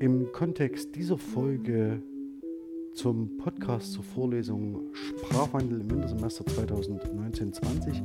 Im 0.00 0.32
Kontext 0.32 0.94
dieser 0.96 1.16
Folge 1.16 2.02
zum 2.94 3.38
Podcast 3.38 3.92
zur 3.92 4.04
Vorlesung 4.04 4.92
Sprachwandel 4.92 5.80
im 5.80 5.90
Wintersemester 5.90 6.44
2019-20 6.44 8.02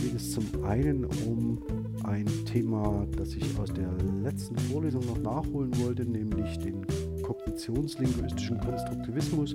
geht 0.00 0.14
es 0.16 0.32
zum 0.32 0.64
einen 0.64 1.04
um 1.26 1.62
ein 2.04 2.26
Thema, 2.44 3.06
das 3.16 3.34
ich 3.36 3.58
aus 3.58 3.72
der 3.72 3.92
letzten 4.24 4.58
Vorlesung 4.58 5.06
noch 5.06 5.18
nachholen 5.18 5.70
wollte, 5.78 6.04
nämlich 6.04 6.58
den 6.58 6.84
kognitionslinguistischen 7.22 8.58
Konstruktivismus 8.58 9.54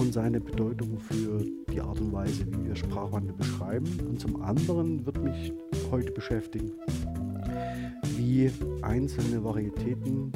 und 0.00 0.12
seine 0.12 0.40
Bedeutung 0.40 0.98
für 0.98 1.44
die 1.72 1.80
Art 1.80 2.00
und 2.00 2.12
Weise, 2.12 2.44
wie 2.48 2.66
wir 2.66 2.74
Sprachwandel 2.74 3.34
beschreiben. 3.34 3.86
Und 4.08 4.20
zum 4.20 4.42
anderen 4.42 5.06
wird 5.06 5.22
mich 5.22 5.52
heute 5.90 6.10
beschäftigen, 6.10 6.72
wie 8.32 8.50
einzelne 8.80 9.44
Varietäten 9.44 10.32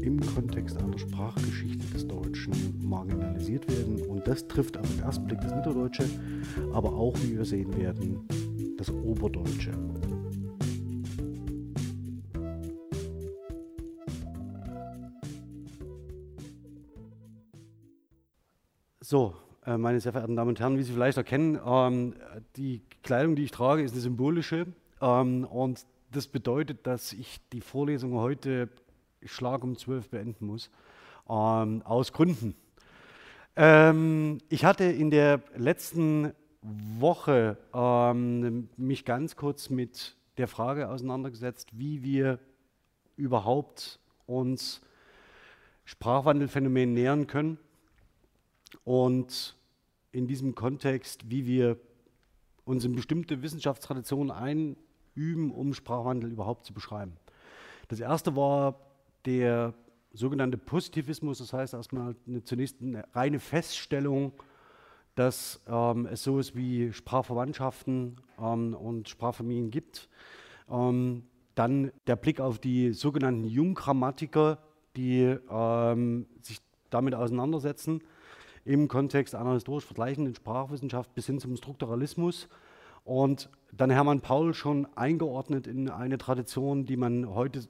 im 0.00 0.18
Kontext 0.34 0.78
einer 0.78 0.96
Sprachgeschichte 0.96 1.86
des 1.92 2.08
Deutschen 2.08 2.52
marginalisiert 2.82 3.70
werden. 3.70 4.00
Und 4.06 4.26
das 4.26 4.48
trifft 4.48 4.78
auf 4.78 4.88
den 4.88 5.00
ersten 5.00 5.26
Blick 5.26 5.38
das 5.42 5.54
Niederdeutsche, 5.54 6.04
aber 6.72 6.94
auch, 6.94 7.14
wie 7.18 7.36
wir 7.36 7.44
sehen 7.44 7.76
werden, 7.76 8.26
das 8.78 8.90
Oberdeutsche. 8.90 9.72
So, 19.02 19.34
äh, 19.66 19.76
meine 19.76 20.00
sehr 20.00 20.12
verehrten 20.12 20.36
Damen 20.36 20.48
und 20.48 20.60
Herren, 20.60 20.78
wie 20.78 20.82
Sie 20.82 20.92
vielleicht 20.94 21.18
erkennen, 21.18 21.60
ähm, 21.66 22.14
die 22.56 22.80
Kleidung, 23.02 23.36
die 23.36 23.44
ich 23.44 23.50
trage, 23.50 23.82
ist 23.82 23.92
eine 23.92 24.00
symbolische. 24.00 24.68
Ähm, 25.02 25.44
und 25.44 25.84
das 26.14 26.28
bedeutet, 26.28 26.86
dass 26.86 27.12
ich 27.12 27.40
die 27.52 27.60
Vorlesung 27.60 28.14
heute 28.14 28.68
Schlag 29.24 29.64
um 29.64 29.76
zwölf 29.76 30.08
beenden 30.10 30.46
muss. 30.46 30.70
Ähm, 31.28 31.82
aus 31.82 32.12
Gründen. 32.12 32.54
Ähm, 33.56 34.38
ich 34.48 34.64
hatte 34.64 34.84
in 34.84 35.10
der 35.10 35.42
letzten 35.56 36.32
Woche 36.62 37.56
ähm, 37.72 38.68
mich 38.76 39.04
ganz 39.04 39.36
kurz 39.36 39.70
mit 39.70 40.16
der 40.38 40.48
Frage 40.48 40.88
auseinandergesetzt, 40.88 41.68
wie 41.72 42.02
wir 42.02 42.38
überhaupt 43.16 44.00
uns 44.26 44.80
Sprachwandelphänomen 45.84 46.92
nähern 46.92 47.26
können 47.26 47.58
und 48.84 49.56
in 50.12 50.26
diesem 50.26 50.54
Kontext, 50.54 51.30
wie 51.30 51.46
wir 51.46 51.78
uns 52.64 52.84
in 52.84 52.94
bestimmte 52.94 53.42
Wissenschaftstraditionen 53.42 54.30
einüben, 55.16 55.50
um 55.50 55.74
Sprachwandel 55.74 56.30
überhaupt 56.30 56.64
zu 56.64 56.72
beschreiben. 56.72 57.16
Das 57.88 58.00
erste 58.00 58.36
war 58.36 58.80
der 59.24 59.74
sogenannte 60.12 60.58
Positivismus, 60.58 61.38
das 61.38 61.52
heißt 61.52 61.74
erstmal 61.74 62.14
eine, 62.26 62.44
zunächst 62.44 62.80
eine 62.80 63.04
reine 63.14 63.40
Feststellung, 63.40 64.32
dass 65.14 65.60
ähm, 65.68 66.06
es 66.06 66.22
sowas 66.22 66.54
wie 66.54 66.92
Sprachverwandtschaften 66.92 68.16
ähm, 68.40 68.74
und 68.74 69.08
Sprachfamilien 69.08 69.70
gibt. 69.70 70.08
Ähm, 70.70 71.24
dann 71.54 71.92
der 72.06 72.16
Blick 72.16 72.40
auf 72.40 72.58
die 72.58 72.92
sogenannten 72.92 73.44
Junggrammatiker, 73.44 74.58
die 74.96 75.36
ähm, 75.50 76.26
sich 76.42 76.58
damit 76.90 77.14
auseinandersetzen 77.14 78.02
im 78.64 78.88
Kontext 78.88 79.34
einer 79.34 79.52
historisch 79.52 79.84
vergleichenden 79.84 80.34
Sprachwissenschaft 80.34 81.14
bis 81.14 81.26
hin 81.26 81.38
zum 81.38 81.56
Strukturalismus. 81.56 82.48
Und 83.04 83.50
dann 83.76 83.90
Hermann 83.90 84.20
Paul 84.20 84.54
schon 84.54 84.86
eingeordnet 84.94 85.66
in 85.66 85.88
eine 85.88 86.18
Tradition, 86.18 86.86
die 86.86 86.96
man 86.96 87.34
heute 87.34 87.66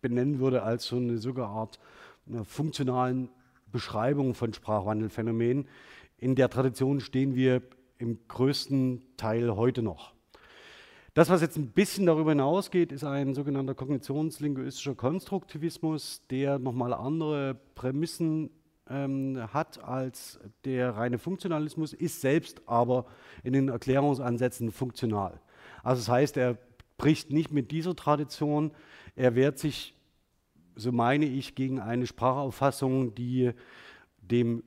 benennen 0.00 0.38
würde 0.38 0.62
als 0.62 0.86
so 0.86 0.96
eine 0.96 1.18
sogar 1.18 1.48
Art 1.48 1.78
eine 2.26 2.44
funktionalen 2.44 3.30
Beschreibung 3.72 4.34
von 4.34 4.52
Sprachwandelphänomenen. 4.52 5.66
In 6.18 6.34
der 6.34 6.50
Tradition 6.50 7.00
stehen 7.00 7.34
wir 7.34 7.62
im 7.98 8.18
größten 8.28 9.02
Teil 9.16 9.56
heute 9.56 9.82
noch. 9.82 10.14
Das, 11.14 11.30
was 11.30 11.40
jetzt 11.40 11.56
ein 11.56 11.72
bisschen 11.72 12.06
darüber 12.06 12.30
hinausgeht, 12.30 12.92
ist 12.92 13.02
ein 13.02 13.34
sogenannter 13.34 13.74
kognitionslinguistischer 13.74 14.94
Konstruktivismus, 14.94 16.22
der 16.30 16.58
nochmal 16.58 16.94
andere 16.94 17.56
Prämissen 17.74 18.50
ähm, 18.90 19.38
hat 19.52 19.82
als 19.82 20.38
der 20.64 20.96
reine 20.96 21.18
Funktionalismus, 21.18 21.92
ist 21.92 22.20
selbst 22.20 22.62
aber 22.66 23.06
in 23.42 23.52
den 23.52 23.68
Erklärungsansätzen 23.68 24.72
funktional. 24.72 25.40
Also 25.82 26.00
das 26.00 26.08
heißt, 26.08 26.36
er 26.36 26.58
bricht 26.96 27.30
nicht 27.30 27.52
mit 27.52 27.70
dieser 27.70 27.94
Tradition, 27.94 28.72
er 29.16 29.34
wehrt 29.34 29.58
sich, 29.58 29.94
so 30.74 30.92
meine 30.92 31.26
ich, 31.26 31.54
gegen 31.54 31.80
eine 31.80 32.06
Sprachauffassung, 32.06 33.14
die 33.14 33.52
dem 34.20 34.62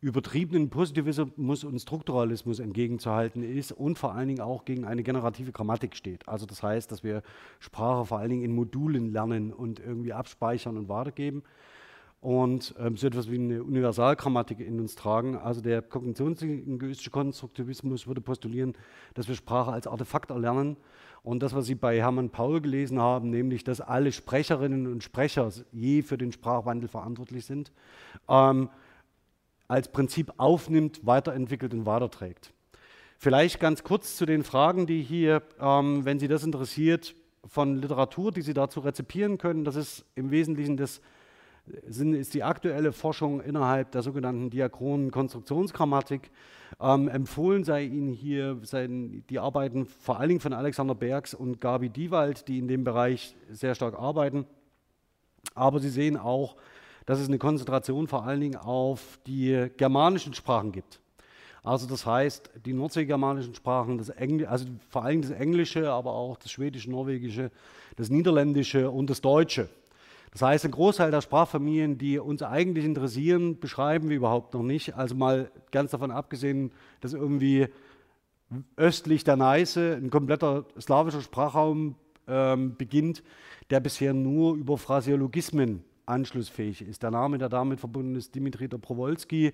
übertriebenen 0.00 0.70
Positivismus 0.70 1.62
und 1.62 1.78
Strukturalismus 1.78 2.58
entgegenzuhalten 2.58 3.42
ist 3.42 3.72
und 3.72 3.98
vor 3.98 4.14
allen 4.14 4.28
Dingen 4.28 4.40
auch 4.40 4.64
gegen 4.64 4.86
eine 4.86 5.02
generative 5.02 5.52
Grammatik 5.52 5.94
steht. 5.94 6.26
Also 6.26 6.46
das 6.46 6.62
heißt, 6.62 6.90
dass 6.90 7.04
wir 7.04 7.22
Sprache 7.58 8.06
vor 8.06 8.18
allen 8.18 8.30
Dingen 8.30 8.44
in 8.44 8.54
Modulen 8.54 9.12
lernen 9.12 9.52
und 9.52 9.78
irgendwie 9.78 10.14
abspeichern 10.14 10.78
und 10.78 10.88
weitergeben 10.88 11.42
und 12.20 12.74
ähm, 12.78 12.96
so 12.96 13.06
etwas 13.06 13.30
wie 13.30 13.36
eine 13.36 13.62
Universalgrammatik 13.62 14.60
in 14.60 14.78
uns 14.78 14.94
tragen. 14.94 15.36
Also 15.36 15.62
der 15.62 15.80
kognitionslinguistische 15.80 17.10
Konstruktivismus 17.10 18.06
würde 18.06 18.20
postulieren, 18.20 18.74
dass 19.14 19.26
wir 19.26 19.34
Sprache 19.34 19.72
als 19.72 19.86
Artefakt 19.86 20.30
erlernen. 20.30 20.76
Und 21.22 21.42
das, 21.42 21.54
was 21.54 21.66
Sie 21.66 21.74
bei 21.74 21.98
Hermann 21.98 22.30
Paul 22.30 22.60
gelesen 22.60 22.98
haben, 22.98 23.30
nämlich, 23.30 23.64
dass 23.64 23.80
alle 23.80 24.12
Sprecherinnen 24.12 24.86
und 24.86 25.02
Sprecher 25.02 25.50
je 25.72 26.02
für 26.02 26.18
den 26.18 26.32
Sprachwandel 26.32 26.88
verantwortlich 26.88 27.44
sind, 27.46 27.72
ähm, 28.28 28.68
als 29.68 29.90
Prinzip 29.90 30.32
aufnimmt, 30.36 31.06
weiterentwickelt 31.06 31.72
und 31.72 31.86
weiterträgt. 31.86 32.52
Vielleicht 33.16 33.60
ganz 33.60 33.82
kurz 33.82 34.16
zu 34.16 34.26
den 34.26 34.44
Fragen, 34.44 34.86
die 34.86 35.02
hier, 35.02 35.42
ähm, 35.60 36.04
wenn 36.04 36.18
Sie 36.18 36.28
das 36.28 36.42
interessiert, 36.42 37.14
von 37.46 37.76
Literatur, 37.76 38.32
die 38.32 38.42
Sie 38.42 38.54
dazu 38.54 38.80
rezipieren 38.80 39.38
können. 39.38 39.64
Das 39.64 39.76
ist 39.76 40.04
im 40.14 40.30
Wesentlichen 40.30 40.76
das 40.76 41.00
sind, 41.86 42.14
ist 42.14 42.34
die 42.34 42.42
aktuelle 42.42 42.92
Forschung 42.92 43.40
innerhalb 43.40 43.92
der 43.92 44.02
sogenannten 44.02 44.50
diachronen 44.50 45.10
Konstruktionsgrammatik. 45.10 46.30
Ähm, 46.80 47.08
empfohlen 47.08 47.64
sei 47.64 47.84
Ihnen 47.84 48.12
hier 48.12 48.58
seien 48.62 49.24
die 49.28 49.38
Arbeiten 49.38 49.86
vor 49.86 50.18
allen 50.18 50.28
Dingen 50.28 50.40
von 50.40 50.52
Alexander 50.52 50.94
Bergs 50.94 51.34
und 51.34 51.60
Gabi 51.60 51.88
Diewald, 51.88 52.48
die 52.48 52.58
in 52.58 52.68
dem 52.68 52.84
Bereich 52.84 53.34
sehr 53.50 53.74
stark 53.74 53.98
arbeiten. 53.98 54.46
Aber 55.54 55.80
Sie 55.80 55.90
sehen 55.90 56.16
auch, 56.16 56.56
dass 57.06 57.18
es 57.18 57.28
eine 57.28 57.38
Konzentration 57.38 58.06
vor 58.06 58.24
allen 58.24 58.40
Dingen 58.40 58.56
auf 58.56 59.18
die 59.26 59.68
germanischen 59.76 60.34
Sprachen 60.34 60.72
gibt. 60.72 61.00
Also 61.62 61.86
das 61.86 62.06
heißt, 62.06 62.50
die 62.64 62.72
nordseegermanischen 62.72 63.54
Sprachen, 63.54 63.98
das 63.98 64.08
Engl 64.08 64.46
also 64.46 64.66
vor 64.88 65.04
allem 65.04 65.20
das 65.20 65.30
Englische, 65.30 65.90
aber 65.90 66.12
auch 66.12 66.38
das 66.38 66.50
Schwedische, 66.50 66.90
Norwegische, 66.90 67.50
das 67.96 68.08
Niederländische 68.08 68.90
und 68.90 69.10
das 69.10 69.20
Deutsche. 69.20 69.68
Das 70.32 70.42
heißt, 70.42 70.64
ein 70.64 70.70
Großteil 70.70 71.10
der 71.10 71.22
Sprachfamilien, 71.22 71.98
die 71.98 72.18
uns 72.18 72.42
eigentlich 72.42 72.84
interessieren, 72.84 73.58
beschreiben 73.58 74.08
wir 74.08 74.16
überhaupt 74.16 74.54
noch 74.54 74.62
nicht. 74.62 74.94
Also 74.94 75.14
mal 75.14 75.50
ganz 75.72 75.90
davon 75.90 76.10
abgesehen, 76.10 76.72
dass 77.00 77.14
irgendwie 77.14 77.68
östlich 78.76 79.24
der 79.24 79.36
Neiße 79.36 79.98
ein 80.00 80.10
kompletter 80.10 80.64
slawischer 80.80 81.20
Sprachraum 81.20 81.96
ähm, 82.28 82.76
beginnt, 82.76 83.22
der 83.70 83.80
bisher 83.80 84.14
nur 84.14 84.54
über 84.54 84.78
Phraseologismen 84.78 85.84
anschlussfähig 86.06 86.82
ist. 86.82 87.02
Der 87.02 87.10
Name, 87.10 87.38
der 87.38 87.48
damit 87.48 87.80
verbunden 87.80 88.16
ist, 88.16 88.34
Dimitri 88.34 88.68
Dobrowolski. 88.68 89.52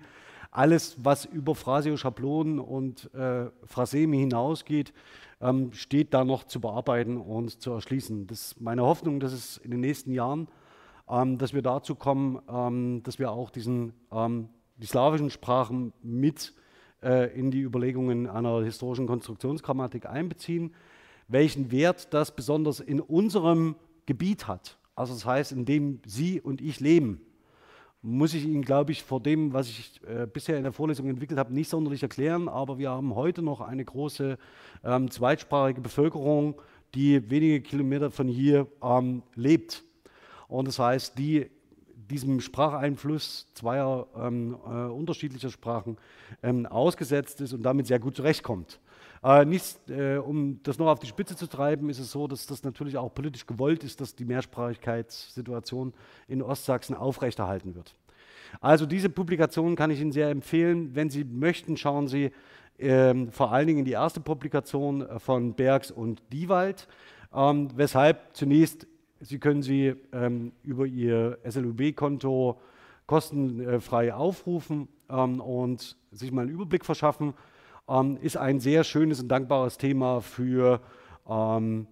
Alles, 0.49 0.97
was 1.03 1.25
über 1.25 1.55
Phraseo-Schablonen 1.55 2.59
und 2.59 3.13
äh, 3.13 3.49
Phraseme 3.65 4.17
hinausgeht, 4.17 4.93
ähm, 5.41 5.71
steht 5.73 6.13
da 6.13 6.23
noch 6.23 6.45
zu 6.45 6.59
bearbeiten 6.59 7.17
und 7.17 7.61
zu 7.61 7.71
erschließen. 7.71 8.27
Das 8.27 8.47
ist 8.47 8.61
meine 8.61 8.83
Hoffnung, 8.83 9.19
dass 9.19 9.33
es 9.33 9.57
in 9.57 9.71
den 9.71 9.81
nächsten 9.81 10.11
Jahren 10.11 10.47
dass 11.07 11.53
wir 11.53 11.61
dazu 11.61 11.95
kommen, 11.95 12.39
ähm, 12.49 13.01
dass 13.03 13.17
wir 13.17 13.31
auch 13.31 13.49
diesen, 13.49 13.93
ähm, 14.11 14.49
die 14.75 14.87
slawischen 14.87 15.29
Sprachen 15.29 15.93
mit 16.03 16.53
äh, 17.01 17.33
in 17.37 17.51
die 17.51 17.61
Überlegungen 17.61 18.27
einer 18.27 18.63
historischen 18.63 19.07
Konstruktionsgrammatik 19.07 20.05
einbeziehen, 20.05 20.73
welchen 21.27 21.71
Wert 21.71 22.13
das 22.13 22.35
besonders 22.35 22.79
in 22.79 22.99
unserem 22.99 23.75
Gebiet 24.05 24.47
hat. 24.47 24.77
Also 24.95 25.13
das 25.13 25.25
heißt, 25.25 25.51
in 25.51 25.65
dem 25.65 26.01
Sie 26.05 26.41
und 26.41 26.59
ich 26.61 26.79
leben, 26.79 27.21
muss 28.01 28.33
ich 28.33 28.45
Ihnen, 28.45 28.61
glaube 28.61 28.91
ich, 28.91 29.03
vor 29.03 29.21
dem, 29.21 29.53
was 29.53 29.67
ich 29.67 30.01
äh, 30.07 30.27
bisher 30.31 30.57
in 30.57 30.63
der 30.63 30.71
Vorlesung 30.71 31.07
entwickelt 31.07 31.39
habe, 31.39 31.53
nicht 31.53 31.69
sonderlich 31.69 32.03
erklären. 32.03 32.47
Aber 32.47 32.77
wir 32.77 32.89
haben 32.89 33.15
heute 33.15 33.41
noch 33.41 33.61
eine 33.61 33.83
große 33.83 34.37
ähm, 34.83 35.11
zweitsprachige 35.11 35.81
Bevölkerung, 35.81 36.61
die 36.95 37.29
wenige 37.29 37.61
Kilometer 37.61 38.11
von 38.11 38.27
hier 38.27 38.67
ähm, 38.81 39.23
lebt. 39.35 39.83
Und 40.47 40.67
das 40.67 40.79
heißt, 40.79 41.17
die 41.17 41.49
diesem 42.09 42.39
Spracheinfluss 42.39 43.47
zweier 43.53 44.07
ähm, 44.15 44.55
äh, 44.65 44.69
unterschiedlicher 44.69 45.49
Sprachen 45.49 45.97
ähm, 46.41 46.65
ausgesetzt 46.65 47.41
ist 47.41 47.53
und 47.53 47.63
damit 47.63 47.87
sehr 47.87 47.99
gut 47.99 48.15
zurechtkommt. 48.15 48.79
Äh, 49.23 49.45
nicht, 49.45 49.89
äh, 49.89 50.17
um 50.17 50.61
das 50.63 50.77
noch 50.77 50.87
auf 50.87 50.99
die 50.99 51.07
Spitze 51.07 51.35
zu 51.35 51.47
treiben, 51.47 51.89
ist 51.89 51.99
es 51.99 52.11
so, 52.11 52.27
dass 52.27 52.45
das 52.45 52.63
natürlich 52.63 52.97
auch 52.97 53.13
politisch 53.13 53.45
gewollt 53.45 53.83
ist, 53.83 53.99
dass 53.99 54.15
die 54.15 54.25
Mehrsprachigkeitssituation 54.25 55.93
in 56.27 56.41
Ostsachsen 56.41 56.95
aufrechterhalten 56.95 57.75
wird. 57.75 57.95
Also 58.61 58.85
diese 58.85 59.09
Publikation 59.09 59.75
kann 59.75 59.91
ich 59.91 59.99
Ihnen 59.99 60.11
sehr 60.11 60.29
empfehlen. 60.29 60.95
Wenn 60.95 61.09
Sie 61.09 61.25
möchten, 61.25 61.75
schauen 61.75 62.07
Sie 62.07 62.31
ähm, 62.79 63.31
vor 63.31 63.51
allen 63.51 63.67
Dingen 63.67 63.79
in 63.79 63.85
die 63.85 63.91
erste 63.91 64.21
Publikation 64.21 65.05
von 65.19 65.53
Bergs 65.55 65.91
und 65.91 66.21
Diewald. 66.31 66.87
Ähm, 67.33 67.69
weshalb 67.75 68.35
zunächst, 68.37 68.87
Sie 69.19 69.39
können 69.39 69.63
sie 69.63 69.95
ähm, 70.13 70.51
über 70.63 70.85
Ihr 70.85 71.39
SLUB-Konto 71.47 72.59
kostenfrei 73.07 74.13
aufrufen 74.13 74.87
ähm, 75.09 75.39
und 75.39 75.97
sich 76.11 76.31
mal 76.31 76.41
einen 76.41 76.51
Überblick 76.51 76.85
verschaffen. 76.85 77.33
Ähm, 77.87 78.17
ist 78.21 78.37
ein 78.37 78.59
sehr 78.59 78.83
schönes 78.83 79.21
und 79.21 79.29
dankbares 79.29 79.77
Thema 79.77 80.21
für 80.21 80.81
ähm, 81.27 81.87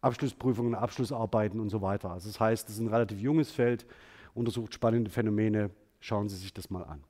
Abschlussprüfungen, 0.00 0.74
Abschlussarbeiten 0.74 1.60
und 1.60 1.70
so 1.70 1.80
weiter. 1.80 2.10
Also 2.10 2.28
das 2.28 2.38
heißt, 2.38 2.68
es 2.68 2.74
ist 2.76 2.80
ein 2.80 2.88
relativ 2.88 3.20
junges 3.20 3.50
Feld, 3.50 3.86
untersucht 4.34 4.74
spannende 4.74 5.10
Phänomene. 5.10 5.70
Schauen 6.00 6.28
Sie 6.28 6.36
sich 6.36 6.52
das 6.52 6.70
mal 6.70 6.84
an. 6.84 7.02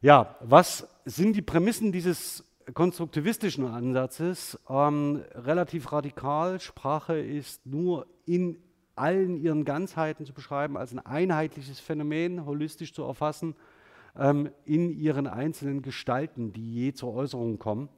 Ja, 0.00 0.36
was 0.40 0.86
sind 1.04 1.34
die 1.34 1.42
Prämissen 1.42 1.90
dieses 1.90 2.44
konstruktivistischen 2.74 3.66
Ansatzes? 3.66 4.58
Ähm, 4.68 5.22
relativ 5.34 5.92
radikal. 5.92 6.60
Sprache 6.60 7.18
ist 7.18 7.64
nur 7.66 8.06
in 8.26 8.58
allen 8.94 9.36
ihren 9.36 9.64
Ganzheiten 9.64 10.26
zu 10.26 10.32
beschreiben, 10.32 10.76
als 10.76 10.92
ein 10.92 10.98
einheitliches 10.98 11.80
Phänomen, 11.80 12.44
holistisch 12.44 12.92
zu 12.92 13.04
erfassen, 13.04 13.54
ähm, 14.16 14.50
in 14.64 14.90
ihren 14.90 15.26
einzelnen 15.26 15.82
Gestalten, 15.82 16.52
die 16.52 16.74
je 16.74 16.92
zur 16.92 17.14
Äußerung 17.14 17.58
kommen. 17.58 17.88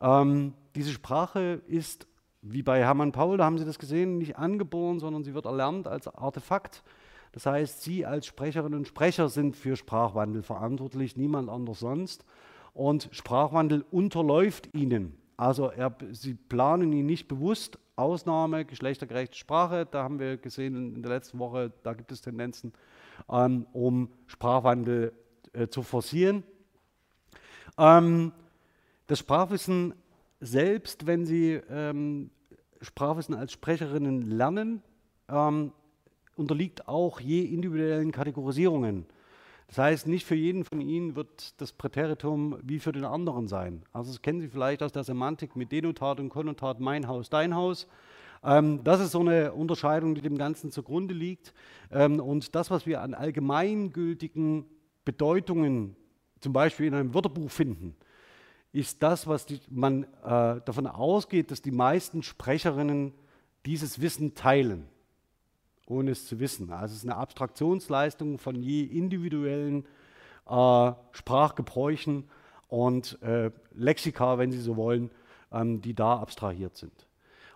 Ähm, 0.00 0.54
diese 0.74 0.90
Sprache 0.90 1.62
ist, 1.66 2.06
wie 2.42 2.62
bei 2.62 2.80
Hermann 2.80 3.12
Paul, 3.12 3.38
da 3.38 3.44
haben 3.44 3.58
Sie 3.58 3.64
das 3.64 3.78
gesehen, 3.78 4.18
nicht 4.18 4.36
angeboren, 4.36 4.98
sondern 4.98 5.24
sie 5.24 5.34
wird 5.34 5.46
erlernt 5.46 5.86
als 5.86 6.08
Artefakt. 6.08 6.82
Das 7.32 7.46
heißt, 7.46 7.82
Sie 7.82 8.04
als 8.04 8.26
Sprecherinnen 8.26 8.78
und 8.78 8.88
Sprecher 8.88 9.28
sind 9.28 9.56
für 9.56 9.76
Sprachwandel 9.76 10.42
verantwortlich, 10.42 11.16
niemand 11.16 11.48
anders 11.48 11.80
sonst. 11.80 12.24
Und 12.74 13.08
Sprachwandel 13.12 13.84
unterläuft 13.90 14.74
Ihnen. 14.74 15.16
Also 15.36 15.68
er, 15.68 15.96
Sie 16.12 16.34
planen 16.34 16.92
ihn 16.92 17.06
nicht 17.06 17.28
bewusst. 17.28 17.78
Ausnahme, 17.96 18.64
geschlechtergerechte 18.64 19.36
Sprache, 19.38 19.86
da 19.88 20.02
haben 20.02 20.18
wir 20.18 20.36
gesehen 20.36 20.96
in 20.96 21.02
der 21.02 21.12
letzten 21.12 21.38
Woche, 21.38 21.72
da 21.84 21.94
gibt 21.94 22.10
es 22.10 22.20
Tendenzen, 22.20 22.72
ähm, 23.30 23.68
um 23.72 24.08
Sprachwandel 24.26 25.12
äh, 25.52 25.68
zu 25.68 25.84
forcieren. 25.84 26.42
Ähm, 27.78 28.32
das 29.06 29.20
Sprachwissen 29.20 29.94
selbst, 30.40 31.06
wenn 31.06 31.24
Sie 31.24 31.60
ähm, 31.70 32.30
Sprachwissen 32.80 33.36
als 33.36 33.52
Sprecherinnen 33.52 34.22
lernen, 34.22 34.82
ähm, 35.28 35.72
unterliegt 36.36 36.88
auch 36.88 37.20
je 37.20 37.44
individuellen 37.44 38.10
Kategorisierungen. 38.10 39.06
Das 39.74 39.82
heißt, 39.82 40.06
nicht 40.06 40.24
für 40.24 40.36
jeden 40.36 40.62
von 40.62 40.80
Ihnen 40.80 41.16
wird 41.16 41.60
das 41.60 41.72
Präteritum 41.72 42.56
wie 42.62 42.78
für 42.78 42.92
den 42.92 43.04
anderen 43.04 43.48
sein. 43.48 43.82
Also 43.92 44.12
das 44.12 44.22
kennen 44.22 44.40
Sie 44.40 44.46
vielleicht 44.46 44.84
aus 44.84 44.92
der 44.92 45.02
Semantik 45.02 45.56
mit 45.56 45.72
Denotat 45.72 46.20
und 46.20 46.28
Konnotat, 46.28 46.78
mein 46.78 47.08
Haus, 47.08 47.28
dein 47.28 47.56
Haus. 47.56 47.88
Ähm, 48.44 48.84
das 48.84 49.00
ist 49.00 49.10
so 49.10 49.18
eine 49.18 49.52
Unterscheidung, 49.52 50.14
die 50.14 50.20
dem 50.20 50.38
Ganzen 50.38 50.70
zugrunde 50.70 51.12
liegt. 51.12 51.52
Ähm, 51.90 52.20
und 52.20 52.54
das, 52.54 52.70
was 52.70 52.86
wir 52.86 53.00
an 53.00 53.14
allgemeingültigen 53.14 54.64
Bedeutungen 55.04 55.96
zum 56.38 56.52
Beispiel 56.52 56.86
in 56.86 56.94
einem 56.94 57.12
Wörterbuch 57.12 57.50
finden, 57.50 57.96
ist 58.70 59.02
das, 59.02 59.26
was 59.26 59.44
die, 59.44 59.58
man 59.70 60.04
äh, 60.22 60.60
davon 60.64 60.86
ausgeht, 60.86 61.50
dass 61.50 61.62
die 61.62 61.72
meisten 61.72 62.22
Sprecherinnen 62.22 63.12
dieses 63.66 64.00
Wissen 64.00 64.36
teilen 64.36 64.86
ohne 65.86 66.12
es 66.12 66.26
zu 66.26 66.40
wissen. 66.40 66.70
Also 66.70 66.92
es 66.92 67.02
ist 67.02 67.08
eine 67.08 67.16
Abstraktionsleistung 67.16 68.38
von 68.38 68.56
je 68.56 68.82
individuellen 68.82 69.84
äh, 70.48 70.92
Sprachgebräuchen 71.12 72.24
und 72.68 73.20
äh, 73.22 73.50
Lexika, 73.74 74.38
wenn 74.38 74.50
Sie 74.50 74.60
so 74.60 74.76
wollen, 74.76 75.10
ähm, 75.52 75.80
die 75.80 75.94
da 75.94 76.18
abstrahiert 76.18 76.76
sind. 76.76 77.06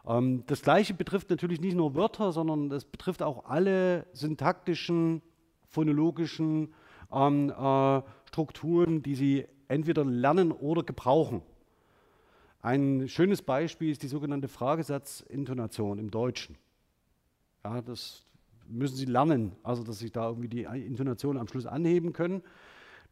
Ähm, 0.07 0.45
das 0.47 0.63
Gleiche 0.63 0.95
betrifft 0.95 1.31
natürlich 1.31 1.61
nicht 1.61 1.77
nur 1.77 1.95
Wörter, 1.95 2.33
sondern 2.33 2.69
das 2.69 2.85
betrifft 2.85 3.23
auch 3.23 3.45
alle 3.45 4.07
syntaktischen, 4.13 5.23
phonologischen 5.67 6.75
ähm, 7.13 7.51
äh, 7.51 8.03
Strukturen, 8.27 9.03
die 9.03 9.15
Sie 9.15 9.47
entweder 9.69 10.05
lernen 10.05 10.53
oder 10.53 10.83
gebrauchen. 10.83 11.43
Ein 12.61 13.09
schönes 13.09 13.43
Beispiel 13.43 13.91
ist 13.91 14.03
die 14.03 14.09
sogenannte 14.09 14.49
Fragesatzintonation 14.49 15.99
im 15.99 16.11
Deutschen. 16.11 16.57
Ja, 17.65 17.81
das 17.83 18.25
müssen 18.69 18.97
Sie 18.97 19.07
lernen, 19.07 19.53
also 19.63 19.83
dass 19.83 19.99
Sie 19.99 20.11
da 20.11 20.29
irgendwie 20.29 20.49
die 20.49 20.63
Intonation 20.63 21.37
am 21.37 21.49
Schluss 21.49 21.67
anheben 21.67 22.13
können. 22.13 22.43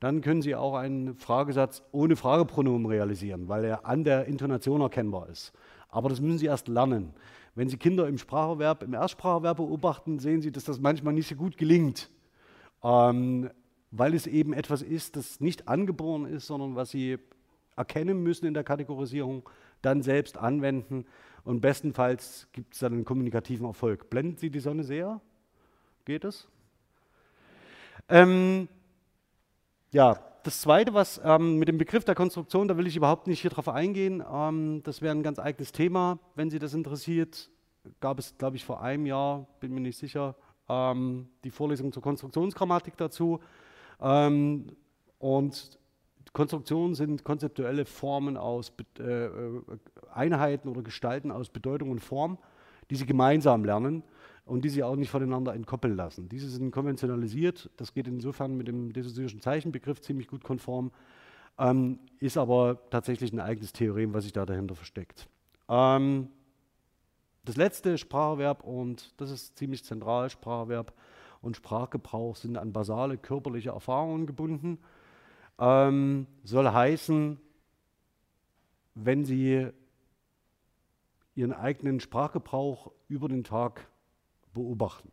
Dann 0.00 0.20
können 0.20 0.43
Sie 0.43 0.54
auch 0.54 0.75
einen 0.75 1.14
Fragesatz 1.14 1.82
ohne 1.90 2.16
Fragepronomen 2.16 2.87
realisieren, 2.87 3.48
weil 3.48 3.64
er 3.64 3.87
an 3.87 4.04
der 4.04 4.26
Intonation 4.26 4.81
erkennbar 4.82 5.28
ist. 5.28 5.52
Aber 5.88 6.08
das 6.08 6.20
müssen 6.20 6.38
Sie 6.38 6.46
erst 6.46 6.69
lernen. 6.69 7.14
Wenn 7.54 7.69
Sie 7.70 7.78
Kinder 7.78 8.06
im 8.06 8.19
Spracherwerb, 8.19 8.82
im 8.82 8.93
Erstspracherwerb 8.93 9.56
beobachten, 9.56 10.19
sehen 10.19 10.43
Sie, 10.43 10.52
dass 10.52 10.64
das 10.64 10.78
manchmal 10.78 11.14
nicht 11.14 11.28
so 11.28 11.34
gut 11.34 11.56
gelingt, 11.56 12.10
ähm, 12.84 13.48
weil 13.90 14.14
es 14.14 14.26
eben 14.26 14.52
etwas 14.52 14.82
ist, 14.82 15.16
das 15.16 15.40
nicht 15.40 15.66
angeboren 15.66 16.26
ist, 16.26 16.46
sondern 16.46 16.76
was 16.76 16.90
Sie 16.90 17.19
erkennen 17.76 18.22
müssen 18.22 18.44
in 18.46 18.54
der 18.54 18.64
Kategorisierung, 18.64 19.48
dann 19.81 20.02
selbst 20.02 20.37
anwenden 20.37 21.06
und 21.46 21.60
bestenfalls 21.60 22.48
gibt 22.52 22.75
es 22.75 22.81
dann 22.81 22.93
einen 22.93 23.04
kommunikativen 23.04 23.66
Erfolg. 23.66 24.10
Blenden 24.10 24.37
Sie 24.37 24.50
die 24.50 24.58
Sonne 24.58 24.82
sehr? 24.82 25.20
Geht 26.04 26.25
es? 26.25 26.48
Ähm, 28.08 28.69
ja, 29.93 30.19
das 30.43 30.60
Zweite, 30.60 30.93
was 30.93 31.20
ähm, 31.25 31.56
mit 31.58 31.69
dem 31.69 31.78
Begriff 31.78 32.04
der 32.04 32.16
Konstruktion, 32.16 32.66
da 32.66 32.76
will 32.76 32.88
ich 32.88 32.96
überhaupt 32.96 33.28
nicht 33.28 33.40
hier 33.40 33.50
drauf 33.50 33.69
eingehen. 33.69 34.25
Ähm, 34.28 34.82
das 34.82 35.02
wäre 35.02 35.14
ein 35.14 35.22
ganz 35.22 35.38
eigenes 35.38 35.70
Thema. 35.70 36.19
Wenn 36.34 36.50
Sie 36.50 36.58
das 36.58 36.75
interessiert, 36.75 37.48
gab 38.00 38.19
es, 38.19 38.37
glaube 38.37 38.56
ich, 38.56 38.64
vor 38.64 38.82
einem 38.82 39.06
Jahr, 39.06 39.46
bin 39.60 39.72
mir 39.72 39.81
nicht 39.81 39.98
sicher, 39.98 40.34
ähm, 40.69 41.28
die 41.44 41.52
Vorlesung 41.52 41.93
zur 41.93 42.02
Konstruktionsgrammatik 42.02 42.96
dazu. 42.96 43.38
Ähm, 44.00 44.66
und 45.20 45.78
Konstruktionen 46.32 46.94
sind 46.94 47.25
konzeptuelle 47.25 47.84
Formen 47.84 48.37
aus 48.37 48.73
äh, 48.99 49.26
äh, 49.26 49.62
Einheiten 50.12 50.69
oder 50.69 50.82
Gestalten 50.82 51.31
aus 51.31 51.48
Bedeutung 51.48 51.91
und 51.91 52.00
Form, 52.00 52.39
die 52.91 52.96
sie 52.96 53.06
gemeinsam 53.06 53.65
lernen 53.65 54.03
und 54.44 54.65
die 54.65 54.69
sie 54.69 54.82
auch 54.82 54.96
nicht 54.96 55.10
voneinander 55.10 55.55
entkoppeln 55.55 55.96
lassen. 55.96 56.29
Diese 56.29 56.48
sind 56.48 56.70
konventionalisiert, 56.70 57.70
das 57.77 57.93
geht 57.93 58.06
insofern 58.06 58.56
mit 58.56 58.69
dem 58.69 58.93
desossierischen 58.93 59.41
Zeichenbegriff 59.41 60.00
ziemlich 60.00 60.29
gut 60.29 60.44
konform, 60.44 60.93
ähm, 61.58 61.98
ist 62.20 62.36
aber 62.36 62.79
tatsächlich 62.91 63.32
ein 63.32 63.41
eigenes 63.41 63.72
Theorem, 63.72 64.15
was 64.15 64.24
sich 64.24 64.32
da 64.32 64.46
dahinter 64.46 64.74
versteckt. 64.74 65.29
Ähm, 65.69 66.29
das 67.44 67.56
letzte 67.56 67.96
Spracherwerb, 67.98 68.62
und 68.65 69.15
das 69.20 69.31
ist 69.31 69.56
ziemlich 69.58 69.84
zentral, 69.84 70.31
Spracherwerb 70.31 70.93
und 71.41 71.56
Sprachgebrauch 71.56 72.36
sind 72.36 72.56
an 72.56 72.72
basale 72.72 73.17
körperliche 73.17 73.70
Erfahrungen 73.70 74.27
gebunden 74.27 74.79
ähm, 75.58 76.27
soll 76.44 76.70
heißen, 76.70 77.41
wenn 78.94 79.25
Sie 79.25 79.70
Ihren 81.34 81.53
eigenen 81.53 82.01
Sprachgebrauch 82.01 82.93
über 83.08 83.29
den 83.29 83.44
Tag 83.44 83.89
beobachten, 84.55 85.13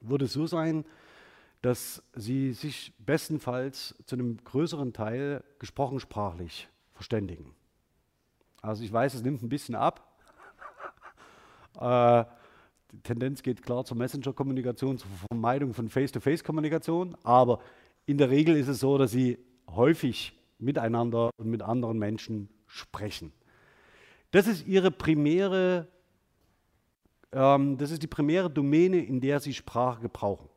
würde 0.00 0.24
es 0.24 0.32
so 0.32 0.46
sein, 0.46 0.84
dass 1.60 2.02
Sie 2.14 2.52
sich 2.52 2.94
bestenfalls 2.98 3.94
zu 4.06 4.16
einem 4.16 4.42
größeren 4.42 4.92
Teil 4.92 5.44
gesprochen 5.58 6.00
sprachlich 6.00 6.68
verständigen. 6.92 7.54
Also 8.62 8.84
ich 8.84 8.92
weiß, 8.92 9.14
es 9.14 9.22
nimmt 9.22 9.42
ein 9.42 9.48
bisschen 9.48 9.74
ab. 9.74 10.04
Äh, 11.80 12.24
die 12.90 13.00
Tendenz 13.02 13.42
geht 13.42 13.62
klar 13.62 13.84
zur 13.84 13.96
Messenger-Kommunikation, 13.98 14.98
zur 14.98 15.10
Vermeidung 15.28 15.74
von 15.74 15.88
Face-to-Face-Kommunikation, 15.88 17.16
aber 17.22 17.60
in 18.08 18.16
der 18.16 18.30
Regel 18.30 18.56
ist 18.56 18.68
es 18.68 18.80
so, 18.80 18.96
dass 18.96 19.10
sie 19.10 19.38
häufig 19.68 20.32
miteinander 20.58 21.28
und 21.36 21.50
mit 21.50 21.60
anderen 21.60 21.98
Menschen 21.98 22.48
sprechen. 22.66 23.34
Das 24.30 24.46
ist 24.46 24.66
ihre 24.66 24.90
primäre, 24.90 25.88
ähm, 27.32 27.76
das 27.76 27.90
ist 27.90 28.02
die 28.02 28.06
primäre 28.06 28.48
Domäne, 28.48 29.04
in 29.04 29.20
der 29.20 29.40
sie 29.40 29.52
Sprache 29.52 30.00
gebrauchen. 30.00 30.48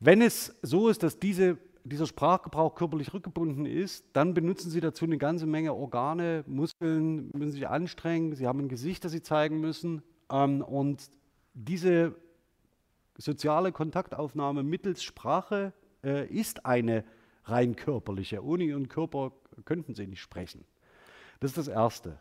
Wenn 0.00 0.22
es 0.22 0.56
so 0.62 0.88
ist, 0.88 1.02
dass 1.02 1.18
diese, 1.18 1.58
dieser 1.84 2.06
Sprachgebrauch 2.06 2.74
körperlich 2.74 3.12
rückgebunden 3.12 3.66
ist, 3.66 4.06
dann 4.14 4.32
benutzen 4.32 4.70
sie 4.70 4.80
dazu 4.80 5.04
eine 5.04 5.18
ganze 5.18 5.44
Menge 5.44 5.74
Organe, 5.74 6.44
Muskeln, 6.46 7.30
müssen 7.34 7.52
sich 7.52 7.68
anstrengen, 7.68 8.34
sie 8.34 8.46
haben 8.46 8.60
ein 8.60 8.68
Gesicht, 8.70 9.04
das 9.04 9.12
sie 9.12 9.22
zeigen 9.22 9.60
müssen. 9.60 10.02
Ähm, 10.30 10.62
und 10.62 11.10
diese 11.52 12.14
soziale 13.18 13.70
Kontaktaufnahme 13.70 14.62
mittels 14.62 15.02
Sprache 15.02 15.74
äh, 16.06 16.26
ist 16.26 16.64
eine 16.64 17.04
rein 17.44 17.76
körperliche. 17.76 18.42
Ohne 18.42 18.64
ihren 18.64 18.88
Körper 18.88 19.32
könnten 19.64 19.94
sie 19.94 20.06
nicht 20.06 20.20
sprechen. 20.20 20.64
Das 21.40 21.50
ist 21.50 21.58
das 21.58 21.68
Erste. 21.68 22.18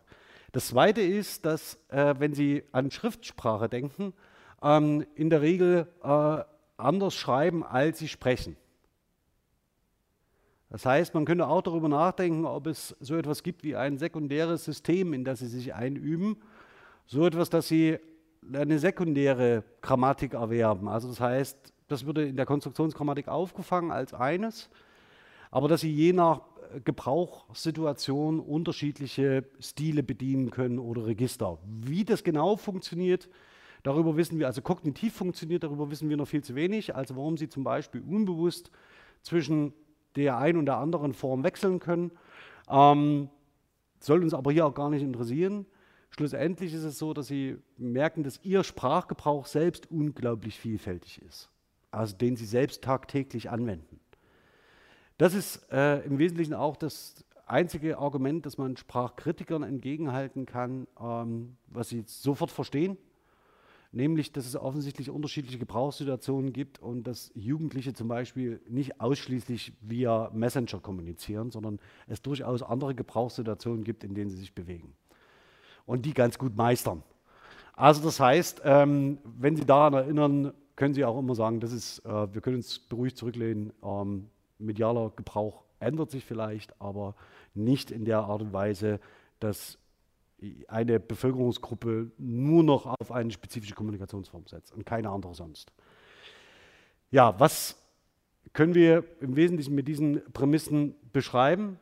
Das 0.52 0.68
Zweite 0.68 1.02
ist, 1.02 1.46
dass, 1.46 1.78
äh, 1.90 2.16
wenn 2.18 2.34
Sie 2.34 2.64
an 2.72 2.90
Schriftsprache 2.90 3.68
denken, 3.68 4.14
ähm, 4.62 5.06
in 5.16 5.30
der 5.30 5.42
Regel 5.42 5.88
äh, 6.02 6.44
anders 6.78 7.14
schreiben, 7.14 7.64
als 7.64 8.00
Sie 8.00 8.08
sprechen. 8.08 8.56
Das 10.70 10.86
heißt, 10.86 11.14
man 11.14 11.26
könnte 11.26 11.48
auch 11.48 11.62
darüber 11.62 11.90
nachdenken, 11.90 12.46
ob 12.46 12.68
es 12.68 12.96
so 13.00 13.16
etwas 13.16 13.44
gibt 13.44 13.64
wie 13.64 13.76
ein 13.76 13.98
sekundäres 13.98 14.66
System, 14.66 15.14
in 15.14 15.24
das 15.24 15.40
Sie 15.40 15.48
sich 15.48 15.74
einüben. 15.74 16.38
So 17.06 17.26
etwas, 17.26 17.50
dass 17.50 17.68
Sie 17.68 17.98
eine 18.54 18.80
sekundäre 18.80 19.64
Grammatik 19.82 20.34
erwerben. 20.34 20.88
Also 20.88 21.08
das 21.10 21.20
heißt, 21.20 21.74
das 21.88 22.06
würde 22.06 22.28
in 22.28 22.36
der 22.36 22.46
Konstruktionsgrammatik 22.46 23.28
aufgefangen 23.28 23.92
als 23.92 24.14
eines, 24.14 24.70
aber 25.52 25.68
dass 25.68 25.82
Sie 25.82 25.92
je 25.92 26.14
nach 26.14 26.42
Gebrauchssituation 26.84 28.40
unterschiedliche 28.40 29.46
Stile 29.60 30.04
bedienen 30.04 30.52
können 30.52 30.80
oder 30.80 31.06
Register. 31.06 31.60
Wie 31.66 32.04
das 32.04 32.24
genau 32.24 32.58
funktioniert, 32.58 33.30
darüber 33.84 34.18
wissen 34.18 34.40
wir, 34.40 34.48
also 34.48 34.62
kognitiv 34.62 35.14
funktioniert, 35.14 35.64
darüber 35.64 35.92
wissen 35.92 36.10
wir 36.10 36.18
noch 36.18 36.28
viel 36.28 36.44
zu 36.44 36.56
wenig. 36.56 36.96
Also 36.96 37.16
warum 37.16 37.38
Sie 37.38 37.48
zum 37.48 37.64
Beispiel 37.64 38.02
unbewusst 38.02 38.72
zwischen 39.22 39.74
der 40.16 40.38
einen 40.38 40.58
und 40.58 40.66
der 40.66 40.78
anderen 40.78 41.14
Form 41.14 41.44
wechseln 41.44 41.80
können, 41.80 42.12
ähm, 42.70 43.30
soll 44.00 44.24
uns 44.24 44.34
aber 44.34 44.52
hier 44.52 44.66
auch 44.66 44.74
gar 44.74 44.90
nicht 44.90 45.04
interessieren. 45.04 45.66
Schlussendlich 46.10 46.74
ist 46.74 46.84
es 46.84 46.98
so, 46.98 47.14
dass 47.14 47.28
Sie 47.28 47.58
merken, 47.78 48.24
dass 48.24 48.44
Ihr 48.44 48.64
Sprachgebrauch 48.64 49.46
selbst 49.46 49.92
unglaublich 49.92 50.58
vielfältig 50.58 51.22
ist, 51.22 51.50
also 51.96 52.16
den 52.16 52.36
Sie 52.36 52.46
selbst 52.46 52.84
tagtäglich 52.84 53.50
anwenden. 53.50 54.00
Das 55.18 55.34
ist 55.34 55.72
äh, 55.72 56.02
im 56.02 56.18
Wesentlichen 56.18 56.54
auch 56.54 56.76
das 56.76 57.24
einzige 57.46 57.98
Argument, 57.98 58.46
das 58.46 58.58
man 58.58 58.76
Sprachkritikern 58.76 59.64
entgegenhalten 59.64 60.46
kann, 60.46 60.88
ähm, 61.00 61.58
was 61.68 61.90
sie 61.90 62.04
sofort 62.06 62.52
verstehen, 62.52 62.98
nämlich, 63.92 64.32
dass 64.32 64.46
es 64.46 64.56
offensichtlich 64.56 65.10
unterschiedliche 65.10 65.60
Gebrauchssituationen 65.60 66.52
gibt 66.52 66.80
und 66.80 67.04
dass 67.04 67.32
Jugendliche 67.36 67.94
zum 67.94 68.08
Beispiel 68.08 68.60
nicht 68.68 69.00
ausschließlich 69.00 69.74
via 69.82 70.32
Messenger 70.34 70.80
kommunizieren, 70.80 71.52
sondern 71.52 71.80
es 72.08 72.22
durchaus 72.22 72.62
andere 72.62 72.96
Gebrauchssituationen 72.96 73.84
gibt, 73.84 74.04
in 74.04 74.16
denen 74.16 74.30
sie 74.30 74.38
sich 74.38 74.54
bewegen 74.54 74.94
und 75.86 76.06
die 76.06 76.14
ganz 76.14 76.38
gut 76.38 76.58
meistern. 76.58 77.04
Also 77.74 78.02
das 78.04 78.20
heißt, 78.20 78.62
ähm, 78.64 79.20
wenn 79.24 79.56
Sie 79.56 79.66
daran 79.66 79.94
erinnern, 79.94 80.54
können 80.76 80.94
Sie 80.94 81.06
auch 81.06 81.18
immer 81.18 81.36
sagen, 81.36 81.60
das 81.60 81.72
ist, 81.72 82.00
äh, 82.06 82.34
wir 82.34 82.42
können 82.42 82.58
uns 82.58 82.80
beruhigt 82.80 83.18
zurücklehnen, 83.18 83.72
ähm, 83.84 84.30
medialer 84.60 85.12
Gebrauch 85.16 85.64
ändert 85.80 86.12
sich 86.12 86.26
vielleicht, 86.26 86.80
aber 86.82 87.16
nicht 87.54 87.92
in 87.92 88.06
der 88.06 88.20
Art 88.20 88.42
und 88.42 88.54
Weise, 88.54 89.00
dass 89.40 89.78
eine 90.68 91.00
Bevölkerungsgruppe 91.00 92.12
nur 92.18 92.64
noch 92.64 92.86
auf 92.86 93.12
eine 93.12 93.32
spezifische 93.32 93.74
Kommunikationsform 93.74 94.48
setzt 94.48 94.74
und 94.74 94.86
keine 94.86 95.10
andere 95.10 95.34
sonst. 95.34 95.72
Ja, 97.12 97.40
was 97.40 97.78
können 98.54 98.76
wir 98.76 99.04
im 99.22 99.36
Wesentlichen 99.36 99.76
mit 99.76 99.88
diesen 99.88 100.22
Prämissen 100.34 100.96
beschreiben? 101.14 101.80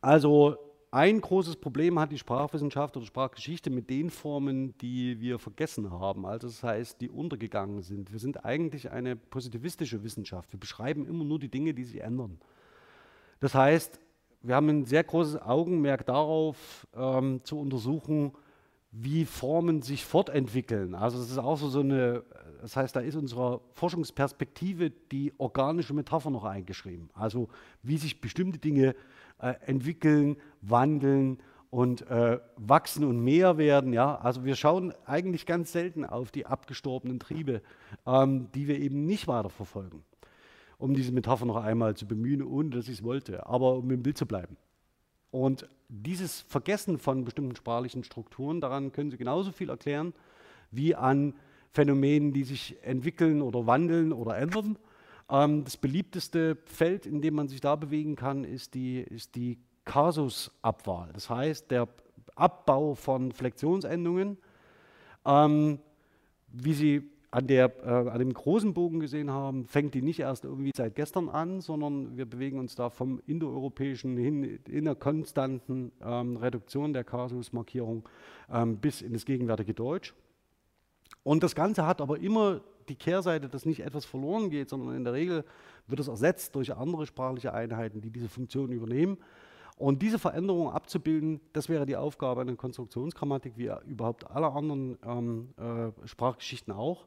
Also 0.00 0.56
ein 0.90 1.20
großes 1.20 1.56
Problem 1.56 1.98
hat 1.98 2.12
die 2.12 2.18
Sprachwissenschaft 2.18 2.96
oder 2.96 3.04
Sprachgeschichte 3.04 3.68
mit 3.68 3.90
den 3.90 4.10
Formen, 4.10 4.76
die 4.78 5.20
wir 5.20 5.38
vergessen 5.38 5.90
haben. 5.90 6.24
Also 6.24 6.46
das 6.46 6.62
heißt, 6.62 7.00
die 7.00 7.10
untergegangen 7.10 7.82
sind. 7.82 8.10
Wir 8.10 8.18
sind 8.18 8.44
eigentlich 8.44 8.90
eine 8.90 9.14
positivistische 9.14 10.02
Wissenschaft. 10.02 10.50
Wir 10.52 10.60
beschreiben 10.60 11.06
immer 11.06 11.24
nur 11.24 11.38
die 11.38 11.50
Dinge, 11.50 11.74
die 11.74 11.84
sich 11.84 12.00
ändern. 12.00 12.38
Das 13.40 13.54
heißt, 13.54 14.00
wir 14.42 14.54
haben 14.54 14.68
ein 14.68 14.84
sehr 14.86 15.04
großes 15.04 15.42
Augenmerk 15.42 16.06
darauf, 16.06 16.86
ähm, 16.94 17.40
zu 17.44 17.58
untersuchen, 17.58 18.32
wie 18.90 19.26
Formen 19.26 19.82
sich 19.82 20.06
fortentwickeln. 20.06 20.94
Also 20.94 21.18
das 21.18 21.30
ist 21.30 21.38
auch 21.38 21.56
so, 21.56 21.80
eine, 21.80 22.24
das 22.62 22.76
heißt, 22.76 22.96
da 22.96 23.00
ist 23.00 23.14
unserer 23.14 23.60
Forschungsperspektive 23.74 24.90
die 24.90 25.34
organische 25.36 25.92
Metapher 25.92 26.30
noch 26.30 26.44
eingeschrieben. 26.44 27.10
Also 27.12 27.48
wie 27.82 27.98
sich 27.98 28.22
bestimmte 28.22 28.58
Dinge 28.58 28.94
äh, 28.94 28.94
entwickeln, 29.38 30.36
wandeln 30.62 31.38
und 31.70 32.06
äh, 32.08 32.38
wachsen 32.56 33.04
und 33.04 33.22
mehr 33.22 33.58
werden. 33.58 33.92
Ja? 33.92 34.16
Also 34.16 34.44
wir 34.44 34.56
schauen 34.56 34.92
eigentlich 35.04 35.46
ganz 35.46 35.72
selten 35.72 36.04
auf 36.04 36.30
die 36.30 36.46
abgestorbenen 36.46 37.20
Triebe, 37.20 37.62
ähm, 38.06 38.48
die 38.54 38.68
wir 38.68 38.78
eben 38.78 39.04
nicht 39.06 39.28
weiterverfolgen. 39.28 40.02
Um 40.78 40.94
diese 40.94 41.12
Metapher 41.12 41.44
noch 41.44 41.56
einmal 41.56 41.96
zu 41.96 42.06
bemühen, 42.06 42.42
ohne 42.42 42.70
dass 42.70 42.86
ich 42.88 42.98
es 42.98 43.04
wollte, 43.04 43.46
aber 43.46 43.74
um 43.74 43.90
im 43.90 44.02
Bild 44.02 44.16
zu 44.16 44.26
bleiben. 44.26 44.56
Und 45.30 45.68
dieses 45.88 46.40
Vergessen 46.42 46.98
von 46.98 47.24
bestimmten 47.24 47.56
sprachlichen 47.56 48.04
Strukturen, 48.04 48.60
daran 48.60 48.92
können 48.92 49.10
Sie 49.10 49.16
genauso 49.16 49.52
viel 49.52 49.68
erklären 49.68 50.14
wie 50.70 50.94
an 50.94 51.34
Phänomenen, 51.70 52.32
die 52.32 52.44
sich 52.44 52.76
entwickeln 52.82 53.42
oder 53.42 53.66
wandeln 53.66 54.12
oder 54.12 54.36
ändern. 54.38 54.78
Ähm, 55.30 55.64
das 55.64 55.76
beliebteste 55.76 56.56
Feld, 56.64 57.06
in 57.06 57.20
dem 57.20 57.34
man 57.34 57.48
sich 57.48 57.60
da 57.60 57.76
bewegen 57.76 58.16
kann, 58.16 58.44
ist 58.44 58.74
die, 58.74 59.00
ist 59.00 59.34
die 59.34 59.58
Kasusabwahl. 59.84 61.10
Das 61.12 61.30
heißt, 61.30 61.70
der 61.70 61.88
Abbau 62.34 62.94
von 62.94 63.32
Flexionsendungen, 63.32 64.38
ähm, 65.24 65.78
wie 66.48 66.72
Sie 66.72 67.10
an, 67.30 67.46
der, 67.46 67.72
äh, 67.84 68.08
an 68.08 68.18
dem 68.18 68.32
großen 68.32 68.72
Bogen 68.72 69.00
gesehen 69.00 69.30
haben, 69.30 69.66
fängt 69.66 69.94
die 69.94 70.02
nicht 70.02 70.20
erst 70.20 70.44
irgendwie 70.44 70.70
seit 70.74 70.94
gestern 70.94 71.28
an, 71.28 71.60
sondern 71.60 72.16
wir 72.16 72.24
bewegen 72.24 72.58
uns 72.58 72.74
da 72.74 72.88
vom 72.88 73.20
indoeuropäischen 73.26 74.16
hin 74.16 74.58
in 74.66 74.86
einer 74.86 74.94
konstanten 74.94 75.92
ähm, 76.02 76.36
Reduktion 76.38 76.92
der 76.92 77.04
Kasusmarkierung 77.04 78.08
ähm, 78.50 78.78
bis 78.78 79.02
in 79.02 79.12
das 79.12 79.26
gegenwärtige 79.26 79.74
Deutsch. 79.74 80.14
Und 81.22 81.42
das 81.42 81.54
Ganze 81.54 81.86
hat 81.86 82.00
aber 82.00 82.18
immer 82.18 82.62
die 82.88 82.96
Kehrseite, 82.96 83.48
dass 83.48 83.66
nicht 83.66 83.80
etwas 83.80 84.04
verloren 84.04 84.50
geht, 84.50 84.68
sondern 84.68 84.96
in 84.96 85.04
der 85.04 85.12
Regel 85.12 85.44
wird 85.86 86.00
es 86.00 86.08
ersetzt 86.08 86.54
durch 86.54 86.74
andere 86.74 87.06
sprachliche 87.06 87.52
Einheiten, 87.54 88.00
die 88.00 88.10
diese 88.10 88.28
Funktion 88.28 88.72
übernehmen. 88.72 89.18
Und 89.76 90.02
diese 90.02 90.18
Veränderung 90.18 90.72
abzubilden, 90.72 91.40
das 91.52 91.68
wäre 91.68 91.86
die 91.86 91.96
Aufgabe 91.96 92.40
einer 92.40 92.56
Konstruktionsgrammatik, 92.56 93.52
wie 93.56 93.70
überhaupt 93.86 94.28
aller 94.28 94.54
anderen 94.54 94.98
ähm, 95.04 95.54
äh, 95.56 96.08
Sprachgeschichten 96.08 96.72
auch, 96.72 97.06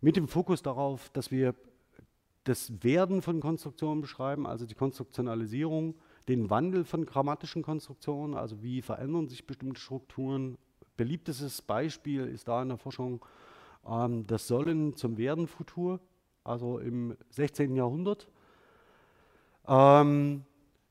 mit 0.00 0.16
dem 0.16 0.26
Fokus 0.26 0.62
darauf, 0.62 1.10
dass 1.10 1.30
wir 1.30 1.54
das 2.44 2.72
Werden 2.82 3.20
von 3.20 3.40
Konstruktionen 3.40 4.00
beschreiben, 4.00 4.46
also 4.46 4.64
die 4.64 4.74
Konstruktionalisierung, 4.74 5.94
den 6.26 6.48
Wandel 6.48 6.84
von 6.84 7.04
grammatischen 7.04 7.62
Konstruktionen, 7.62 8.34
also 8.34 8.62
wie 8.62 8.80
verändern 8.80 9.28
sich 9.28 9.46
bestimmte 9.46 9.80
Strukturen. 9.80 10.56
Beliebtestes 10.96 11.60
Beispiel 11.60 12.26
ist 12.26 12.48
da 12.48 12.62
in 12.62 12.68
der 12.68 12.78
Forschung 12.78 13.24
ähm, 13.86 14.26
das 14.26 14.46
Sollen 14.46 14.96
zum 14.96 15.18
Werden-Futur, 15.18 16.00
also 16.44 16.78
im 16.78 17.16
16. 17.30 17.76
Jahrhundert. 17.76 18.28
Ähm, 19.66 20.44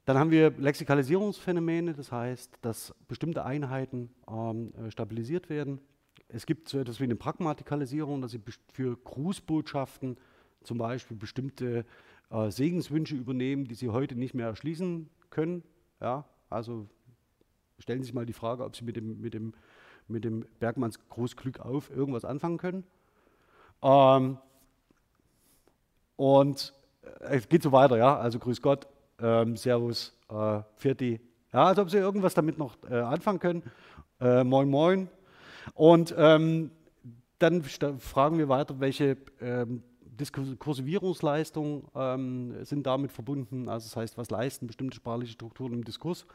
dann 0.05 0.17
haben 0.17 0.31
wir 0.31 0.51
Lexikalisierungsphänomene, 0.51 1.93
das 1.93 2.11
heißt, 2.11 2.57
dass 2.61 2.95
bestimmte 3.07 3.45
Einheiten 3.45 4.09
ähm, 4.27 4.73
äh, 4.73 4.91
stabilisiert 4.91 5.49
werden. 5.49 5.81
Es 6.27 6.45
gibt 6.45 6.69
so 6.69 6.79
etwas 6.79 6.99
wie 6.99 7.03
eine 7.03 7.15
Pragmatikalisierung, 7.15 8.21
dass 8.21 8.31
sie 8.31 8.41
für 8.71 8.97
Grußbotschaften 8.97 10.17
zum 10.63 10.77
Beispiel 10.77 11.17
bestimmte 11.17 11.85
äh, 12.29 12.51
Segenswünsche 12.51 13.15
übernehmen, 13.15 13.65
die 13.65 13.75
sie 13.75 13.89
heute 13.89 14.15
nicht 14.15 14.33
mehr 14.33 14.47
erschließen 14.47 15.09
können. 15.29 15.63
Ja, 16.01 16.25
also 16.49 16.87
stellen 17.79 18.01
Sie 18.01 18.05
sich 18.05 18.13
mal 18.13 18.25
die 18.25 18.33
Frage, 18.33 18.63
ob 18.63 18.75
Sie 18.75 18.83
mit 18.83 18.95
dem, 18.95 19.21
mit 19.21 19.33
dem, 19.33 19.53
mit 20.09 20.23
dem 20.23 20.45
Bergmanns 20.59 20.99
Großglück 21.09 21.59
auf 21.59 21.89
irgendwas 21.89 22.25
anfangen 22.25 22.57
können. 22.57 22.83
Ähm, 23.81 24.37
und 26.15 26.73
äh, 27.21 27.37
es 27.37 27.49
geht 27.49 27.63
so 27.63 27.71
weiter, 27.71 27.97
ja, 27.97 28.17
also 28.17 28.39
grüß 28.39 28.61
Gott, 28.61 28.87
ähm, 29.21 29.55
Servus, 29.55 30.15
äh, 30.29 30.61
Vierti. 30.75 31.19
Ja, 31.53 31.65
als 31.65 31.79
ob 31.79 31.89
Sie 31.89 31.97
irgendwas 31.97 32.33
damit 32.33 32.57
noch 32.57 32.77
äh, 32.89 32.95
anfangen 32.95 33.39
können. 33.39 33.63
Äh, 34.19 34.43
moin, 34.43 34.69
moin. 34.69 35.09
Und 35.73 36.13
ähm, 36.17 36.71
dann 37.39 37.63
fragen 37.63 38.37
wir 38.37 38.49
weiter, 38.49 38.79
welche 38.79 39.17
ähm, 39.41 39.81
Diskursivierungsleistungen 40.19 41.83
ähm, 41.95 42.65
sind 42.65 42.85
damit 42.85 43.11
verbunden. 43.11 43.69
Also 43.69 43.85
das 43.85 43.95
heißt, 43.95 44.17
was 44.17 44.29
leisten 44.29 44.67
bestimmte 44.67 44.95
sprachliche 44.95 45.33
Strukturen 45.33 45.73
im 45.73 45.83
Diskurs. 45.85 46.25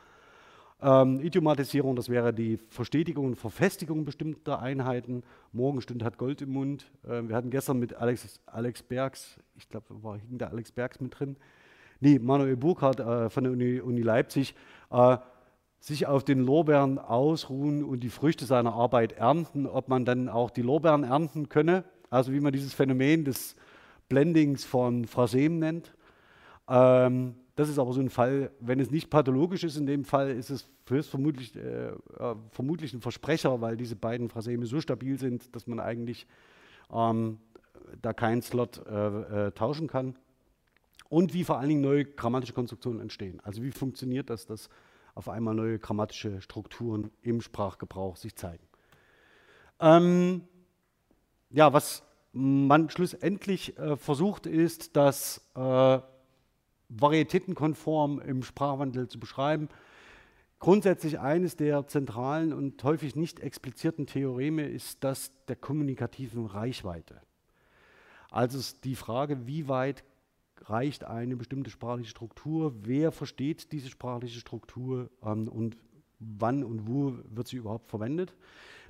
Ähm, 0.80 1.20
Idiomatisierung, 1.20 1.96
das 1.96 2.08
wäre 2.08 2.34
die 2.34 2.58
Verstetigung 2.68 3.26
und 3.26 3.36
Verfestigung 3.36 4.04
bestimmter 4.04 4.60
Einheiten. 4.60 5.22
Morgenstund 5.52 6.02
hat 6.02 6.18
Gold 6.18 6.42
im 6.42 6.50
Mund. 6.50 6.90
Ähm, 7.08 7.28
wir 7.28 7.36
hatten 7.36 7.50
gestern 7.50 7.78
mit 7.78 7.94
Alex, 7.94 8.40
Alex 8.46 8.82
Bergs, 8.82 9.40
ich 9.56 9.68
glaube, 9.68 9.86
war 10.02 10.18
hing 10.18 10.38
da 10.38 10.48
Alex 10.48 10.72
Bergs 10.72 11.00
mit 11.00 11.18
drin, 11.18 11.36
nee, 12.00 12.18
Manuel 12.18 12.56
Burkhardt 12.56 13.00
äh, 13.00 13.30
von 13.30 13.44
der 13.44 13.52
Uni, 13.52 13.80
Uni 13.80 14.02
Leipzig, 14.02 14.54
äh, 14.90 15.16
sich 15.80 16.06
auf 16.06 16.24
den 16.24 16.40
Lorbeeren 16.40 16.98
ausruhen 16.98 17.84
und 17.84 18.00
die 18.00 18.08
Früchte 18.08 18.46
seiner 18.46 18.72
Arbeit 18.72 19.12
ernten, 19.12 19.66
ob 19.66 19.88
man 19.88 20.04
dann 20.04 20.28
auch 20.28 20.50
die 20.50 20.62
Lorbeeren 20.62 21.04
ernten 21.04 21.48
könne, 21.48 21.84
also 22.10 22.32
wie 22.32 22.40
man 22.40 22.52
dieses 22.52 22.72
Phänomen 22.72 23.24
des 23.24 23.54
Blendings 24.08 24.64
von 24.64 25.06
Phrasem 25.06 25.58
nennt. 25.58 25.94
Ähm, 26.68 27.34
das 27.56 27.68
ist 27.68 27.78
aber 27.78 27.92
so 27.92 28.00
ein 28.00 28.10
Fall, 28.10 28.50
wenn 28.60 28.80
es 28.80 28.90
nicht 28.90 29.10
pathologisch 29.10 29.62
ist, 29.62 29.76
in 29.76 29.86
dem 29.86 30.04
Fall 30.04 30.30
ist 30.30 30.50
es 30.50 30.68
höchstvermutlich 30.88 31.54
äh, 31.54 31.88
äh, 31.88 31.94
vermutlich 32.50 32.92
ein 32.92 33.00
Versprecher, 33.00 33.60
weil 33.60 33.76
diese 33.76 33.96
beiden 33.96 34.28
Phraseme 34.28 34.66
so 34.66 34.80
stabil 34.80 35.18
sind, 35.18 35.54
dass 35.54 35.66
man 35.66 35.78
eigentlich 35.78 36.26
ähm, 36.92 37.38
da 38.02 38.12
keinen 38.12 38.42
Slot 38.42 38.84
äh, 38.86 39.46
äh, 39.46 39.50
tauschen 39.52 39.86
kann. 39.86 40.16
Und 41.08 41.32
wie 41.32 41.44
vor 41.44 41.58
allen 41.58 41.68
Dingen 41.68 41.80
neue 41.80 42.04
grammatische 42.04 42.54
Konstruktionen 42.54 43.00
entstehen. 43.00 43.40
Also 43.44 43.62
wie 43.62 43.70
funktioniert 43.70 44.30
das, 44.30 44.46
dass 44.46 44.68
auf 45.14 45.28
einmal 45.28 45.54
neue 45.54 45.78
grammatische 45.78 46.40
Strukturen 46.40 47.12
im 47.22 47.40
Sprachgebrauch 47.40 48.16
sich 48.16 48.34
zeigen. 48.34 48.64
Ähm, 49.78 50.42
ja, 51.50 51.72
was 51.72 52.02
man 52.32 52.90
schlussendlich 52.90 53.78
äh, 53.78 53.96
versucht, 53.96 54.46
ist, 54.46 54.96
das 54.96 55.46
äh, 55.54 56.00
varietätenkonform 56.88 58.20
im 58.20 58.42
Sprachwandel 58.42 59.08
zu 59.08 59.18
beschreiben. 59.18 59.68
Grundsätzlich 60.58 61.20
eines 61.20 61.56
der 61.56 61.86
zentralen 61.86 62.52
und 62.52 62.82
häufig 62.84 63.16
nicht 63.16 63.40
explizierten 63.40 64.06
Theoreme 64.06 64.66
ist 64.66 65.04
das 65.04 65.32
der 65.46 65.56
kommunikativen 65.56 66.46
Reichweite. 66.46 67.20
Also 68.30 68.58
ist 68.58 68.84
die 68.84 68.96
Frage, 68.96 69.46
wie 69.46 69.68
weit 69.68 70.04
reicht 70.62 71.04
eine 71.04 71.36
bestimmte 71.36 71.70
sprachliche 71.70 72.10
Struktur, 72.10 72.74
wer 72.82 73.12
versteht 73.12 73.72
diese 73.72 73.90
sprachliche 73.90 74.40
Struktur 74.40 75.10
ähm, 75.22 75.48
und 75.48 75.76
wann 76.18 76.64
und 76.64 76.88
wo 76.88 77.18
wird 77.28 77.48
sie 77.48 77.56
überhaupt 77.56 77.90
verwendet. 77.90 78.34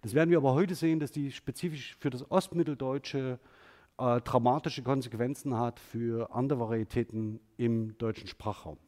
Das 0.03 0.15
werden 0.15 0.31
wir 0.31 0.39
aber 0.39 0.55
heute 0.55 0.75
sehen, 0.75 1.01
dass 1.01 1.11
die 1.11 1.33
spezifisch 1.33 1.97
für 1.99 2.11
das 2.11 2.31
Ostmitteldeutsche 2.31 3.39
äh, 3.43 3.49
dramatische 3.97 4.83
Konsequenzen 4.83 5.57
hat 5.57 5.79
für 5.79 6.35
andere 6.35 6.61
Varietäten 6.61 7.41
im 7.57 7.97
deutschen 7.99 8.27
Sprachraum. 8.27 8.79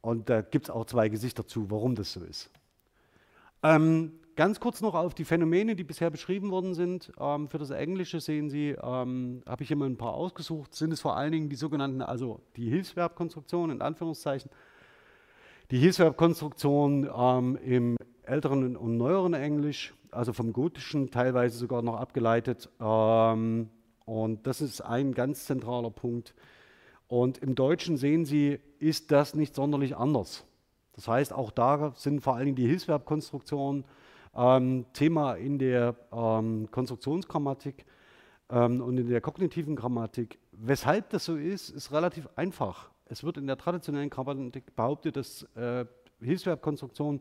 Und 0.00 0.28
da 0.28 0.42
gibt 0.42 0.66
es 0.66 0.70
auch 0.70 0.84
zwei 0.84 1.08
Gesichter 1.08 1.46
zu, 1.46 1.70
warum 1.70 1.94
das 1.94 2.12
so 2.12 2.24
ist. 2.24 2.50
Ähm, 3.62 4.18
ganz 4.34 4.58
kurz 4.58 4.80
noch 4.80 4.94
auf 4.94 5.14
die 5.14 5.24
Phänomene, 5.24 5.76
die 5.76 5.84
bisher 5.84 6.10
beschrieben 6.10 6.50
worden 6.50 6.74
sind. 6.74 7.12
Ähm, 7.18 7.48
für 7.48 7.58
das 7.58 7.70
Englische 7.70 8.20
sehen 8.20 8.50
Sie, 8.50 8.70
ähm, 8.70 9.42
habe 9.46 9.62
ich 9.62 9.68
hier 9.68 9.76
mal 9.76 9.88
ein 9.88 9.96
paar 9.96 10.14
ausgesucht, 10.14 10.74
sind 10.74 10.92
es 10.92 11.00
vor 11.00 11.16
allen 11.16 11.30
Dingen 11.32 11.48
die 11.48 11.56
sogenannten, 11.56 12.02
also 12.02 12.40
die 12.56 12.68
Hilfsverbkonstruktionen 12.68 13.76
in 13.76 13.82
Anführungszeichen. 13.82 14.50
Die 15.70 15.78
Hilfsverbkonstruktion 15.78 17.08
ähm, 17.16 17.56
im 17.64 17.96
älteren 18.32 18.76
und 18.76 18.96
neueren 18.96 19.34
Englisch, 19.34 19.94
also 20.10 20.32
vom 20.32 20.52
Gotischen 20.52 21.10
teilweise 21.10 21.58
sogar 21.58 21.82
noch 21.82 21.96
abgeleitet. 21.96 22.68
Ähm, 22.80 23.68
und 24.04 24.46
das 24.46 24.60
ist 24.60 24.80
ein 24.80 25.12
ganz 25.12 25.44
zentraler 25.44 25.90
Punkt. 25.90 26.34
Und 27.08 27.38
im 27.38 27.54
Deutschen 27.54 27.96
sehen 27.96 28.24
Sie, 28.24 28.58
ist 28.78 29.12
das 29.12 29.34
nicht 29.34 29.54
sonderlich 29.54 29.96
anders. 29.96 30.44
Das 30.94 31.08
heißt, 31.08 31.32
auch 31.32 31.50
da 31.50 31.92
sind 31.94 32.20
vor 32.20 32.34
allen 32.34 32.46
Dingen 32.46 32.56
die 32.56 32.66
Hilfsverbkonstruktionen 32.66 33.84
ähm, 34.34 34.86
Thema 34.92 35.34
in 35.34 35.58
der 35.58 35.94
ähm, 36.12 36.68
Konstruktionsgrammatik 36.70 37.84
ähm, 38.50 38.80
und 38.80 38.98
in 38.98 39.08
der 39.08 39.20
kognitiven 39.20 39.76
Grammatik. 39.76 40.38
Weshalb 40.52 41.10
das 41.10 41.26
so 41.26 41.36
ist, 41.36 41.70
ist 41.70 41.92
relativ 41.92 42.28
einfach. 42.36 42.90
Es 43.06 43.24
wird 43.24 43.36
in 43.36 43.46
der 43.46 43.58
traditionellen 43.58 44.10
Grammatik 44.10 44.74
behauptet, 44.74 45.16
dass 45.16 45.42
äh, 45.54 45.84
Hilfsverbkonstruktionen 46.20 47.20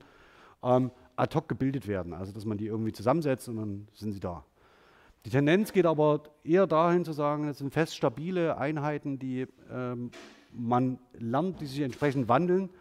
ähm, 0.63 0.91
ad 1.21 1.35
hoc 1.35 1.47
gebildet 1.47 1.87
werden, 1.87 2.13
also 2.13 2.31
dass 2.31 2.45
man 2.45 2.57
die 2.57 2.65
irgendwie 2.65 2.91
zusammensetzt 2.91 3.47
und 3.47 3.57
dann 3.57 3.87
sind 3.93 4.11
sie 4.13 4.19
da. 4.19 4.43
Die 5.23 5.29
Tendenz 5.29 5.71
geht 5.71 5.85
aber 5.85 6.23
eher 6.43 6.65
dahin 6.65 7.05
zu 7.05 7.13
sagen, 7.13 7.47
es 7.47 7.59
sind 7.59 7.71
fest 7.71 7.95
stabile 7.95 8.57
Einheiten, 8.57 9.19
die 9.19 9.45
ähm, 9.71 10.09
man 10.51 10.97
lernt, 11.13 11.61
die 11.61 11.67
sich 11.67 11.81
entsprechend 11.81 12.27
wandeln 12.27 12.71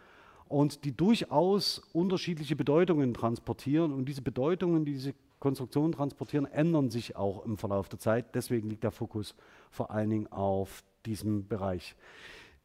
und 0.47 0.85
die 0.85 0.91
durchaus 0.91 1.83
unterschiedliche 1.93 2.55
Bedeutungen 2.55 3.13
transportieren. 3.13 3.93
Und 3.93 4.05
diese 4.05 4.23
Bedeutungen, 4.23 4.85
die 4.85 4.93
diese 4.93 5.13
Konstruktionen 5.39 5.91
transportieren, 5.91 6.47
ändern 6.47 6.89
sich 6.89 7.15
auch 7.15 7.45
im 7.45 7.57
Verlauf 7.57 7.89
der 7.89 7.99
Zeit. 7.99 8.33
Deswegen 8.33 8.69
liegt 8.71 8.83
der 8.83 8.91
Fokus 8.91 9.35
vor 9.69 9.91
allen 9.91 10.09
Dingen 10.09 10.31
auf 10.31 10.83
diesem 11.05 11.47
Bereich. 11.47 11.95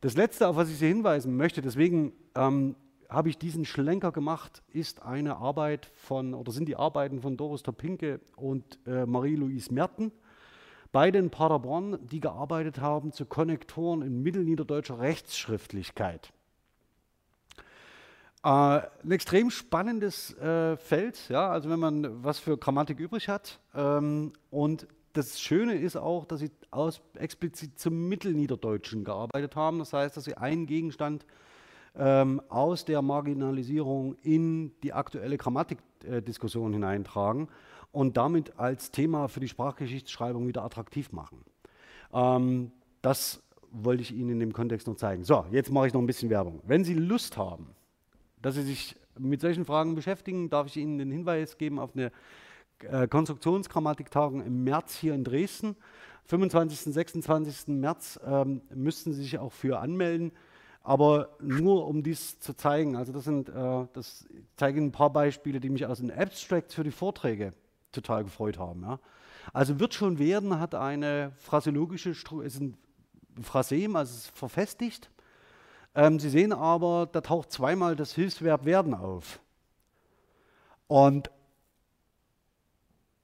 Das 0.00 0.16
Letzte, 0.16 0.48
auf 0.48 0.56
was 0.56 0.70
ich 0.70 0.78
Sie 0.78 0.88
hinweisen 0.88 1.36
möchte, 1.36 1.60
deswegen 1.60 2.12
ähm, 2.34 2.76
habe 3.08 3.28
ich 3.28 3.38
diesen 3.38 3.64
Schlenker 3.64 4.12
gemacht, 4.12 4.62
ist 4.72 5.02
eine 5.02 5.36
Arbeit 5.36 5.90
von, 5.94 6.34
oder 6.34 6.52
sind 6.52 6.66
die 6.66 6.76
Arbeiten 6.76 7.20
von 7.20 7.36
Doris 7.36 7.62
Topinke 7.62 8.20
und 8.36 8.78
äh, 8.86 9.06
Marie-Louise 9.06 9.72
Merten, 9.72 10.12
beide 10.92 11.18
in 11.18 11.30
Paderborn, 11.30 11.98
die 12.06 12.20
gearbeitet 12.20 12.80
haben 12.80 13.12
zu 13.12 13.26
Konnektoren 13.26 14.02
in 14.02 14.22
mittelniederdeutscher 14.22 14.98
Rechtsschriftlichkeit. 14.98 16.32
Äh, 18.44 18.48
ein 18.48 19.10
extrem 19.10 19.50
spannendes 19.50 20.36
äh, 20.38 20.76
Feld, 20.76 21.28
ja, 21.28 21.50
also 21.50 21.68
wenn 21.68 21.80
man 21.80 22.24
was 22.24 22.38
für 22.38 22.56
Grammatik 22.56 23.00
übrig 23.00 23.28
hat. 23.28 23.60
Ähm, 23.74 24.32
und 24.50 24.86
das 25.14 25.40
Schöne 25.40 25.74
ist 25.74 25.96
auch, 25.96 26.26
dass 26.26 26.40
sie 26.40 26.50
aus, 26.70 27.00
explizit 27.14 27.78
zum 27.78 28.08
Mittelniederdeutschen 28.08 29.02
gearbeitet 29.02 29.56
haben. 29.56 29.78
Das 29.78 29.92
heißt, 29.92 30.16
dass 30.16 30.24
sie 30.24 30.36
einen 30.36 30.66
Gegenstand 30.66 31.24
ähm, 31.98 32.42
aus 32.48 32.84
der 32.84 33.02
Marginalisierung 33.02 34.16
in 34.22 34.72
die 34.82 34.92
aktuelle 34.92 35.36
Grammatikdiskussion 35.36 36.72
hineintragen 36.72 37.48
und 37.92 38.16
damit 38.16 38.58
als 38.58 38.90
Thema 38.90 39.28
für 39.28 39.40
die 39.40 39.48
Sprachgeschichtsschreibung 39.48 40.46
wieder 40.46 40.64
attraktiv 40.64 41.12
machen. 41.12 41.44
Ähm, 42.12 42.72
das 43.02 43.42
wollte 43.70 44.02
ich 44.02 44.12
Ihnen 44.12 44.30
in 44.30 44.40
dem 44.40 44.52
Kontext 44.52 44.86
noch 44.86 44.96
zeigen. 44.96 45.24
So, 45.24 45.46
jetzt 45.50 45.70
mache 45.70 45.88
ich 45.88 45.92
noch 45.92 46.00
ein 46.00 46.06
bisschen 46.06 46.30
Werbung. 46.30 46.60
Wenn 46.66 46.84
Sie 46.84 46.94
Lust 46.94 47.36
haben, 47.36 47.74
dass 48.42 48.54
Sie 48.54 48.62
sich 48.62 48.96
mit 49.18 49.40
solchen 49.40 49.64
Fragen 49.64 49.94
beschäftigen, 49.94 50.50
darf 50.50 50.66
ich 50.66 50.76
Ihnen 50.76 50.98
den 50.98 51.10
Hinweis 51.10 51.58
geben 51.58 51.78
auf 51.78 51.94
eine 51.94 52.12
äh, 52.80 53.08
Konstruktionsgrammatiktagung 53.08 54.44
im 54.44 54.64
März 54.64 54.96
hier 54.96 55.14
in 55.14 55.24
Dresden. 55.24 55.76
25. 56.26 56.88
und 56.88 56.92
26. 56.92 57.68
März 57.68 58.20
ähm, 58.26 58.60
müssten 58.74 59.12
Sie 59.12 59.22
sich 59.22 59.38
auch 59.38 59.52
für 59.52 59.78
anmelden, 59.78 60.32
aber 60.86 61.30
nur 61.40 61.88
um 61.88 62.04
dies 62.04 62.38
zu 62.38 62.54
zeigen. 62.54 62.94
Also 62.94 63.12
das 63.12 63.24
sind, 63.24 63.48
äh, 63.48 63.86
das 63.92 64.24
zeigen 64.56 64.86
ein 64.86 64.92
paar 64.92 65.10
Beispiele, 65.10 65.58
die 65.58 65.68
mich 65.68 65.84
aus 65.84 65.98
den 65.98 66.12
Abstracts 66.12 66.74
für 66.74 66.84
die 66.84 66.92
Vorträge 66.92 67.52
total 67.90 68.22
gefreut 68.22 68.58
haben. 68.58 68.82
Ja. 68.82 69.00
Also 69.52 69.80
wird 69.80 69.94
schon 69.94 70.20
werden, 70.20 70.60
hat 70.60 70.76
eine 70.76 71.32
phraseologische 71.38 72.14
Struktur, 72.14 72.44
ist 72.44 72.60
ein 72.60 72.76
Phrasem, 73.42 73.96
also 73.96 74.12
es 74.12 74.24
ist 74.26 74.38
verfestigt 74.38 75.10
ähm, 75.96 76.20
Sie 76.20 76.28
sehen 76.28 76.52
aber, 76.52 77.08
da 77.10 77.22
taucht 77.22 77.50
zweimal 77.50 77.96
das 77.96 78.14
Hilfsverb 78.14 78.66
werden 78.66 78.94
auf. 78.94 79.40
Und 80.88 81.30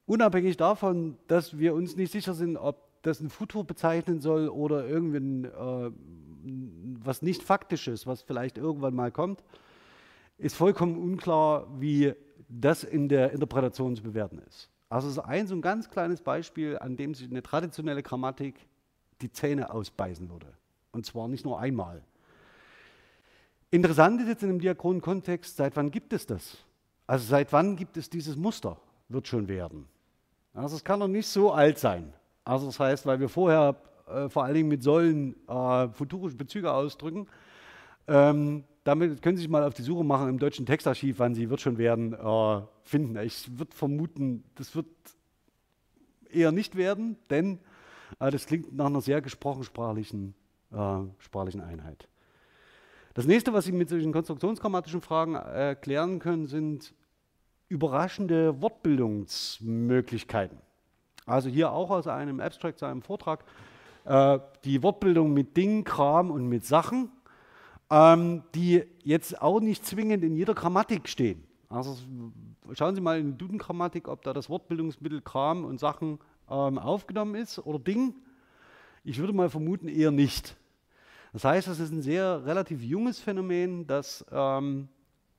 unabhängig 0.07 0.57
davon, 0.57 1.19
dass 1.29 1.59
wir 1.59 1.75
uns 1.75 1.97
nicht 1.97 2.11
sicher 2.11 2.33
sind, 2.35 2.57
ob 2.57 2.79
das 3.03 3.21
ein 3.21 3.29
Futur 3.31 3.65
bezeichnen 3.65 4.21
soll 4.21 4.49
oder 4.49 4.87
irgendwie 4.87 5.47
äh, 5.47 5.93
was 7.05 7.23
nicht 7.23 7.43
faktisches, 7.43 8.07
was 8.07 8.23
vielleicht 8.23 8.59
irgendwann 8.59 8.95
mal 8.95 9.11
kommt, 9.11 9.43
ist 10.39 10.57
vollkommen 10.57 10.97
unklar, 10.97 11.67
wie 11.81 12.15
das 12.49 12.85
in 12.85 13.09
der 13.09 13.33
Interpretation 13.33 13.95
zu 13.97 14.03
bewerten 14.03 14.39
ist. 14.49 14.69
Also 14.89 15.09
es 15.09 15.15
ist 15.15 15.21
ein 15.21 15.47
so 15.47 15.55
ein 15.55 15.63
ganz 15.63 15.89
kleines 15.89 16.21
Beispiel, 16.21 16.79
an 16.79 16.97
dem 16.97 17.15
sich 17.15 17.31
eine 17.31 17.43
traditionelle 17.43 18.03
Grammatik 18.03 18.57
die 19.23 19.31
Zähne 19.31 19.73
ausbeißen 19.73 20.29
würde. 20.29 20.49
Und 20.91 21.07
zwar 21.07 21.29
nicht 21.29 21.45
nur 21.45 21.59
einmal. 21.59 22.03
Interessant 23.71 24.21
ist 24.21 24.29
jetzt 24.29 24.43
in 24.43 24.51
dem 24.51 24.61
diachronen 24.61 25.01
Kontext, 25.01 25.57
seit 25.57 25.77
wann 25.77 25.91
gibt 25.91 26.13
es 26.13 26.27
das? 26.27 26.59
Also 27.07 27.25
seit 27.25 27.53
wann 27.53 27.77
gibt 27.77 27.97
es 27.97 28.11
dieses 28.11 28.37
Muster? 28.37 28.77
Wird 29.09 29.27
schon 29.27 29.49
werden. 29.49 29.89
Also 30.53 30.77
es 30.77 30.85
kann 30.85 30.99
noch 30.99 31.09
nicht 31.09 31.27
so 31.27 31.53
alt 31.53 31.79
sein. 31.79 32.13
Also 32.45 32.67
das 32.67 32.79
heißt, 32.79 33.07
weil 33.07 33.21
wir 33.21 33.31
vorher 33.31 33.77
äh, 34.09 34.29
vor 34.29 34.45
allen 34.45 34.55
Dingen 34.55 34.69
mit 34.69 34.83
Säulen 34.83 35.35
äh, 35.49 35.89
futurische 35.89 36.37
Bezüge 36.37 36.73
ausdrücken, 36.73 37.27
ähm, 38.09 38.65
damit 38.85 39.23
können 39.23 39.37
Sie 39.37 39.43
sich 39.43 39.51
mal 39.51 39.63
auf 39.63 39.75
die 39.75 39.83
Suche 39.83 40.05
machen 40.05 40.29
im 40.29 40.39
deutschen 40.39 40.67
Textarchiv, 40.67 41.19
wann 41.19 41.35
Sie 41.35 41.51
wird 41.51 41.61
schon 41.61 41.79
werden 41.79 42.15
äh, 42.15 42.61
finden. 42.83 43.17
Ich 43.19 43.59
würde 43.59 43.75
vermuten, 43.75 44.45
das 44.57 44.75
wird 44.75 44.87
eher 46.31 46.51
nicht 46.53 46.77
werden, 46.77 47.17
denn 47.31 47.59
äh, 48.19 48.31
das 48.31 48.47
klingt 48.47 48.75
nach 48.75 48.87
einer 48.87 49.01
sehr 49.01 49.21
gesprochen 49.23 49.65
sprachlichen, 49.65 50.35
äh, 50.73 50.99
sprachlichen 51.19 51.61
Einheit. 51.61 52.09
Das 53.15 53.27
nächste, 53.27 53.53
was 53.53 53.67
Sie 53.67 53.73
mit 53.73 53.89
solchen 53.89 54.13
konstruktionsgrammatischen 54.13 55.01
Fragen 55.03 55.35
äh, 55.37 55.77
klären 55.81 56.19
können, 56.19 56.47
sind 56.47 56.95
überraschende 57.69 58.61
Wortbildungsmöglichkeiten. 58.61 60.59
Also 61.25 61.49
hier 61.49 61.73
auch 61.73 61.91
aus 61.91 62.07
einem 62.07 62.41
Abstract, 62.41 62.79
zu 62.79 62.87
einem 62.87 63.03
Vortrag, 63.03 63.45
äh, 64.05 64.39
die 64.65 64.83
Wortbildung 64.83 65.33
mit 65.33 65.57
Dingen, 65.57 65.85
Kram 65.85 66.31
und 66.31 66.49
mit 66.49 66.65
Sachen, 66.65 67.11
ähm, 67.91 68.43
die 68.55 68.85
jetzt 69.03 69.41
auch 69.41 69.61
nicht 69.61 69.85
zwingend 69.85 70.25
in 70.25 70.35
jeder 70.35 70.55
Grammatik 70.55 71.09
stehen. 71.09 71.45
Also 71.69 71.97
schauen 72.73 72.95
Sie 72.95 73.01
mal 73.01 73.19
in 73.19 73.33
die 73.33 73.39
Duden-Grammatik, 73.39 74.09
ob 74.09 74.23
da 74.23 74.33
das 74.33 74.49
Wortbildungsmittel 74.49 75.21
Kram 75.21 75.65
und 75.65 75.81
Sachen 75.81 76.19
ähm, 76.51 76.79
aufgenommen 76.79 77.35
ist 77.35 77.59
oder 77.59 77.79
Ding. 77.79 78.15
Ich 79.05 79.19
würde 79.19 79.33
mal 79.33 79.51
vermuten, 79.51 79.89
eher 79.89 80.11
nicht. 80.11 80.57
Das 81.33 81.45
heißt, 81.45 81.69
es 81.69 81.81
ist 81.81 81.93
ein 81.93 82.03
sehr 82.03 82.45
relativ 82.45 82.83
junges 82.83 83.19
Phänomen, 83.19 83.87
das 83.87 84.25
ähm, 84.31 84.89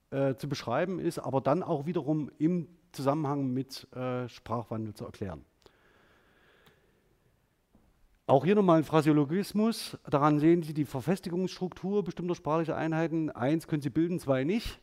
äh, 0.09 0.35
zu 0.35 0.49
beschreiben 0.49 0.99
ist, 0.99 1.19
aber 1.19 1.39
dann 1.39 1.61
auch 1.63 1.85
wiederum 1.85 2.31
im 2.39 2.67
Zusammenhang 2.91 3.53
mit 3.53 3.87
äh, 3.93 4.27
Sprachwandel 4.27 4.93
zu 4.93 5.05
erklären. 5.05 5.45
Auch 8.33 8.45
hier 8.45 8.55
nochmal 8.55 8.79
ein 8.79 8.83
Phrasiologismus. 8.83 9.95
Daran 10.09 10.39
sehen 10.39 10.63
Sie 10.63 10.73
die 10.73 10.85
Verfestigungsstruktur 10.85 12.03
bestimmter 12.03 12.33
sprachlicher 12.33 12.75
Einheiten. 12.75 13.29
Eins 13.29 13.67
können 13.67 13.83
Sie 13.83 13.91
bilden, 13.91 14.19
zwei 14.19 14.43
nicht. 14.43 14.79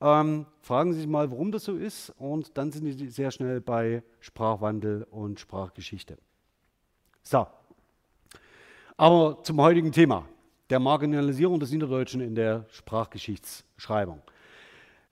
Ähm, 0.00 0.46
fragen 0.58 0.92
Sie 0.92 0.98
sich 0.98 1.06
mal, 1.06 1.30
warum 1.30 1.52
das 1.52 1.62
so 1.62 1.76
ist, 1.76 2.10
und 2.18 2.58
dann 2.58 2.72
sind 2.72 2.92
Sie 2.98 3.08
sehr 3.08 3.30
schnell 3.30 3.60
bei 3.60 4.02
Sprachwandel 4.18 5.06
und 5.12 5.38
Sprachgeschichte. 5.38 6.18
So, 7.22 7.46
aber 8.96 9.44
zum 9.44 9.60
heutigen 9.60 9.92
Thema, 9.92 10.24
der 10.68 10.80
Marginalisierung 10.80 11.60
des 11.60 11.70
Niederdeutschen 11.70 12.20
in 12.20 12.34
der 12.34 12.66
Sprachgeschichtsschreibung. 12.68 14.22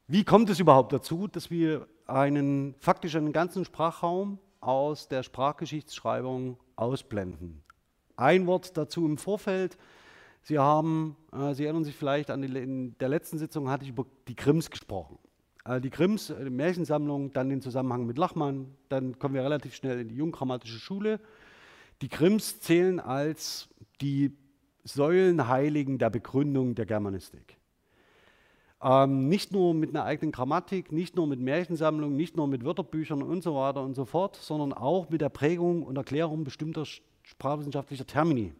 Wie 0.08 0.24
kommt 0.24 0.50
es 0.50 0.58
überhaupt 0.58 0.92
dazu, 0.92 1.28
dass 1.28 1.52
wir 1.52 1.86
einen 2.08 2.74
faktisch 2.80 3.14
einen 3.14 3.32
ganzen 3.32 3.64
Sprachraum 3.64 4.40
aus 4.58 5.06
der 5.06 5.22
Sprachgeschichtsschreibung 5.22 6.58
ausblenden? 6.74 7.62
Ein 8.16 8.46
Wort 8.46 8.76
dazu 8.76 9.06
im 9.06 9.18
Vorfeld. 9.18 9.76
Sie 10.42 10.58
haben, 10.58 11.16
äh, 11.32 11.54
Sie 11.54 11.64
erinnern 11.64 11.84
sich 11.84 11.94
vielleicht 11.94 12.30
an 12.30 12.42
die, 12.42 12.48
in 12.48 12.96
der 12.98 13.08
letzten 13.08 13.38
Sitzung 13.38 13.68
hatte 13.68 13.84
ich 13.84 13.90
über 13.90 14.06
die 14.28 14.36
Grimms 14.36 14.70
gesprochen. 14.70 15.18
Äh, 15.64 15.80
die 15.80 15.90
Grimms, 15.90 16.30
äh, 16.30 16.44
die 16.44 16.50
Märchensammlung, 16.50 17.32
dann 17.32 17.48
den 17.48 17.60
Zusammenhang 17.60 18.06
mit 18.06 18.16
Lachmann, 18.18 18.74
dann 18.88 19.18
kommen 19.18 19.34
wir 19.34 19.42
relativ 19.42 19.74
schnell 19.74 20.00
in 20.00 20.08
die 20.08 20.16
junggrammatische 20.16 20.78
Schule. 20.78 21.20
Die 22.02 22.08
Grimms 22.08 22.60
zählen 22.60 23.00
als 23.00 23.68
die 24.00 24.36
Säulenheiligen 24.84 25.98
der 25.98 26.10
Begründung 26.10 26.74
der 26.74 26.86
Germanistik. 26.86 27.56
Ähm, 28.82 29.28
nicht 29.28 29.52
nur 29.52 29.74
mit 29.74 29.90
einer 29.90 30.04
eigenen 30.04 30.32
Grammatik, 30.32 30.92
nicht 30.92 31.16
nur 31.16 31.26
mit 31.26 31.40
Märchensammlungen, 31.40 32.16
nicht 32.16 32.36
nur 32.36 32.46
mit 32.46 32.64
Wörterbüchern 32.64 33.22
und 33.22 33.42
so 33.42 33.54
weiter 33.56 33.82
und 33.82 33.94
so 33.94 34.04
fort, 34.04 34.36
sondern 34.36 34.72
auch 34.72 35.08
mit 35.08 35.22
der 35.22 35.30
Prägung 35.30 35.82
und 35.82 35.96
Erklärung 35.96 36.44
bestimmter 36.44 36.84
sprachwissenschaftlicher 37.26 38.06
Termini. 38.06 38.52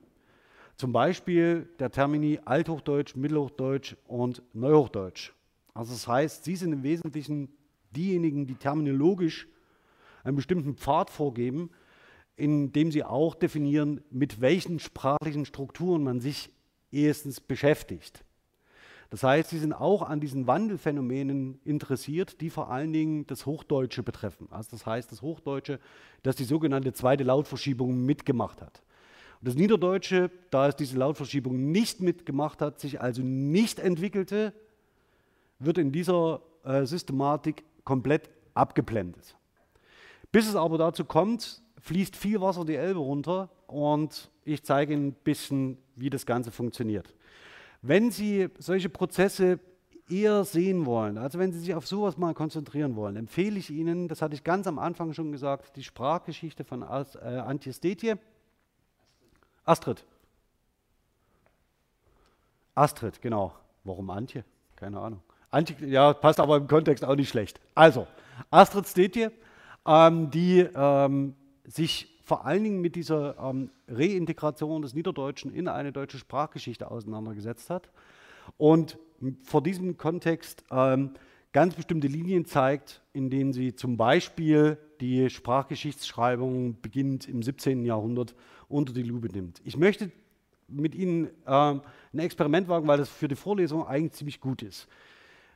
Zum 0.77 0.93
Beispiel 0.93 1.69
der 1.79 1.91
Termini 1.91 2.41
Althochdeutsch, 2.45 3.15
Mittelhochdeutsch 3.17 3.97
und 4.07 4.43
Neuhochdeutsch. 4.53 5.33
Also 5.73 5.93
das 5.93 6.07
heißt, 6.07 6.45
sie 6.45 6.57
sind 6.57 6.73
im 6.73 6.83
Wesentlichen 6.83 7.49
diejenigen, 7.93 8.47
die 8.47 8.57
terminologisch 8.57 9.47
einen 10.25 10.37
bestimmten 10.37 10.75
Pfad 10.75 11.11
vorgeben, 11.11 11.71
indem 12.37 12.91
sie 12.91 13.05
auch 13.05 13.35
definieren, 13.35 14.03
mit 14.11 14.41
welchen 14.41 14.79
sprachlichen 14.79 15.47
Strukturen 15.47 16.03
man 16.03 16.21
sich 16.21 16.51
erstens 16.91 17.41
beschäftigt. 17.41 18.25
Das 19.11 19.23
heißt, 19.23 19.51
sie 19.51 19.59
sind 19.59 19.73
auch 19.73 20.03
an 20.03 20.21
diesen 20.21 20.47
Wandelphänomenen 20.47 21.61
interessiert, 21.65 22.41
die 22.41 22.51
vor 22.51 22.71
allen 22.71 22.93
Dingen 22.93 23.27
das 23.27 23.47
Hochdeutsche 23.47 24.03
betreffen. 24.03 24.49
Also 24.51 24.71
das 24.73 24.85
heißt, 24.85 25.13
das 25.13 25.23
Hochdeutsche, 25.23 25.79
das 26.23 26.37
die 26.37 26.45
sogenannte 26.45 26.93
zweite 26.93 27.25
Lautverschiebung 27.25 28.05
mitgemacht 28.05 28.61
hat. 28.61 28.83
Und 29.41 29.49
das 29.49 29.55
Niederdeutsche, 29.55 30.31
da 30.51 30.69
es 30.69 30.77
diese 30.77 30.99
Lautverschiebung 30.99 31.71
nicht 31.71 32.01
mitgemacht 32.01 32.61
hat, 32.61 32.81
sich 32.81 33.01
also 33.01 33.23
nicht 33.23 33.79
entwickelte, 33.79 34.53
wird 35.59 35.79
in 35.79 35.93
dieser 35.93 36.41
äh, 36.65 36.85
Systematik 36.85 37.65
komplett 37.85 38.31
abgeblendet. 38.55 39.37
Bis 40.33 40.49
es 40.49 40.57
aber 40.57 40.79
dazu 40.79 41.05
kommt, 41.05 41.63
fließt 41.81 42.17
viel 42.17 42.41
Wasser 42.41 42.65
die 42.65 42.75
Elbe 42.75 42.99
runter 42.99 43.49
und 43.67 44.31
ich 44.45 44.65
zeige 44.65 44.93
Ihnen 44.95 45.09
ein 45.09 45.17
bisschen, 45.25 45.79
wie 45.95 46.11
das 46.11 46.27
Ganze 46.27 46.51
funktioniert. 46.51 47.15
Wenn 47.89 48.11
Sie 48.11 48.49
solche 48.59 48.89
Prozesse 48.89 49.61
eher 50.09 50.45
sehen 50.45 50.87
wollen, 50.87 51.19
also 51.19 51.39
wenn 51.39 51.53
Sie 51.53 51.61
sich 51.61 51.75
auf 51.75 51.87
sowas 51.87 52.17
mal 52.17 52.35
konzentrieren 52.35 52.97
wollen, 52.97 53.17
empfehle 53.17 53.59
ich 53.59 53.71
Ihnen, 53.71 54.09
das 54.09 54.23
hatte 54.23 54.35
ich 54.35 54.43
ganz 54.43 54.67
am 54.67 54.79
Anfang 54.79 55.13
schon 55.13 55.31
gesagt, 55.31 55.77
die 55.77 55.85
Sprachgeschichte 55.85 56.65
von 56.65 56.83
As, 56.83 57.15
äh. 57.15 57.43
Astrid. 59.65 60.05
Astrid, 62.75 63.23
genau. 63.23 63.53
Warum 63.85 64.11
Antje? 64.11 64.45
Keine 64.75 64.99
Ahnung. 65.01 65.23
Antje, 65.51 65.77
ja, 65.87 66.13
passt 66.13 66.41
aber 66.41 66.57
im 66.57 66.67
Kontext 66.67 67.05
auch 67.05 67.15
nicht 67.15 67.29
schlecht. 67.29 67.61
Also, 67.75 68.09
Astrid 68.51 68.87
Stetje, 68.87 69.33
ähm, 69.87 70.31
die 70.31 70.61
ähm, 70.75 71.35
sich 71.65 72.16
vor 72.27 72.45
allen 72.45 72.65
Dingen 72.65 72.81
mit 72.81 72.97
dieser 72.97 73.39
ähm, 73.39 73.71
Reintegration 73.87 74.83
des 74.83 74.95
Niederdeutschen 74.95 75.55
in 75.55 75.69
eine 75.69 75.93
deutsche 75.93 76.19
Sprachgeschichte 76.19 76.91
auseinandergesetzt 76.91 77.71
hat 77.71 77.89
und 78.57 78.99
vor 79.45 79.63
diesem 79.63 79.97
Kontext 79.97 80.65
ähm, 80.73 81.13
ganz 81.53 81.77
bestimmte 81.77 82.09
Linien 82.09 82.45
zeigt, 82.45 83.01
in 83.13 83.31
denen 83.31 83.53
sie 83.53 83.77
zum 83.77 83.97
Beispiel 83.97 84.77
die 85.01 85.31
Sprachgeschichtsschreibung 85.31 86.81
beginnend 86.83 87.29
im 87.29 87.45
17. 87.45 87.85
Jahrhundert 87.85 88.35
unter 88.69 88.93
die 88.93 89.05
Lupe 89.05 89.29
nimmt. 89.29 89.63
Ich 89.65 89.77
möchte 89.77 90.11
mit 90.67 90.97
Ihnen 90.97 91.31
ähm, 91.47 91.81
ein 92.13 92.19
Experiment 92.19 92.67
wagen, 92.67 92.89
weil 92.89 92.99
das 92.99 93.09
für 93.09 93.29
die 93.29 93.37
Vorlesung 93.37 93.87
eigentlich 93.87 94.15
ziemlich 94.15 94.41
gut 94.41 94.63
ist. 94.63 94.89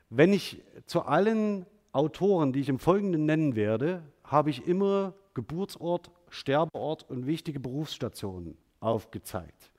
Wenn 0.08 0.32
ich 0.32 0.62
zu 0.86 1.02
allen 1.02 1.66
Autoren, 1.90 2.52
die 2.52 2.60
ich 2.60 2.68
im 2.68 2.78
Folgenden 2.78 3.26
nennen 3.26 3.56
werde, 3.56 4.04
habe 4.22 4.50
ich 4.50 4.68
immer 4.68 5.14
Geburtsort, 5.34 6.12
Sterbeort 6.30 7.08
und 7.08 7.26
wichtige 7.26 7.60
Berufsstationen 7.60 8.56
aufgezeigt. 8.80 9.70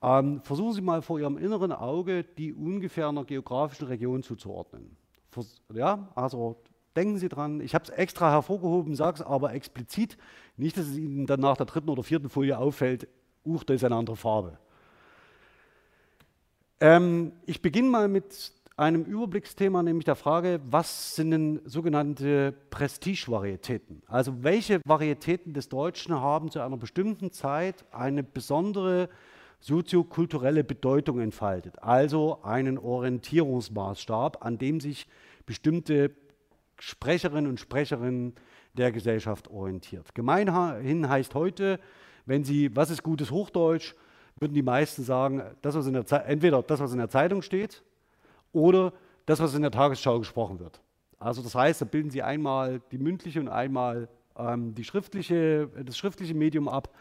Ähm, 0.00 0.40
versuchen 0.42 0.74
Sie 0.74 0.80
mal 0.80 1.02
vor 1.02 1.18
Ihrem 1.18 1.38
inneren 1.38 1.72
Auge 1.72 2.22
die 2.22 2.52
ungefähr 2.52 3.08
einer 3.08 3.24
geografischen 3.24 3.88
Region 3.88 4.22
zuzuordnen. 4.22 4.96
Vers 5.30 5.60
ja, 5.74 6.08
also 6.14 6.56
denken 6.94 7.18
Sie 7.18 7.28
dran, 7.28 7.60
ich 7.60 7.74
habe 7.74 7.84
es 7.84 7.90
extra 7.90 8.30
hervorgehoben, 8.30 8.94
sage 8.94 9.16
es 9.16 9.22
aber 9.22 9.52
explizit, 9.54 10.16
nicht, 10.56 10.76
dass 10.76 10.86
es 10.86 10.96
Ihnen 10.96 11.26
dann 11.26 11.40
nach 11.40 11.56
der 11.56 11.66
dritten 11.66 11.88
oder 11.88 12.02
vierten 12.02 12.28
Folie 12.28 12.56
auffällt, 12.56 13.08
uch, 13.44 13.64
da 13.64 13.74
ist 13.74 13.84
eine 13.84 13.96
andere 13.96 14.16
Farbe. 14.16 14.58
Ähm, 16.80 17.32
ich 17.44 17.60
beginne 17.60 17.88
mal 17.88 18.08
mit 18.08 18.52
einem 18.78 19.02
Überblicksthema, 19.02 19.82
nämlich 19.82 20.04
der 20.04 20.14
Frage, 20.14 20.60
was 20.64 21.16
sind 21.16 21.32
denn 21.32 21.60
sogenannte 21.64 22.54
Prestigevarietäten? 22.70 24.02
Also 24.06 24.44
welche 24.44 24.80
Varietäten 24.84 25.52
des 25.52 25.68
Deutschen 25.68 26.14
haben 26.14 26.50
zu 26.50 26.60
einer 26.60 26.76
bestimmten 26.76 27.32
Zeit 27.32 27.84
eine 27.90 28.22
besondere 28.22 29.08
soziokulturelle 29.60 30.62
Bedeutung 30.62 31.18
entfaltet, 31.18 31.82
also 31.82 32.40
einen 32.44 32.78
Orientierungsmaßstab, 32.78 34.44
an 34.44 34.58
dem 34.58 34.78
sich 34.78 35.08
bestimmte 35.44 36.12
Sprecherinnen 36.78 37.50
und 37.50 37.58
Sprecherinnen 37.58 38.34
der 38.74 38.92
Gesellschaft 38.92 39.48
orientiert. 39.48 40.14
Gemeinhin 40.14 41.08
heißt 41.08 41.34
heute, 41.34 41.80
wenn 42.26 42.44
Sie, 42.44 42.76
was 42.76 42.90
ist 42.90 43.02
gutes 43.02 43.32
Hochdeutsch, 43.32 43.96
würden 44.38 44.54
die 44.54 44.62
meisten 44.62 45.02
sagen, 45.02 45.42
das, 45.62 45.74
was 45.74 45.88
in 45.88 45.94
der 45.94 46.28
entweder 46.28 46.62
das, 46.62 46.78
was 46.78 46.92
in 46.92 46.98
der 46.98 47.10
Zeitung 47.10 47.42
steht, 47.42 47.82
oder 48.52 48.92
das, 49.26 49.40
was 49.40 49.54
in 49.54 49.62
der 49.62 49.70
Tagesschau 49.70 50.18
gesprochen 50.18 50.58
wird. 50.58 50.80
Also 51.18 51.42
das 51.42 51.54
heißt, 51.54 51.80
da 51.80 51.84
bilden 51.84 52.10
Sie 52.10 52.22
einmal 52.22 52.80
die 52.92 52.98
mündliche 52.98 53.40
und 53.40 53.48
einmal 53.48 54.08
ähm, 54.36 54.74
die 54.74 54.84
schriftliche, 54.84 55.68
das 55.84 55.98
schriftliche 55.98 56.34
Medium 56.34 56.68
ab. 56.68 56.94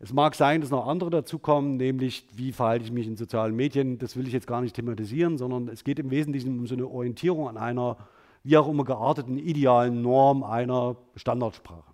Es 0.00 0.12
mag 0.12 0.34
sein, 0.36 0.60
dass 0.60 0.70
noch 0.70 0.86
andere 0.86 1.10
dazukommen, 1.10 1.76
nämlich 1.76 2.28
wie 2.34 2.52
verhalte 2.52 2.84
ich 2.84 2.92
mich 2.92 3.08
in 3.08 3.16
sozialen 3.16 3.56
Medien. 3.56 3.98
Das 3.98 4.16
will 4.16 4.28
ich 4.28 4.32
jetzt 4.32 4.46
gar 4.46 4.60
nicht 4.60 4.76
thematisieren, 4.76 5.38
sondern 5.38 5.68
es 5.68 5.82
geht 5.82 5.98
im 5.98 6.10
Wesentlichen 6.10 6.58
um 6.58 6.66
so 6.66 6.74
eine 6.74 6.86
Orientierung 6.86 7.48
an 7.48 7.56
einer 7.56 7.96
wie 8.44 8.56
auch 8.56 8.68
immer 8.68 8.84
gearteten 8.84 9.36
idealen 9.36 10.00
Norm 10.00 10.44
einer 10.44 10.96
Standardsprache. 11.16 11.90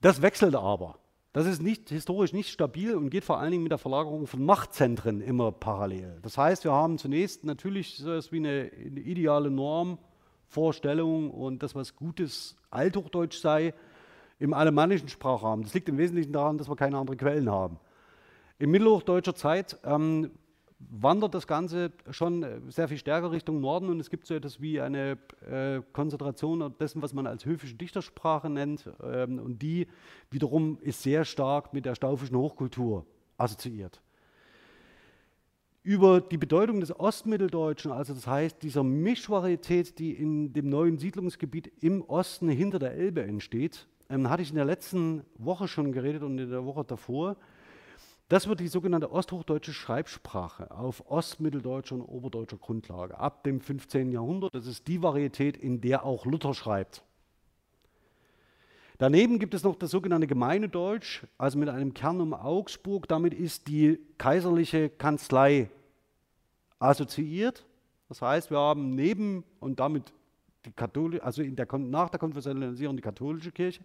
Das 0.00 0.20
wechselt 0.20 0.56
aber. 0.56 0.98
Das 1.34 1.46
ist 1.46 1.60
nicht, 1.60 1.88
historisch 1.88 2.32
nicht 2.32 2.48
stabil 2.48 2.94
und 2.94 3.10
geht 3.10 3.24
vor 3.24 3.40
allen 3.40 3.50
Dingen 3.50 3.64
mit 3.64 3.72
der 3.72 3.78
Verlagerung 3.78 4.28
von 4.28 4.44
Machtzentren 4.44 5.20
immer 5.20 5.50
parallel. 5.50 6.16
Das 6.22 6.38
heißt, 6.38 6.62
wir 6.62 6.70
haben 6.70 6.96
zunächst 6.96 7.42
natürlich 7.42 7.96
so 7.96 8.12
etwas 8.12 8.30
wie 8.30 8.36
eine, 8.36 8.70
eine 8.72 9.00
ideale 9.00 9.50
Normvorstellung 9.50 11.32
und 11.32 11.64
das, 11.64 11.74
was 11.74 11.96
gutes 11.96 12.54
Althochdeutsch 12.70 13.40
sei, 13.40 13.74
im 14.38 14.54
alemannischen 14.54 15.08
Sprachraum. 15.08 15.64
Das 15.64 15.74
liegt 15.74 15.88
im 15.88 15.98
Wesentlichen 15.98 16.32
daran, 16.32 16.56
dass 16.56 16.68
wir 16.68 16.76
keine 16.76 16.98
anderen 16.98 17.18
Quellen 17.18 17.50
haben. 17.50 17.80
In 18.60 18.70
mittelhochdeutscher 18.70 19.34
Zeit 19.34 19.76
ähm, 19.82 20.30
wandert 20.78 21.34
das 21.34 21.46
Ganze 21.46 21.92
schon 22.10 22.42
äh, 22.42 22.60
sehr 22.68 22.88
viel 22.88 22.98
stärker 22.98 23.30
Richtung 23.30 23.60
Norden 23.60 23.88
und 23.88 24.00
es 24.00 24.10
gibt 24.10 24.26
so 24.26 24.34
etwas 24.34 24.60
wie 24.60 24.80
eine 24.80 25.18
äh, 25.48 25.80
Konzentration 25.92 26.74
dessen, 26.78 27.02
was 27.02 27.14
man 27.14 27.26
als 27.26 27.44
höfische 27.44 27.74
Dichtersprache 27.74 28.50
nennt. 28.50 28.90
Ähm, 29.02 29.38
und 29.38 29.62
die 29.62 29.86
wiederum 30.30 30.78
ist 30.80 31.02
sehr 31.02 31.24
stark 31.24 31.72
mit 31.72 31.84
der 31.84 31.94
staufischen 31.94 32.36
Hochkultur 32.36 33.06
assoziiert. 33.36 34.00
Über 35.82 36.22
die 36.22 36.38
Bedeutung 36.38 36.80
des 36.80 36.98
Ostmitteldeutschen, 36.98 37.92
also 37.92 38.14
das 38.14 38.26
heißt 38.26 38.62
dieser 38.62 38.82
Mischvarietät, 38.82 39.98
die 39.98 40.12
in 40.12 40.54
dem 40.54 40.70
neuen 40.70 40.96
Siedlungsgebiet 40.96 41.70
im 41.82 42.00
Osten 42.02 42.48
hinter 42.48 42.78
der 42.78 42.92
Elbe 42.92 43.22
entsteht, 43.22 43.86
ähm, 44.08 44.30
hatte 44.30 44.42
ich 44.42 44.50
in 44.50 44.56
der 44.56 44.64
letzten 44.64 45.24
Woche 45.36 45.68
schon 45.68 45.92
geredet 45.92 46.22
und 46.22 46.38
in 46.38 46.50
der 46.50 46.64
Woche 46.64 46.84
davor. 46.84 47.36
Das 48.28 48.48
wird 48.48 48.60
die 48.60 48.68
sogenannte 48.68 49.12
osthochdeutsche 49.12 49.74
Schreibsprache 49.74 50.70
auf 50.70 51.10
ostmitteldeutscher 51.10 51.96
und 51.96 52.02
oberdeutscher 52.02 52.56
Grundlage 52.56 53.18
ab 53.18 53.44
dem 53.44 53.60
15. 53.60 54.12
Jahrhundert. 54.12 54.54
Das 54.54 54.66
ist 54.66 54.88
die 54.88 55.02
Varietät, 55.02 55.56
in 55.58 55.82
der 55.82 56.04
auch 56.04 56.24
Luther 56.24 56.54
schreibt. 56.54 57.04
Daneben 58.96 59.38
gibt 59.38 59.54
es 59.54 59.62
noch 59.62 59.76
das 59.76 59.90
sogenannte 59.90 60.26
Gemeine 60.26 60.68
Deutsch, 60.68 61.26
also 61.36 61.58
mit 61.58 61.68
einem 61.68 61.92
Kern 61.92 62.20
um 62.20 62.32
Augsburg. 62.32 63.08
Damit 63.08 63.34
ist 63.34 63.68
die 63.68 63.98
kaiserliche 64.16 64.88
Kanzlei 64.88 65.68
assoziiert. 66.78 67.66
Das 68.08 68.22
heißt, 68.22 68.50
wir 68.50 68.58
haben 68.58 68.94
neben 68.94 69.44
und 69.60 69.80
damit 69.80 70.12
die 70.64 70.72
Katholik, 70.72 71.22
also 71.22 71.42
der, 71.42 71.66
nach 71.78 72.10
der 72.10 72.18
Konfessionalisierung 72.18 72.96
die 72.96 73.02
katholische 73.02 73.52
Kirche. 73.52 73.82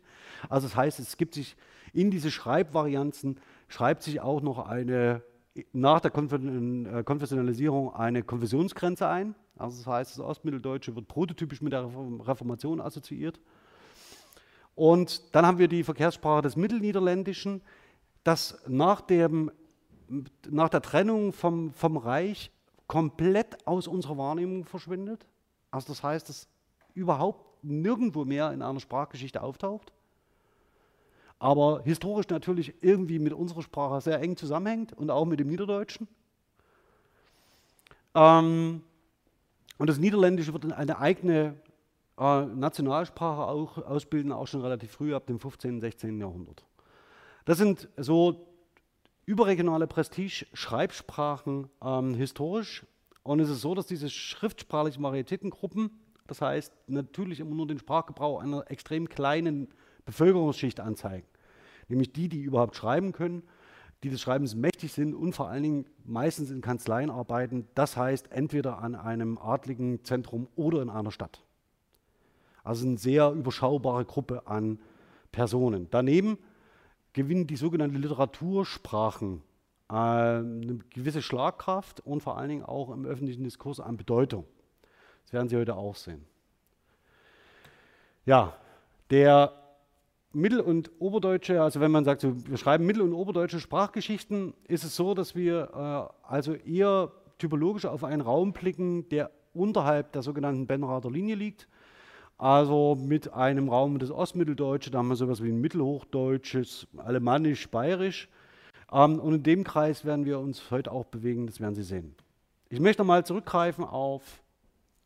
Also 0.49 0.67
das 0.67 0.75
heißt, 0.75 0.99
es 0.99 1.17
gibt 1.17 1.33
sich 1.33 1.55
in 1.93 2.11
diese 2.11 2.31
Schreibvarianzen 2.31 3.39
schreibt 3.67 4.03
sich 4.03 4.21
auch 4.21 4.41
noch 4.41 4.67
eine 4.67 5.23
nach 5.73 5.99
der 5.99 6.11
äh, 6.15 7.03
Konfessionalisierung 7.03 7.93
eine 7.93 8.23
Konfessionsgrenze 8.23 9.07
ein. 9.07 9.35
Also 9.57 9.77
das 9.77 9.87
heißt, 9.87 10.11
das 10.11 10.19
Ostmitteldeutsche 10.19 10.95
wird 10.95 11.07
prototypisch 11.07 11.61
mit 11.61 11.73
der 11.73 11.85
Reformation 11.85 12.79
assoziiert. 12.79 13.39
Und 14.75 15.35
dann 15.35 15.45
haben 15.45 15.57
wir 15.57 15.67
die 15.67 15.83
Verkehrssprache 15.83 16.43
des 16.43 16.55
Mittelniederländischen, 16.55 17.61
das 18.23 18.61
nach, 18.67 19.01
dem, 19.01 19.51
nach 20.49 20.69
der 20.69 20.81
Trennung 20.81 21.33
vom, 21.33 21.73
vom 21.73 21.97
Reich 21.97 22.51
komplett 22.87 23.67
aus 23.67 23.87
unserer 23.87 24.17
Wahrnehmung 24.17 24.63
verschwindet. 24.63 25.27
Also 25.71 25.89
das 25.89 26.01
heißt, 26.01 26.29
dass 26.29 26.47
überhaupt 26.93 27.63
nirgendwo 27.63 28.25
mehr 28.25 28.52
in 28.52 28.62
einer 28.62 28.80
Sprachgeschichte 28.80 29.41
auftaucht, 29.41 29.91
aber 31.39 31.82
historisch 31.84 32.28
natürlich 32.30 32.73
irgendwie 32.82 33.19
mit 33.19 33.34
unserer 33.34 33.62
Sprache 33.62 34.02
sehr 34.02 34.21
eng 34.21 34.36
zusammenhängt 34.36 34.93
und 34.93 35.10
auch 35.10 35.25
mit 35.25 35.39
dem 35.39 35.47
Niederdeutschen. 35.47 36.08
Ähm, 38.15 38.84
und 39.78 39.88
das 39.88 39.97
Niederländische 39.97 40.54
wird 40.54 40.71
eine 40.71 40.99
eigene 40.99 41.56
äh, 42.17 42.45
Nationalsprache 42.45 43.43
auch 43.43 43.78
ausbilden, 43.78 44.32
auch 44.32 44.47
schon 44.47 44.62
relativ 44.62 44.91
früh, 44.91 45.15
ab 45.15 45.28
dem 45.28 45.39
15., 45.39 45.75
und 45.75 45.82
16. 45.82 46.19
Jahrhundert. 46.19 46.65
Das 47.45 47.58
sind 47.58 47.88
so 47.97 48.45
überregionale 49.25 49.88
Prestige-Schreibsprachen 49.88 51.69
ähm, 51.82 52.15
historisch. 52.15 52.86
Und 53.23 53.39
es 53.39 53.49
ist 53.49 53.62
so, 53.62 53.75
dass 53.75 53.86
diese 53.86 54.10
schriftsprachlichen 54.10 55.04
Varietätengruppen, 55.04 55.91
das 56.29 56.41
heißt 56.41 56.71
natürlich 56.87 57.39
immer 57.39 57.55
nur 57.55 57.67
den 57.67 57.79
Sprachgebrauch 57.79 58.41
einer 58.41 58.69
extrem 58.69 59.09
kleinen 59.09 59.67
Bevölkerungsschicht 60.05 60.79
anzeigen. 60.79 61.25
Nämlich 61.87 62.13
die, 62.13 62.29
die 62.29 62.41
überhaupt 62.41 62.75
schreiben 62.75 63.13
können, 63.13 63.43
die 64.03 64.09
des 64.09 64.21
Schreibens 64.21 64.55
mächtig 64.55 64.93
sind 64.93 65.15
und 65.15 65.33
vor 65.33 65.49
allen 65.49 65.63
Dingen 65.63 65.85
meistens 66.05 66.51
in 66.51 66.61
Kanzleien 66.61 67.09
arbeiten. 67.09 67.67
Das 67.73 67.97
heißt 67.97 68.31
entweder 68.31 68.77
an 68.77 68.95
einem 68.95 69.37
adligen 69.37 70.03
Zentrum 70.03 70.47
oder 70.55 70.81
in 70.81 70.89
einer 70.89 71.11
Stadt. 71.11 71.43
Also 72.63 72.85
eine 72.85 72.97
sehr 72.97 73.31
überschaubare 73.31 74.05
Gruppe 74.05 74.45
an 74.45 74.79
Personen. 75.31 75.87
Daneben 75.89 76.37
gewinnen 77.13 77.47
die 77.47 77.55
sogenannten 77.55 77.97
Literatursprachen 77.97 79.41
äh, 79.89 79.93
eine 79.93 80.79
gewisse 80.91 81.23
Schlagkraft 81.23 82.01
und 82.05 82.21
vor 82.21 82.37
allen 82.37 82.49
Dingen 82.49 82.63
auch 82.63 82.91
im 82.91 83.05
öffentlichen 83.05 83.43
Diskurs 83.43 83.79
an 83.79 83.97
Bedeutung. 83.97 84.45
Das 85.23 85.34
werden 85.34 85.49
Sie 85.49 85.58
heute 85.58 85.75
auch 85.75 85.95
sehen. 85.95 86.25
Ja, 88.25 88.53
der 89.10 89.53
Mittel- 90.34 90.62
und 90.62 90.91
Oberdeutsche, 90.99 91.62
also 91.62 91.79
wenn 91.79 91.91
man 91.91 92.05
sagt, 92.05 92.23
wir 92.23 92.58
schreiben 92.58 92.86
Mittel- 92.86 93.01
und 93.01 93.13
Oberdeutsche 93.13 93.60
Sprachgeschichten, 93.60 94.53
ist 94.67 94.84
es 94.84 94.95
so, 94.95 95.13
dass 95.15 95.36
wir 95.36 96.12
äh, 96.23 96.27
also 96.32 96.53
eher 96.53 97.12
typologisch 97.39 97.86
auf 97.86 98.03
einen 98.03 98.21
Raum 98.21 98.53
blicken, 98.53 99.10
der 99.10 99.32
unterhalb 99.53 100.12
der 100.12 100.21
sogenannten 100.21 100.67
Benrather 100.67 101.10
Linie 101.10 101.36
liegt. 101.36 101.67
Also 102.38 102.95
mit 102.95 103.34
einem 103.34 103.69
Raum 103.69 103.99
des 103.99 104.12
Ostmitteldeutsche, 104.12 104.91
da 104.91 104.99
haben 104.99 105.10
wir 105.10 105.15
sowas 105.15 105.43
wie 105.43 105.49
ein 105.49 105.60
Mittelhochdeutsches, 105.60 106.88
Alemannisch, 106.97 107.69
Bayerisch. 107.69 108.29
Ähm, 108.91 109.19
und 109.19 109.34
in 109.34 109.43
dem 109.43 109.63
Kreis 109.63 110.05
werden 110.05 110.25
wir 110.25 110.39
uns 110.39 110.71
heute 110.71 110.91
auch 110.91 111.05
bewegen, 111.05 111.47
das 111.47 111.60
werden 111.60 111.75
Sie 111.75 111.84
sehen. 111.84 112.15
Ich 112.69 112.79
möchte 112.79 113.01
nochmal 113.01 113.25
zurückgreifen 113.25 113.84
auf 113.84 114.21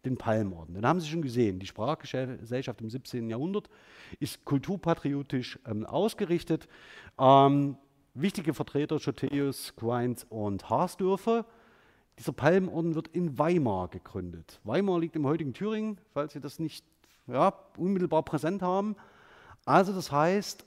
den 0.05 0.17
Palmorden. 0.17 0.75
Den 0.75 0.85
haben 0.85 0.99
Sie 0.99 1.07
schon 1.07 1.21
gesehen. 1.21 1.59
Die 1.59 1.65
Sprachgesellschaft 1.65 2.81
im 2.81 2.89
17. 2.89 3.29
Jahrhundert 3.29 3.69
ist 4.19 4.43
kulturpatriotisch 4.45 5.59
ähm, 5.65 5.85
ausgerichtet. 5.85 6.67
Ähm, 7.17 7.77
wichtige 8.13 8.53
Vertreter 8.53 8.99
Schotheus, 8.99 9.75
Queins 9.75 10.25
und 10.29 10.69
Harsdörfer. 10.69 11.45
Dieser 12.19 12.33
Palmorden 12.33 12.95
wird 12.95 13.07
in 13.09 13.37
Weimar 13.39 13.87
gegründet. 13.87 14.59
Weimar 14.63 14.99
liegt 14.99 15.15
im 15.15 15.25
heutigen 15.25 15.53
Thüringen, 15.53 15.97
falls 16.13 16.33
Sie 16.33 16.39
das 16.39 16.59
nicht 16.59 16.85
ja, 17.27 17.53
unmittelbar 17.77 18.23
präsent 18.23 18.61
haben. 18.61 18.95
Also 19.65 19.93
das 19.93 20.11
heißt, 20.11 20.65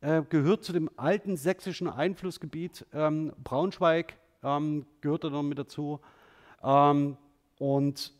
äh, 0.00 0.22
gehört 0.28 0.64
zu 0.64 0.72
dem 0.72 0.88
alten 0.96 1.36
sächsischen 1.36 1.88
Einflussgebiet. 1.88 2.86
Ähm, 2.92 3.32
Braunschweig 3.42 4.16
ähm, 4.42 4.86
gehört 5.00 5.24
da 5.24 5.30
noch 5.30 5.42
mit 5.42 5.58
dazu. 5.58 6.00
Ähm, 6.62 7.16
und 7.58 8.12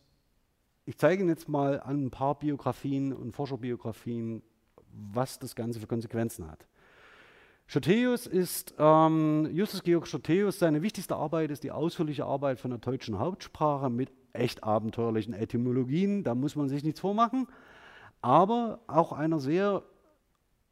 ich 0.89 0.97
zeige 0.97 1.21
Ihnen 1.21 1.29
jetzt 1.29 1.47
mal 1.47 1.79
an 1.79 2.05
ein 2.05 2.11
paar 2.11 2.37
Biografien 2.37 3.13
und 3.13 3.35
Forscherbiografien, 3.35 4.41
was 4.91 5.39
das 5.39 5.55
Ganze 5.55 5.79
für 5.79 5.87
Konsequenzen 5.87 6.49
hat. 6.49 6.65
Schotheus 7.67 8.25
ist, 8.25 8.73
ähm, 8.79 9.47
Justus 9.53 9.83
Georg 9.83 10.07
Schotheus, 10.07 10.57
seine 10.59 10.81
wichtigste 10.81 11.15
Arbeit 11.15 11.51
ist 11.51 11.63
die 11.63 11.71
ausführliche 11.71 12.25
Arbeit 12.25 12.59
von 12.59 12.71
der 12.71 12.79
deutschen 12.79 13.19
Hauptsprache 13.19 13.89
mit 13.89 14.11
echt 14.33 14.63
abenteuerlichen 14.63 15.33
Etymologien, 15.33 16.23
da 16.23 16.33
muss 16.33 16.55
man 16.55 16.67
sich 16.67 16.83
nichts 16.83 16.99
vormachen 16.99 17.47
aber 18.21 18.79
auch 18.87 19.11
einer 19.11 19.39
sehr 19.39 19.83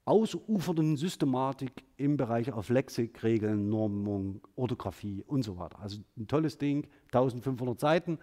ausufernden 0.05 0.95
Systematik 0.95 1.83
im 1.97 2.15
Bereich 2.15 2.51
auf 2.53 2.69
Lexik, 2.69 3.23
Regeln, 3.23 3.69
Normung, 3.69 4.41
Orthographie 4.55 5.23
und 5.27 5.43
so 5.43 5.57
weiter. 5.57 5.79
Also 5.81 5.99
ein 6.17 6.27
tolles 6.27 6.57
Ding, 6.57 6.87
1500 7.07 7.79
Seiten. 7.79 8.19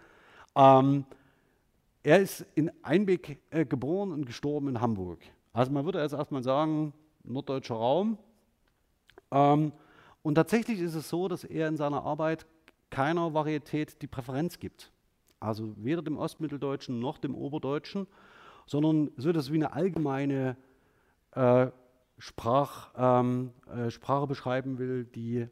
Ähm, 0.56 1.04
er 2.04 2.20
ist 2.20 2.46
in 2.54 2.70
Einbeck 2.82 3.40
äh, 3.50 3.66
geboren 3.66 4.12
und 4.12 4.24
gestorben 4.26 4.68
in 4.68 4.80
Hamburg. 4.80 5.18
Also 5.52 5.72
man 5.72 5.84
würde 5.84 6.00
jetzt 6.00 6.12
erstmal 6.12 6.44
sagen, 6.44 6.92
norddeutscher 7.24 7.74
Raum. 7.74 8.16
Ähm, 9.32 9.72
und 10.22 10.36
tatsächlich 10.36 10.78
ist 10.78 10.94
es 10.94 11.08
so, 11.08 11.26
dass 11.26 11.42
er 11.42 11.66
in 11.66 11.76
seiner 11.76 12.04
Arbeit 12.04 12.46
keiner 12.90 13.34
Varietät 13.34 14.00
die 14.00 14.06
Präferenz 14.06 14.60
gibt. 14.60 14.92
Also 15.40 15.74
weder 15.76 16.02
dem 16.02 16.16
Ostmitteldeutschen 16.16 17.00
noch 17.00 17.18
dem 17.18 17.34
Oberdeutschen 17.34 18.06
sondern 18.66 19.10
so 19.16 19.30
etwas 19.30 19.50
wie 19.52 19.56
eine 19.56 19.72
allgemeine 19.72 20.56
äh, 21.32 21.68
Sprach, 22.16 22.90
ähm, 22.96 23.50
äh, 23.66 23.90
Sprache 23.90 24.26
beschreiben 24.26 24.78
will, 24.78 25.04
die 25.04 25.48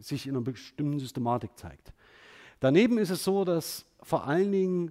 sich 0.00 0.26
in 0.26 0.34
einer 0.34 0.44
bestimmten 0.44 0.98
Systematik 0.98 1.56
zeigt. 1.56 1.92
Daneben 2.58 2.98
ist 2.98 3.10
es 3.10 3.22
so, 3.22 3.44
dass 3.44 3.86
vor 4.02 4.26
allen 4.26 4.50
Dingen 4.50 4.90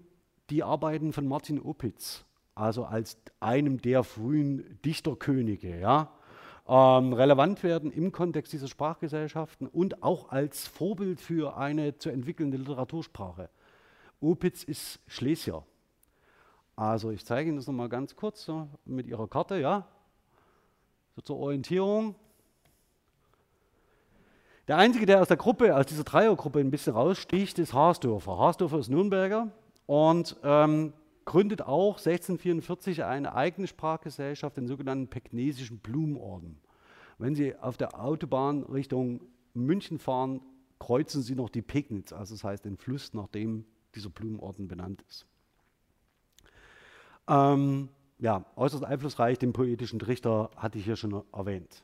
die 0.53 0.61
Arbeiten 0.61 1.13
von 1.13 1.27
Martin 1.27 1.59
Opitz, 1.59 2.25
also 2.53 2.85
als 2.85 3.17
einem 3.39 3.81
der 3.81 4.03
frühen 4.03 4.79
Dichterkönige, 4.85 5.79
ja, 5.79 6.11
ähm, 6.67 7.11
relevant 7.11 7.63
werden 7.63 7.91
im 7.91 8.11
Kontext 8.11 8.53
dieser 8.53 8.67
Sprachgesellschaften 8.67 9.65
und 9.65 10.03
auch 10.03 10.29
als 10.29 10.67
Vorbild 10.67 11.19
für 11.19 11.57
eine 11.57 11.97
zu 11.97 12.11
entwickelnde 12.11 12.57
Literatursprache. 12.57 13.49
Opitz 14.21 14.63
ist 14.63 14.99
Schlesier. 15.07 15.63
Also 16.75 17.09
ich 17.09 17.25
zeige 17.25 17.49
Ihnen 17.49 17.57
das 17.57 17.65
nochmal 17.65 17.89
ganz 17.89 18.15
kurz 18.15 18.45
so, 18.45 18.67
mit 18.85 19.07
Ihrer 19.07 19.27
Karte, 19.27 19.57
ja, 19.57 19.87
so 21.15 21.23
zur 21.23 21.37
Orientierung. 21.37 22.13
Der 24.67 24.77
Einzige, 24.77 25.07
der 25.07 25.19
aus 25.19 25.27
der 25.29 25.37
Gruppe, 25.37 25.75
aus 25.75 25.87
dieser 25.87 26.03
Dreiergruppe 26.03 26.59
ein 26.59 26.69
bisschen 26.69 26.93
raussticht, 26.93 27.57
ist 27.57 27.73
Harsdorfer. 27.73 28.37
Harsdorfer 28.37 28.77
ist 28.77 28.89
Nürnberger 28.89 29.51
und 29.86 30.38
ähm, 30.43 30.93
gründet 31.26 31.62
auch 31.62 31.98
1644 31.98 33.04
eine 33.04 33.36
eigene 33.36 33.67
Sprachgesellschaft, 33.67 34.58
den 34.58 34.67
sogenannten 34.67 35.08
Pegnesischen 35.08 35.80
Blumenorden. 35.80 36.60
Wenn 37.17 37.36
Sie 37.36 37.56
auf 37.56 37.78
der 37.78 38.00
Autobahn 38.00 38.63
Richtung 38.63 39.22
München 39.54 40.00
fahren, 40.00 40.41
kreuzen 40.80 41.22
Sie 41.22 41.36
noch 41.36 41.50
die 41.50 41.62
Pegnitz, 41.62 42.12
also 42.12 42.36
das 42.36 42.43
heißt 42.43 42.65
den 42.65 42.78
Fluss, 42.78 43.13
nach 43.13 43.28
dem 43.28 43.65
dieser 43.96 44.10
Blumenorden 44.10 44.67
benannt 44.67 45.04
ist. 45.08 45.26
Ähm, 47.28 47.89
ja, 48.19 48.46
äußerst 48.56 48.84
einflussreich, 48.84 49.39
den 49.39 49.54
poetischen 49.54 50.00
Trichter 50.00 50.50
hatte 50.56 50.78
ich 50.78 50.86
hier 50.86 50.96
schon 50.96 51.24
erwähnt. 51.32 51.84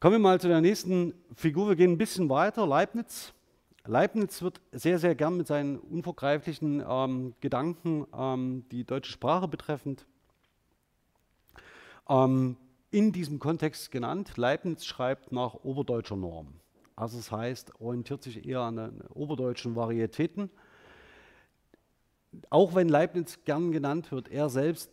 Kommen 0.00 0.16
wir 0.16 0.18
mal 0.20 0.40
zu 0.40 0.48
der 0.48 0.60
nächsten 0.60 1.14
Figur. 1.34 1.68
Wir 1.68 1.76
gehen 1.76 1.92
ein 1.92 1.98
bisschen 1.98 2.28
weiter. 2.28 2.66
Leibniz. 2.66 3.32
Leibniz 3.86 4.40
wird 4.40 4.62
sehr, 4.72 4.98
sehr 4.98 5.14
gern 5.14 5.36
mit 5.36 5.46
seinen 5.46 5.78
unvergreiflichen 5.78 6.82
ähm, 6.88 7.34
Gedanken, 7.40 8.06
ähm, 8.16 8.64
die 8.70 8.84
deutsche 8.84 9.12
Sprache 9.12 9.46
betreffend, 9.46 10.06
ähm, 12.08 12.56
in 12.90 13.12
diesem 13.12 13.38
Kontext 13.38 13.90
genannt. 13.90 14.36
Leibniz 14.36 14.86
schreibt 14.86 15.32
nach 15.32 15.54
oberdeutscher 15.64 16.16
Norm. 16.16 16.54
Also 16.96 17.18
das 17.18 17.30
heißt, 17.30 17.78
orientiert 17.80 18.22
sich 18.22 18.46
eher 18.46 18.60
an 18.60 18.76
den 18.76 19.00
oberdeutschen 19.08 19.76
Varietäten. 19.76 20.48
Auch 22.48 22.74
wenn 22.74 22.88
Leibniz 22.88 23.40
gern 23.44 23.70
genannt 23.70 24.12
wird, 24.12 24.28
er 24.28 24.48
selbst 24.48 24.90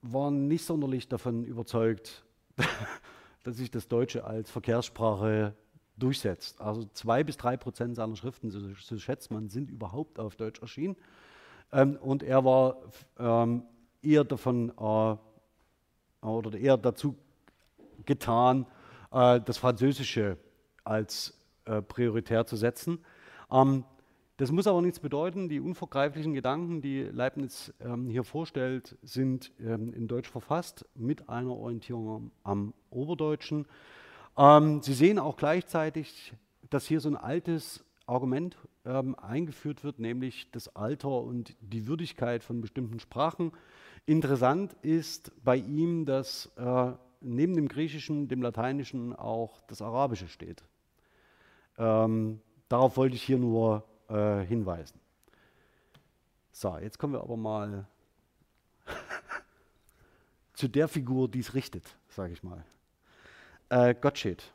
war 0.00 0.30
nicht 0.30 0.64
sonderlich 0.64 1.08
davon 1.08 1.44
überzeugt, 1.44 2.24
dass 3.44 3.56
sich 3.56 3.70
das 3.70 3.88
Deutsche 3.88 4.24
als 4.24 4.50
Verkehrssprache 4.50 5.54
durchsetzt. 5.98 6.60
Also 6.60 6.84
zwei 6.92 7.24
bis 7.24 7.36
drei 7.36 7.56
Prozent 7.56 7.96
seiner 7.96 8.16
Schriften, 8.16 8.50
so, 8.50 8.60
so 8.60 8.98
schätzt 8.98 9.30
man, 9.30 9.48
sind 9.48 9.70
überhaupt 9.70 10.18
auf 10.18 10.36
Deutsch 10.36 10.60
erschienen. 10.60 10.96
Ähm, 11.72 11.96
und 11.96 12.22
er 12.22 12.44
war 12.44 12.76
ähm, 13.18 13.62
eher 14.02 14.24
davon 14.24 14.70
äh, 14.70 16.26
oder 16.26 16.58
eher 16.58 16.76
dazu 16.76 17.16
getan, 18.06 18.66
äh, 19.12 19.40
das 19.40 19.58
Französische 19.58 20.38
als 20.84 21.38
äh, 21.64 21.82
prioritär 21.82 22.46
zu 22.46 22.56
setzen. 22.56 23.04
Ähm, 23.50 23.84
das 24.38 24.52
muss 24.52 24.68
aber 24.68 24.80
nichts 24.82 25.00
bedeuten. 25.00 25.48
Die 25.48 25.58
unvergreiflichen 25.58 26.32
Gedanken, 26.32 26.80
die 26.80 27.02
Leibniz 27.02 27.74
ähm, 27.80 28.08
hier 28.08 28.22
vorstellt, 28.22 28.96
sind 29.02 29.52
ähm, 29.60 29.92
in 29.92 30.06
Deutsch 30.06 30.30
verfasst 30.30 30.86
mit 30.94 31.28
einer 31.28 31.50
Orientierung 31.50 32.08
am, 32.14 32.32
am 32.44 32.74
Oberdeutschen. 32.90 33.66
Ähm, 34.38 34.80
Sie 34.82 34.94
sehen 34.94 35.18
auch 35.18 35.36
gleichzeitig, 35.36 36.32
dass 36.70 36.86
hier 36.86 37.00
so 37.00 37.08
ein 37.08 37.16
altes 37.16 37.84
Argument 38.06 38.56
ähm, 38.84 39.16
eingeführt 39.16 39.82
wird, 39.82 39.98
nämlich 39.98 40.50
das 40.52 40.74
Alter 40.76 41.10
und 41.10 41.56
die 41.60 41.88
Würdigkeit 41.88 42.44
von 42.44 42.60
bestimmten 42.60 43.00
Sprachen. 43.00 43.52
Interessant 44.06 44.74
ist 44.80 45.32
bei 45.44 45.56
ihm, 45.56 46.06
dass 46.06 46.52
äh, 46.56 46.92
neben 47.20 47.56
dem 47.56 47.68
Griechischen, 47.68 48.28
dem 48.28 48.40
Lateinischen 48.40 49.14
auch 49.14 49.60
das 49.62 49.82
Arabische 49.82 50.28
steht. 50.28 50.62
Ähm, 51.76 52.40
darauf 52.68 52.96
wollte 52.96 53.16
ich 53.16 53.24
hier 53.24 53.38
nur 53.38 53.84
äh, 54.08 54.40
hinweisen. 54.46 55.00
So, 56.52 56.78
jetzt 56.78 56.98
kommen 56.98 57.14
wir 57.14 57.22
aber 57.22 57.36
mal 57.36 57.88
zu 60.54 60.68
der 60.68 60.86
Figur, 60.86 61.28
die 61.28 61.40
es 61.40 61.54
richtet, 61.54 61.96
sage 62.08 62.32
ich 62.32 62.42
mal. 62.44 62.64
Äh, 63.70 63.94
Gottsched. 63.94 64.52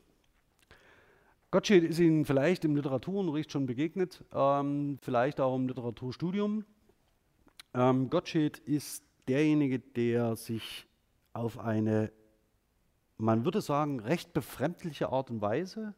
Gottsched 1.51 1.83
ist 1.83 1.99
Ihnen 1.99 2.25
vielleicht 2.25 2.65
im 2.65 2.75
Literaturunterricht 2.75 3.51
schon 3.51 3.67
begegnet, 3.67 4.23
ähm, 4.33 4.97
vielleicht 5.01 5.39
auch 5.39 5.55
im 5.55 5.67
Literaturstudium. 5.67 6.65
Ähm, 7.75 8.09
Gottsched 8.09 8.57
ist 8.59 9.03
derjenige, 9.27 9.77
der 9.79 10.35
sich 10.35 10.87
auf 11.31 11.59
eine, 11.59 12.11
man 13.17 13.45
würde 13.45 13.61
sagen, 13.61 13.99
recht 13.99 14.33
befremdliche 14.33 15.09
Art 15.09 15.29
und 15.29 15.41
Weise 15.41 15.93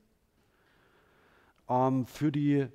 ähm, 1.69 2.05
für 2.05 2.33
die 2.33 2.55
äh, 2.57 2.69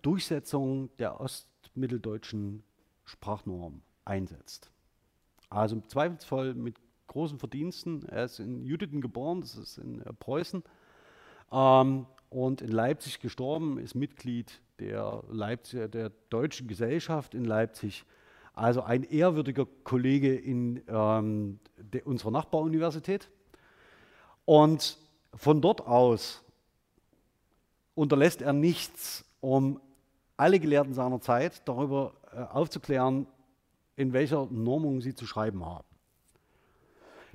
Durchsetzung 0.00 0.88
der 0.96 1.20
ostmitteldeutschen 1.20 2.62
Sprachnorm 3.04 3.82
einsetzt. 4.06 4.70
Also 5.50 5.76
im 5.76 5.86
Zweifelsfall 5.86 6.54
mit 6.54 6.76
großen 7.14 7.38
Verdiensten. 7.38 8.06
Er 8.08 8.24
ist 8.24 8.40
in 8.40 8.64
Jüditten 8.64 9.00
geboren, 9.00 9.40
das 9.40 9.56
ist 9.56 9.78
in 9.78 10.02
äh, 10.02 10.12
Preußen, 10.12 10.64
ähm, 11.52 12.06
und 12.28 12.60
in 12.60 12.72
Leipzig 12.72 13.20
gestorben, 13.20 13.78
ist 13.78 13.94
Mitglied 13.94 14.60
der, 14.80 15.22
Leipzig, 15.30 15.92
der 15.92 16.10
Deutschen 16.28 16.66
Gesellschaft 16.66 17.34
in 17.34 17.44
Leipzig. 17.44 18.04
Also 18.52 18.82
ein 18.82 19.04
ehrwürdiger 19.04 19.64
Kollege 19.84 20.34
in 20.34 20.82
ähm, 20.88 21.60
unserer 22.04 22.32
Nachbaruniversität. 22.32 23.30
Und 24.44 24.98
von 25.34 25.60
dort 25.60 25.86
aus 25.86 26.42
unterlässt 27.94 28.42
er 28.42 28.52
nichts, 28.52 29.24
um 29.40 29.80
alle 30.36 30.58
Gelehrten 30.58 30.94
seiner 30.94 31.20
Zeit 31.20 31.62
darüber 31.68 32.14
äh, 32.32 32.40
aufzuklären, 32.40 33.28
in 33.94 34.12
welcher 34.12 34.46
Normung 34.46 35.00
sie 35.00 35.14
zu 35.14 35.26
schreiben 35.26 35.64
haben. 35.64 35.93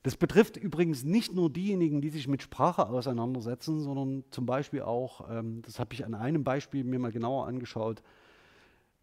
Das 0.03 0.15
betrifft 0.15 0.57
übrigens 0.57 1.03
nicht 1.03 1.33
nur 1.33 1.49
diejenigen, 1.49 2.01
die 2.01 2.09
sich 2.09 2.27
mit 2.27 2.41
Sprache 2.41 2.87
auseinandersetzen, 2.87 3.81
sondern 3.81 4.23
zum 4.31 4.45
Beispiel 4.45 4.81
auch, 4.81 5.29
ähm, 5.29 5.61
das 5.63 5.79
habe 5.79 5.93
ich 5.93 6.05
an 6.05 6.13
einem 6.13 6.43
Beispiel 6.43 6.83
mir 6.83 6.99
mal 6.99 7.11
genauer 7.11 7.47
angeschaut, 7.47 8.01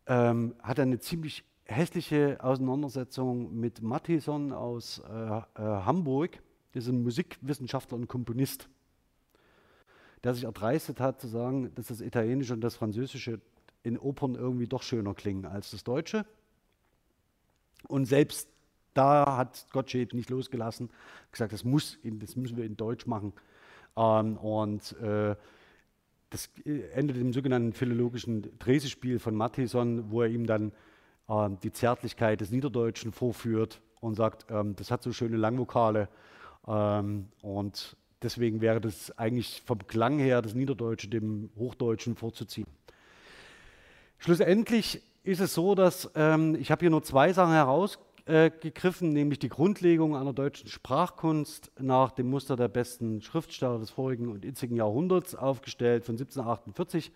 ähm, 0.07 0.55
hat 0.63 0.81
eine 0.81 0.99
ziemlich 0.99 1.45
hässliche 1.65 2.39
Auseinandersetzung 2.43 3.55
mit 3.59 3.83
Mattison 3.83 4.53
aus 4.53 5.01
äh, 5.01 5.13
äh, 5.13 5.43
Hamburg, 5.57 6.41
das 6.73 6.85
ist 6.85 6.91
ein 6.91 7.03
Musikwissenschaftler 7.03 7.97
und 7.97 8.07
Komponist 8.07 8.69
der 10.27 10.35
sich 10.35 10.43
erdreistet 10.43 10.99
hat 10.99 11.21
zu 11.21 11.29
sagen, 11.29 11.73
dass 11.77 11.87
das 11.87 12.01
Italienische 12.01 12.53
und 12.55 12.61
das 12.61 12.75
Französische 12.75 13.41
in 13.85 13.97
Opern 13.97 14.35
irgendwie 14.35 14.67
doch 14.67 14.83
schöner 14.83 15.15
klingen 15.15 15.45
als 15.45 15.71
das 15.71 15.85
Deutsche. 15.85 16.27
Und 17.87 18.07
selbst 18.07 18.49
da 18.97 19.37
hat 19.37 19.67
Gottsched 19.73 20.15
nicht 20.15 20.31
losgelassen, 20.31 20.91
gesagt, 21.33 21.53
das, 21.53 21.65
muss 21.65 21.99
das 22.03 22.37
müssen 22.37 22.57
wir 22.57 22.65
in 22.65 22.77
Deutsch 22.77 23.07
machen. 23.07 23.33
Ähm, 23.97 24.37
und 24.39 24.97
äh, 25.01 25.37
das 26.31 26.51
endet 26.93 27.17
im 27.17 27.33
sogenannten 27.33 27.73
philologischen 27.73 28.59
Dresespiel 28.59 29.19
von 29.19 29.35
Mattison, 29.35 30.11
wo 30.11 30.23
er 30.23 30.29
ihm 30.29 30.47
dann 30.47 30.73
äh, 31.29 31.51
die 31.63 31.73
Zärtlichkeit 31.73 32.41
des 32.41 32.51
Niederdeutschen 32.51 33.13
vorführt 33.13 33.81
und 34.01 34.15
sagt, 34.15 34.47
ähm, 34.51 34.77
das 34.77 34.91
hat 34.91 35.03
so 35.03 35.13
schöne 35.13 35.37
Langvokale. 35.37 36.09
Ähm, 36.67 37.29
und 37.43 37.97
Deswegen 38.23 38.61
wäre 38.61 38.81
das 38.81 39.17
eigentlich 39.19 39.63
vom 39.67 39.87
Klang 39.87 40.19
her 40.19 40.41
das 40.41 40.55
Niederdeutsche 40.55 41.09
dem 41.09 41.51
Hochdeutschen 41.57 42.17
vorzuziehen. 42.17 42.67
Schlussendlich 44.19 45.03
ist 45.23 45.41
es 45.41 45.53
so, 45.55 45.75
dass 45.75 46.11
ähm, 46.15 46.55
ich 46.55 46.71
habe 46.71 46.81
hier 46.81 46.91
nur 46.91 47.03
zwei 47.03 47.33
Sachen 47.33 47.53
herausgegriffen, 47.53 48.06
äh, 48.27 48.51
nämlich 49.01 49.39
die 49.39 49.49
Grundlegung 49.49 50.17
einer 50.17 50.33
deutschen 50.33 50.69
Sprachkunst 50.69 51.71
nach 51.79 52.11
dem 52.11 52.29
Muster 52.29 52.57
der 52.57 52.69
besten 52.69 53.23
Schriftsteller 53.23 53.79
des 53.79 53.91
vorigen 53.91 54.29
und 54.29 54.45
jetzigen 54.45 54.77
Jahrhunderts 54.77 55.35
aufgestellt 55.35 56.05
von 56.05 56.15
1748 56.15 57.13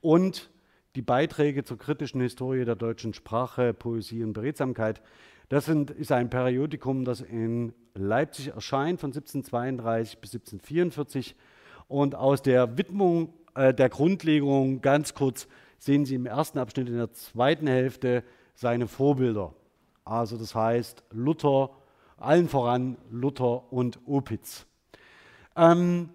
und 0.00 0.50
die 0.94 1.02
Beiträge 1.02 1.62
zur 1.62 1.78
kritischen 1.78 2.22
Historie 2.22 2.64
der 2.64 2.74
deutschen 2.74 3.12
Sprache, 3.12 3.74
Poesie 3.74 4.24
und 4.24 4.32
Beredsamkeit. 4.32 5.02
Das 5.50 5.66
sind, 5.66 5.90
ist 5.90 6.10
ein 6.10 6.30
Periodikum, 6.30 7.04
das 7.04 7.20
in 7.20 7.74
Leipzig 7.94 8.48
erscheint 8.48 8.98
von 8.98 9.10
1732 9.10 10.18
bis 10.18 10.34
1744. 10.34 11.36
Und 11.86 12.14
aus 12.14 12.40
der 12.40 12.78
Widmung 12.78 13.34
äh, 13.54 13.74
der 13.74 13.90
Grundlegung 13.90 14.80
ganz 14.80 15.12
kurz 15.14 15.48
sehen 15.78 16.06
Sie 16.06 16.14
im 16.14 16.26
ersten 16.26 16.58
Abschnitt 16.58 16.88
in 16.88 16.96
der 16.96 17.12
zweiten 17.12 17.66
Hälfte 17.66 18.24
seine 18.54 18.88
Vorbilder. 18.88 19.54
Also 20.06 20.38
das 20.38 20.54
heißt 20.54 21.02
Luther, 21.10 21.70
allen 22.16 22.48
voran 22.48 22.96
Luther 23.10 23.70
und 23.72 23.98
Opitz. 24.06 24.64
Ähm, 25.56 26.10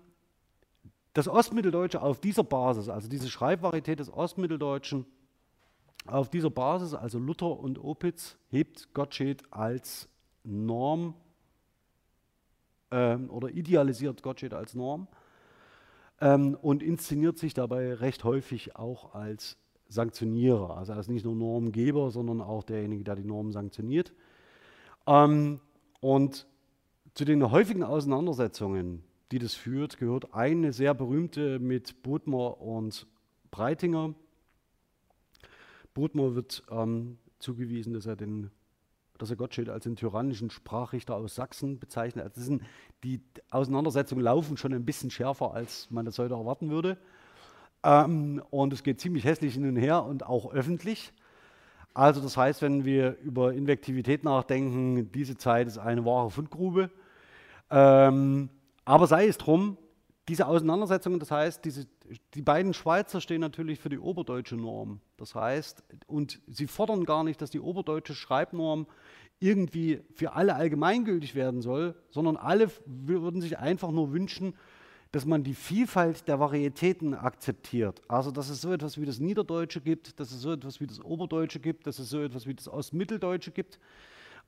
das 1.14 1.28
Ostmitteldeutsche 1.28 2.02
auf 2.02 2.22
dieser 2.22 2.46
Basis, 2.46 2.88
also 2.88 3.10
diese 3.10 3.30
Schreibvarietät 3.30 4.00
des 4.00 4.12
Ostmitteldeutschen, 4.12 5.06
auf 6.08 6.30
dieser 6.30 6.50
Basis, 6.50 6.94
also 6.94 7.20
Luther 7.20 7.60
und 7.60 7.84
Opitz, 7.84 8.38
hebt 8.50 8.94
Gottsched 8.94 9.44
als 9.52 10.08
Norm 10.44 11.14
ähm, 12.92 13.30
oder 13.30 13.50
idealisiert 13.50 14.24
Gottsched 14.24 14.54
als 14.54 14.74
Norm 14.74 15.10
ähm, 16.22 16.58
und 16.62 16.82
inszeniert 16.82 17.38
sich 17.38 17.54
dabei 17.54 17.94
recht 17.94 18.24
häufig 18.24 18.78
auch 18.78 19.14
als 19.14 19.58
Sanktionierer, 19.92 20.78
also 20.78 20.94
als 20.94 21.10
nicht 21.10 21.26
nur 21.26 21.36
Normgeber, 21.36 22.12
sondern 22.12 22.42
auch 22.42 22.64
derjenige, 22.64 23.04
der 23.04 23.16
die 23.16 23.26
Norm 23.26 23.52
sanktioniert. 23.52 24.14
Ähm, 25.06 25.60
und 26.00 26.48
zu 27.14 27.26
den 27.26 27.52
häufigen 27.52 27.84
Auseinandersetzungen, 27.84 29.04
die 29.32 29.40
das 29.40 29.54
führt, 29.54 29.98
gehört 29.98 30.34
eine 30.34 30.72
sehr 30.72 30.94
berühmte 30.94 31.60
mit 31.60 32.04
Bodmer 32.04 32.62
und 32.62 33.06
Breitinger. 33.52 34.14
Bodmer 35.94 36.36
wird 36.36 36.64
ähm, 36.72 37.18
zugewiesen, 37.40 37.94
dass 37.94 38.06
er 38.06 38.16
den 38.16 38.50
dass 39.18 39.30
er 39.30 39.36
Gottsched 39.36 39.70
als 39.70 39.84
den 39.84 39.96
tyrannischen 39.96 40.50
Sprachrichter 40.50 41.16
aus 41.16 41.36
Sachsen 41.36 41.78
bezeichnet. 41.78 42.26
Also 42.26 42.42
sind, 42.42 42.64
die 43.04 43.22
Auseinandersetzungen 43.52 44.24
laufen 44.24 44.58
schon 44.58 44.74
ein 44.74 44.84
bisschen 44.84 45.12
schärfer, 45.12 45.54
als 45.54 45.92
man 45.92 46.06
das 46.06 46.18
heute 46.18 46.34
erwarten 46.34 46.72
würde. 46.72 46.98
Ähm, 47.84 48.42
und 48.50 48.74
es 48.74 48.84
geht 48.84 49.02
ziemlich 49.02 49.24
hässlich 49.24 49.54
hin 49.54 49.68
und 49.68 49.76
her 49.76 50.04
und 50.04 50.26
auch 50.26 50.52
öffentlich. 50.54 51.14
Also 51.94 52.22
das 52.22 52.38
heißt, 52.38 52.62
wenn 52.62 52.86
wir 52.86 53.18
über 53.20 53.54
Invektivität 53.54 54.24
nachdenken, 54.24 55.12
diese 55.12 55.38
Zeit 55.38 55.68
ist 55.68 55.78
eine 55.78 56.06
wahre 56.06 56.32
Fundgrube. 56.32 56.90
Ähm, 57.70 58.50
aber 58.86 59.08
sei 59.08 59.28
es 59.28 59.38
drum, 59.38 59.78
diese 60.28 60.48
Auseinandersetzungen, 60.48 61.20
das 61.20 61.32
heißt, 61.32 61.66
diese, 61.66 61.88
die 62.34 62.42
beiden 62.42 62.74
Schweizer 62.74 63.20
stehen 63.20 63.42
natürlich 63.42 63.80
für 63.80 63.90
die 63.90 64.00
oberdeutsche 64.00 64.56
Norm. 64.56 65.02
Das 65.18 65.36
heißt, 65.36 65.84
und 66.08 66.40
sie 66.48 66.68
fordern 66.68 67.06
gar 67.06 67.24
nicht, 67.24 67.42
dass 67.42 67.50
die 67.50 67.60
oberdeutsche 67.60 68.14
Schreibnorm 68.14 68.88
irgendwie 69.40 70.02
für 70.14 70.34
alle 70.34 70.56
allgemeingültig 70.56 71.34
werden 71.36 71.62
soll, 71.62 71.96
sondern 72.12 72.38
alle 72.38 72.70
würden 72.86 73.42
sich 73.42 73.58
einfach 73.58 73.92
nur 73.92 74.14
wünschen, 74.14 74.54
dass 75.12 75.26
man 75.26 75.44
die 75.44 75.54
Vielfalt 75.54 76.28
der 76.28 76.40
Varietäten 76.40 77.14
akzeptiert. 77.14 78.02
Also, 78.08 78.32
dass 78.32 78.50
es 78.50 78.62
so 78.62 78.72
etwas 78.72 79.00
wie 79.00 79.06
das 79.06 79.20
Niederdeutsche 79.20 79.82
gibt, 79.82 80.20
dass 80.20 80.32
es 80.32 80.42
so 80.42 80.54
etwas 80.54 80.80
wie 80.80 80.88
das 80.88 81.04
Oberdeutsche 81.04 81.60
gibt, 81.60 81.86
dass 81.86 82.00
es 82.00 82.10
so 82.10 82.22
etwas 82.22 82.48
wie 82.48 82.54
das 82.54 82.70
Ostmitteldeutsche 82.70 83.52
gibt. 83.52 83.80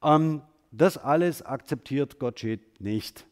Ähm, 0.01 0.41
das 0.71 0.97
alles 0.97 1.41
akzeptiert 1.41 2.17
Gottsched 2.17 2.81
nicht. 2.81 3.27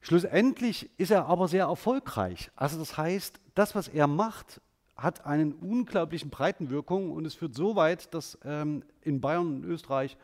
Schlussendlich 0.00 0.90
ist 0.98 1.10
er 1.10 1.26
aber 1.26 1.46
sehr 1.46 1.64
erfolgreich. 1.64 2.50
Also 2.56 2.78
das 2.78 2.96
heißt, 2.96 3.38
das, 3.54 3.74
was 3.74 3.88
er 3.88 4.06
macht, 4.06 4.60
hat 4.96 5.24
einen 5.26 5.52
unglaublichen 5.52 6.30
Breitenwirkung 6.30 7.12
und 7.12 7.24
es 7.24 7.34
führt 7.34 7.54
so 7.54 7.76
weit, 7.76 8.12
dass 8.12 8.38
ähm, 8.44 8.82
in 9.02 9.20
Bayern 9.20 9.56
und 9.56 9.64
Österreich 9.64 10.16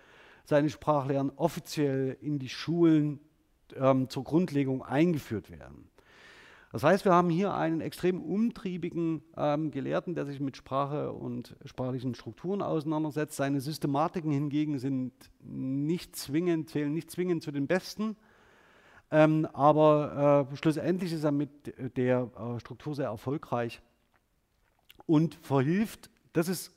seine 0.44 0.70
Sprachlehren 0.70 1.30
offiziell 1.36 2.16
in 2.20 2.38
die 2.38 2.48
Schulen 2.48 3.20
ähm, 3.74 4.08
zur 4.08 4.24
Grundlegung 4.24 4.82
eingeführt 4.82 5.50
werden. 5.50 5.88
Das 6.72 6.82
heißt, 6.82 7.04
wir 7.04 7.12
haben 7.12 7.30
hier 7.30 7.54
einen 7.54 7.80
extrem 7.80 8.20
umtriebigen 8.20 9.22
ähm, 9.36 9.70
Gelehrten, 9.70 10.14
der 10.14 10.26
sich 10.26 10.40
mit 10.40 10.56
Sprache 10.56 11.12
und 11.12 11.56
sprachlichen 11.64 12.14
Strukturen 12.14 12.60
auseinandersetzt. 12.60 13.36
Seine 13.36 13.60
Systematiken 13.60 14.30
hingegen 14.30 14.78
sind 14.78 15.12
nicht 15.40 16.16
zwingend, 16.16 16.68
zählen 16.68 16.92
nicht 16.92 17.10
zwingend 17.10 17.42
zu 17.42 17.52
den 17.52 17.66
besten. 17.66 18.16
Ähm, 19.10 19.46
aber 19.52 20.48
äh, 20.52 20.56
schlussendlich 20.56 21.12
ist 21.12 21.24
er 21.24 21.32
mit 21.32 21.96
der 21.96 22.30
äh, 22.36 22.60
Struktur 22.60 22.94
sehr 22.94 23.06
erfolgreich 23.06 23.80
und 25.06 25.36
verhilft, 25.36 26.10
das 26.32 26.48
ist 26.48 26.72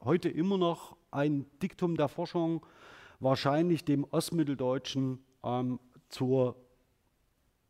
heute 0.00 0.28
immer 0.30 0.58
noch 0.58 0.96
ein 1.10 1.46
Diktum 1.62 1.96
der 1.96 2.08
Forschung, 2.08 2.64
wahrscheinlich 3.20 3.84
dem 3.84 4.04
Ostmitteldeutschen 4.04 5.22
ähm, 5.44 5.78
zur, 6.08 6.56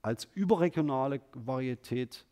als 0.02 0.28
überregionale 0.34 1.20
Varietät 1.32 2.24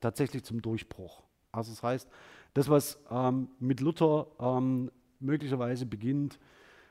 tatsächlich 0.00 0.44
zum 0.44 0.62
Durchbruch. 0.62 1.22
Also 1.52 1.70
das 1.70 1.82
heißt, 1.82 2.08
das, 2.54 2.68
was 2.68 2.98
ähm, 3.10 3.48
mit 3.58 3.80
Luther 3.80 4.26
ähm, 4.38 4.90
möglicherweise 5.20 5.86
beginnt, 5.86 6.38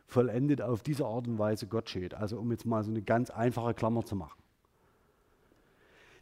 vollendet 0.08 0.62
auf 0.62 0.84
diese 0.84 1.06
Art 1.06 1.28
und 1.28 1.38
Weise 1.38 1.68
Gottsched. 1.68 2.14
Also 2.14 2.40
um 2.40 2.52
jetzt 2.52 2.66
mal 2.66 2.84
so 2.84 2.92
eine 2.92 3.02
ganz 3.02 3.30
einfache 3.30 3.74
Klammer 3.74 4.04
zu 4.06 4.16
machen. 4.16 4.42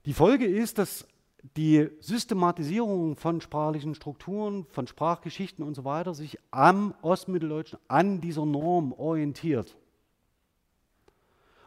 Die 0.06 0.14
Folge 0.14 0.46
ist, 0.46 0.78
dass 0.78 1.08
die 1.56 1.90
Systematisierung 2.00 3.16
von 3.16 3.42
sprachlichen 3.42 3.96
Strukturen, 3.96 4.66
von 4.72 4.88
Sprachgeschichten 4.88 5.64
und 5.64 5.76
so 5.76 5.86
weiter 5.86 6.14
sich 6.14 6.38
am 6.52 6.94
Ostmitteldeutschen, 7.02 7.80
an 7.88 8.20
dieser 8.22 8.46
Norm 8.46 8.92
orientiert. 8.94 9.78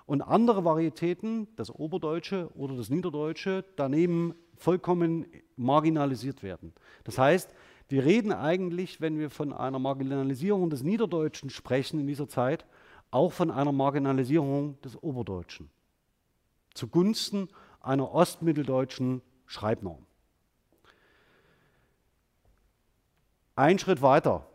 Und 0.06 0.22
andere 0.22 0.64
Varietäten, 0.64 1.48
das 1.56 1.70
Oberdeutsche 1.70 2.50
oder 2.54 2.76
das 2.76 2.90
Niederdeutsche, 2.90 3.64
daneben 3.76 4.34
vollkommen 4.56 5.26
marginalisiert 5.56 6.42
werden. 6.42 6.72
Das 7.04 7.18
heißt, 7.18 7.54
wir 7.88 8.04
reden 8.04 8.32
eigentlich, 8.32 9.00
wenn 9.00 9.18
wir 9.18 9.30
von 9.30 9.52
einer 9.52 9.78
Marginalisierung 9.78 10.70
des 10.70 10.82
Niederdeutschen 10.82 11.50
sprechen 11.50 12.00
in 12.00 12.06
dieser 12.06 12.28
Zeit, 12.28 12.66
auch 13.10 13.32
von 13.32 13.50
einer 13.50 13.72
Marginalisierung 13.72 14.80
des 14.80 15.00
Oberdeutschen 15.02 15.70
zugunsten 16.74 17.48
einer 17.80 18.12
ostmitteldeutschen 18.12 19.22
Schreibnorm. 19.46 20.06
Ein 23.54 23.78
Schritt 23.78 24.00
weiter. 24.02 24.46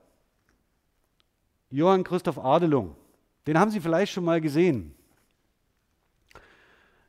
Johann 1.70 2.04
Christoph 2.04 2.40
Adelung, 2.40 2.96
den 3.46 3.60
haben 3.60 3.72
Sie 3.72 3.82
vielleicht 3.82 4.14
schon 4.14 4.24
mal 4.24 4.42
gesehen. 4.42 4.96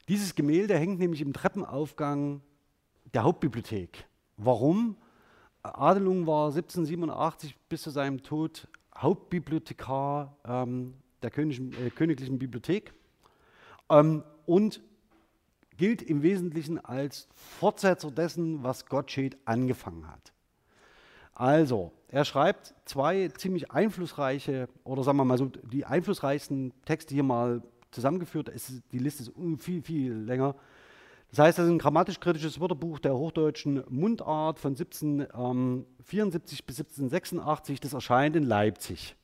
Dieses 0.09 0.35
Gemälde 0.35 0.77
hängt 0.79 0.99
nämlich 0.99 1.21
im 1.21 1.35
Treppenaufgang 1.35 2.41
der 3.13 3.25
Hauptbibliothek. 3.25 4.07
Warum? 4.39 4.97
Adelung 5.63 6.27
war 6.27 6.47
1787 6.47 7.57
bis 7.69 7.83
zu 7.83 7.91
seinem 7.91 8.23
Tod 8.23 8.69
Hauptbibliothekar 8.97 10.37
ähm, 10.45 10.95
der 11.23 11.31
Königlichen, 11.31 11.87
äh, 11.87 11.91
Königlichen 11.91 12.39
Bibliothek 12.39 12.95
ähm, 13.91 14.25
und 14.47 14.81
gilt 15.77 16.01
im 16.03 16.23
Wesentlichen 16.23 16.83
als 16.83 17.29
Fortsetzer 17.35 18.11
dessen, 18.11 18.63
was 18.63 18.87
Gottsched 18.87 19.37
angefangen 19.45 20.09
hat. 20.09 20.33
Also, 21.35 21.93
er 22.09 22.25
schreibt 22.25 22.75
zwei 22.85 23.29
ziemlich 23.29 23.71
einflussreiche, 23.71 24.69
oder 24.85 25.05
sagen 25.05 25.19
wir 25.19 25.25
mal 25.25 25.39
so, 25.39 25.47
die 25.47 25.85
einflussreichsten 25.85 26.73
Texte 26.85 27.15
hier 27.15 27.23
mal 27.23 27.63
zusammengeführt. 27.91 28.51
die 28.93 28.99
Liste 28.99 29.23
ist 29.23 29.33
viel, 29.63 29.83
viel 29.83 30.13
länger. 30.13 30.55
Das 31.31 31.41
heißt, 31.41 31.59
das 31.59 31.67
ist 31.67 31.73
ein 31.73 31.79
grammatisch-kritisches 31.79 32.59
Wörterbuch 32.61 32.99
der 33.01 33.15
hochdeutschen 33.15 33.85
Mundart 33.89 34.59
von 34.59 34.73
1774 34.73 36.65
bis 36.65 36.79
1786. 36.81 37.81
Das 37.81 37.93
erscheint 37.93 38.35
in 38.35 38.45
Leipzig. 38.45 39.15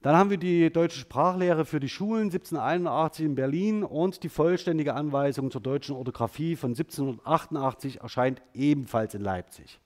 Dann 0.00 0.16
haben 0.16 0.28
wir 0.28 0.36
die 0.36 0.70
deutsche 0.70 0.98
Sprachlehre 0.98 1.64
für 1.64 1.80
die 1.80 1.88
Schulen 1.88 2.24
1781 2.24 3.24
in 3.24 3.34
Berlin 3.34 3.82
und 3.82 4.22
die 4.22 4.28
vollständige 4.28 4.94
Anweisung 4.94 5.50
zur 5.50 5.62
deutschen 5.62 5.96
Orthographie 5.96 6.56
von 6.56 6.72
1788 6.72 8.00
erscheint 8.00 8.42
ebenfalls 8.52 9.14
in 9.14 9.22
Leipzig. 9.22 9.80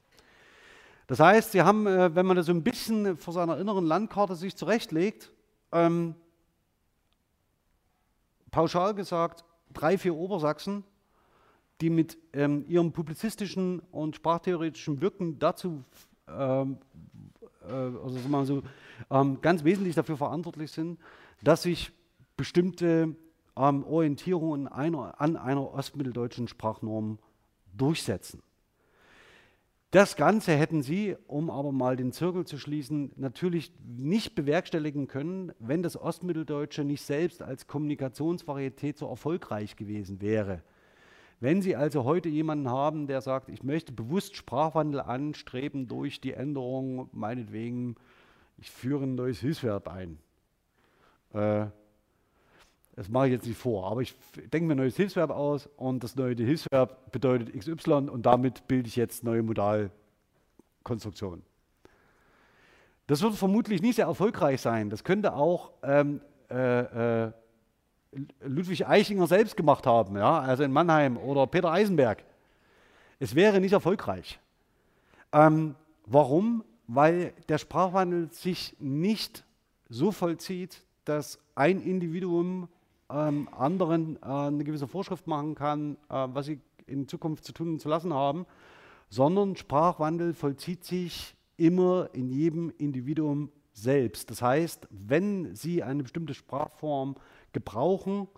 Das 1.07 1.21
heißt, 1.21 1.53
Sie 1.53 1.63
haben, 1.63 1.87
äh, 1.87 2.15
wenn 2.15 2.27
man 2.27 2.37
das 2.37 2.47
so 2.47 2.53
ein 2.53 2.65
bisschen 2.65 3.17
vor 3.17 3.33
seiner 3.33 3.59
inneren 3.59 3.87
Landkarte 3.87 4.35
sich 4.35 4.57
zurechtlegt, 4.57 5.31
ähm, 5.71 6.17
pauschal 8.51 8.95
gesagt, 8.95 9.45
drei, 9.73 9.99
vier 9.99 10.15
Obersachsen, 10.15 10.85
die 11.81 11.91
mit 11.91 12.19
ähm, 12.33 12.65
ihrem 12.69 12.93
publizistischen 12.93 13.81
und 13.91 14.17
sprachtheoretischen 14.17 15.01
Wirken 15.01 15.39
dazu 15.39 15.85
ähm, 16.29 16.79
äh, 17.69 17.73
also 17.73 18.17
wir 18.29 18.45
so, 18.45 18.63
ähm, 19.11 19.41
ganz 19.41 19.65
wesentlich 19.65 19.95
dafür 19.95 20.17
verantwortlich 20.17 20.71
sind, 20.71 20.99
dass 21.43 21.63
sich 21.63 21.93
bestimmte 22.37 23.15
ähm, 23.57 23.85
Orientierungen 23.85 24.69
einer, 24.69 25.21
an 25.21 25.37
einer 25.37 25.73
ostmitteldeutschen 25.73 26.49
Sprachnorm 26.49 27.19
durchsetzen. 27.73 28.43
Das 29.91 30.17
Ganze 30.17 30.53
hätten 30.53 30.83
Sie, 30.83 31.17
um 31.27 31.49
aber 31.49 31.73
mal 31.73 31.97
den 31.97 32.13
Zirkel 32.13 32.45
zu 32.45 32.59
schließen, 32.59 33.11
natürlich 33.17 33.73
nicht 33.87 34.35
bewerkstelligen 34.35 35.09
können, 35.09 35.53
wenn 35.61 35.83
das 35.83 35.99
Ostmitteldeutsche 35.99 36.85
nicht 36.85 37.01
selbst 37.01 37.41
als 37.41 37.67
Kommunikationsvarietät 37.67 38.99
so 38.99 39.09
erfolgreich 39.09 39.77
gewesen 39.77 40.21
wäre. 40.21 40.63
Wenn 41.41 41.63
Sie 41.63 41.75
also 41.75 42.05
heute 42.05 42.29
jemanden 42.29 42.69
haben, 42.69 43.07
der 43.07 43.23
sagt, 43.23 43.49
ich 43.49 43.63
möchte 43.63 43.93
bewusst 43.93 44.37
Sprachwandel 44.37 45.01
anstreben 45.01 45.89
durch 45.89 46.21
die 46.21 46.33
Änderung, 46.33 47.09
meinetwegen, 47.13 47.95
ich 48.59 48.71
führe 48.71 49.05
ein 49.05 49.15
neues 49.15 49.39
Hilfsverb 49.41 49.89
ein. 49.89 50.19
Äh, 51.33 51.67
das 52.99 53.09
mache 53.09 53.27
ich 53.27 53.33
jetzt 53.35 53.47
nicht 53.47 53.57
vor, 53.57 53.89
aber 53.89 54.03
ich 54.03 54.17
denke 54.53 54.67
mir 54.67 54.75
ein 54.75 54.79
neues 54.79 54.97
Hilfsverb 54.97 55.31
aus 55.31 55.69
und 55.77 56.03
das 56.03 56.17
neue 56.17 56.35
Hilfsverb 56.35 57.13
bedeutet 57.13 57.57
XY 57.57 58.09
und 58.09 58.27
damit 58.27 58.67
bilde 58.67 58.89
ich 58.89 58.97
jetzt 58.97 59.23
neue 59.23 59.45
Modalkonstruktionen. 59.45 61.45
Das 63.07 63.23
wird 63.23 63.37
vermutlich 63.37 63.83
nicht 63.83 63.95
sehr 63.95 64.07
erfolgreich 64.07 64.61
sein. 64.61 64.91
Das 64.91 65.05
könnte 65.05 65.35
auch 65.35 65.71
ähm, 65.85 66.21
äh, 66.51 67.27
äh, 67.27 67.33
Ludwig 68.41 68.89
Eichinger 68.89 69.29
selbst 69.29 69.57
gemacht 69.57 69.87
haben, 69.87 70.17
ja, 70.17 70.41
also 70.41 70.65
in 70.65 70.73
Mannheim 70.73 71.19
oder 71.19 71.47
Peter 71.47 71.71
Eisenberg. 71.71 72.25
Es 73.21 73.37
wäre 73.37 73.61
nicht 73.61 73.75
erfolgreich. 73.75 74.41
Ähm, 75.33 75.77
warum? 76.05 76.65
Weil 76.89 77.33
der 77.49 77.59
Sprachwandel 77.59 78.33
sich 78.33 78.75
nicht 78.81 79.45
so 79.89 80.11
vollzieht, 80.11 80.83
dass 81.05 81.39
ein 81.55 81.81
Individuum 81.81 82.69
ähm, 83.11 83.49
anderen 83.57 84.17
äh, 84.23 84.27
eine 84.27 84.65
gewisse 84.65 84.89
Vorschrift 84.89 85.27
machen 85.27 85.55
kann, 85.55 85.97
äh, 86.09 86.29
was 86.33 86.47
sie 86.47 86.61
in 86.87 87.09
Zukunft 87.09 87.45
zu 87.45 87.53
tun 87.53 87.71
und 87.71 87.81
zu 87.81 87.89
lassen 87.89 88.13
haben, 88.13 88.47
sondern 89.11 89.57
Sprachwandel 89.57 90.35
vollzieht 90.35 90.85
sich 90.85 91.35
immer 91.57 92.11
in 92.13 92.31
jedem 92.31 92.73
Individuum 92.79 93.51
selbst. 93.73 94.31
Das 94.31 94.43
heißt, 94.43 94.89
wenn 94.91 95.55
Sie 95.55 95.83
eine 95.83 96.03
bestimmte 96.03 96.35
Sprachform 96.35 97.17
gebrauchen, 97.53 98.29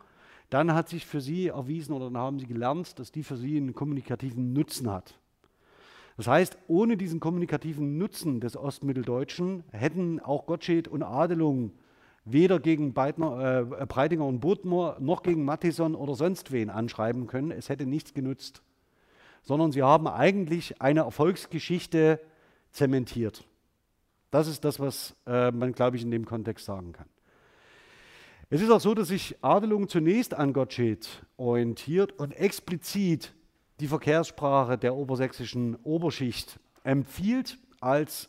dann 0.51 0.75
hat 0.75 0.89
sich 0.89 1.07
für 1.07 1.21
sie 1.21 1.49
erwiesen 1.49 1.93
oder 1.95 2.07
dann 2.07 2.19
haben 2.19 2.39
sie 2.41 2.47
gelernt, 2.47 2.99
dass 2.99 3.13
die 3.13 3.23
für 3.23 3.37
sie 3.37 3.57
einen 3.57 3.73
kommunikativen 3.73 4.53
Nutzen 4.53 4.91
hat. 4.91 5.15
Das 6.17 6.27
heißt, 6.27 6.59
ohne 6.67 6.97
diesen 6.97 7.21
kommunikativen 7.21 7.97
Nutzen 7.97 8.41
des 8.41 8.57
Ostmitteldeutschen 8.57 9.63
hätten 9.71 10.21
auch 10.21 10.47
Gottsched 10.47 10.89
und 10.89 11.03
Adelung 11.03 11.73
weder 12.25 12.61
gegen 12.61 12.93
Beidner, 12.93 13.71
äh, 13.81 13.87
Breitinger 13.87 14.27
und 14.27 14.41
Bodmer 14.41 14.97
noch 15.01 15.23
gegen 15.23 15.45
Mattison 15.45 15.95
oder 15.95 16.15
sonst 16.15 16.53
wen 16.53 16.71
anschreiben 16.71 17.27
können. 17.27 17.51
Es 17.51 17.69
hätte 17.69 17.87
nichts 17.87 18.15
genutzt. 18.15 18.63
Sondern 19.43 19.73
sie 19.73 19.83
haben 19.83 20.07
eigentlich 20.07 20.81
eine 20.83 21.01
Erfolgsgeschichte 21.01 22.21
zementiert. 22.73 23.45
Das 24.31 24.47
ist 24.47 24.65
das, 24.65 24.79
was 24.79 25.17
äh, 25.27 25.51
man, 25.51 25.73
glaube 25.73 25.97
ich, 25.97 26.03
in 26.03 26.11
dem 26.11 26.25
Kontext 26.25 26.67
sagen 26.67 26.93
kann. 26.93 27.07
Es 28.51 28.61
ist 28.61 28.71
auch 28.71 28.81
so, 28.81 28.95
dass 28.95 29.09
sich 29.09 29.37
Adelung 29.43 29.89
zunächst 29.89 30.35
an 30.35 30.53
Gottsched 30.53 31.25
orientiert 31.37 32.13
und 32.19 32.33
explizit 32.33 33.33
die 33.79 33.87
Verkehrssprache 33.87 34.77
der 34.77 34.95
obersächsischen 34.95 35.77
Oberschicht 35.85 36.59
empfiehlt 36.85 37.59
als, 37.81 38.29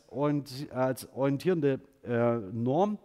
als 0.70 1.08
orientierende 1.12 1.80
äh, 2.04 2.36
Norm 2.52 2.98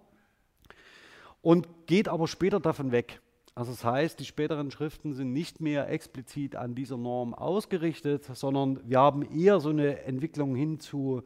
und 1.48 1.70
geht 1.86 2.10
aber 2.10 2.28
später 2.28 2.60
davon 2.60 2.92
weg. 2.92 3.22
Also 3.56 3.72
das 3.72 3.86
heißt, 3.86 4.20
die 4.20 4.26
späteren 4.26 4.70
Schriften 4.70 5.14
sind 5.14 5.32
nicht 5.32 5.62
mehr 5.62 5.90
explizit 5.90 6.58
an 6.58 6.76
dieser 6.76 6.98
Norm 6.98 7.34
ausgerichtet, 7.34 8.26
sondern 8.26 8.82
wir 8.84 9.00
haben 9.00 9.22
eher 9.22 9.62
so 9.62 9.70
eine 9.70 10.02
Entwicklung 10.02 10.58
hin 10.58 10.82
zu, 10.82 11.24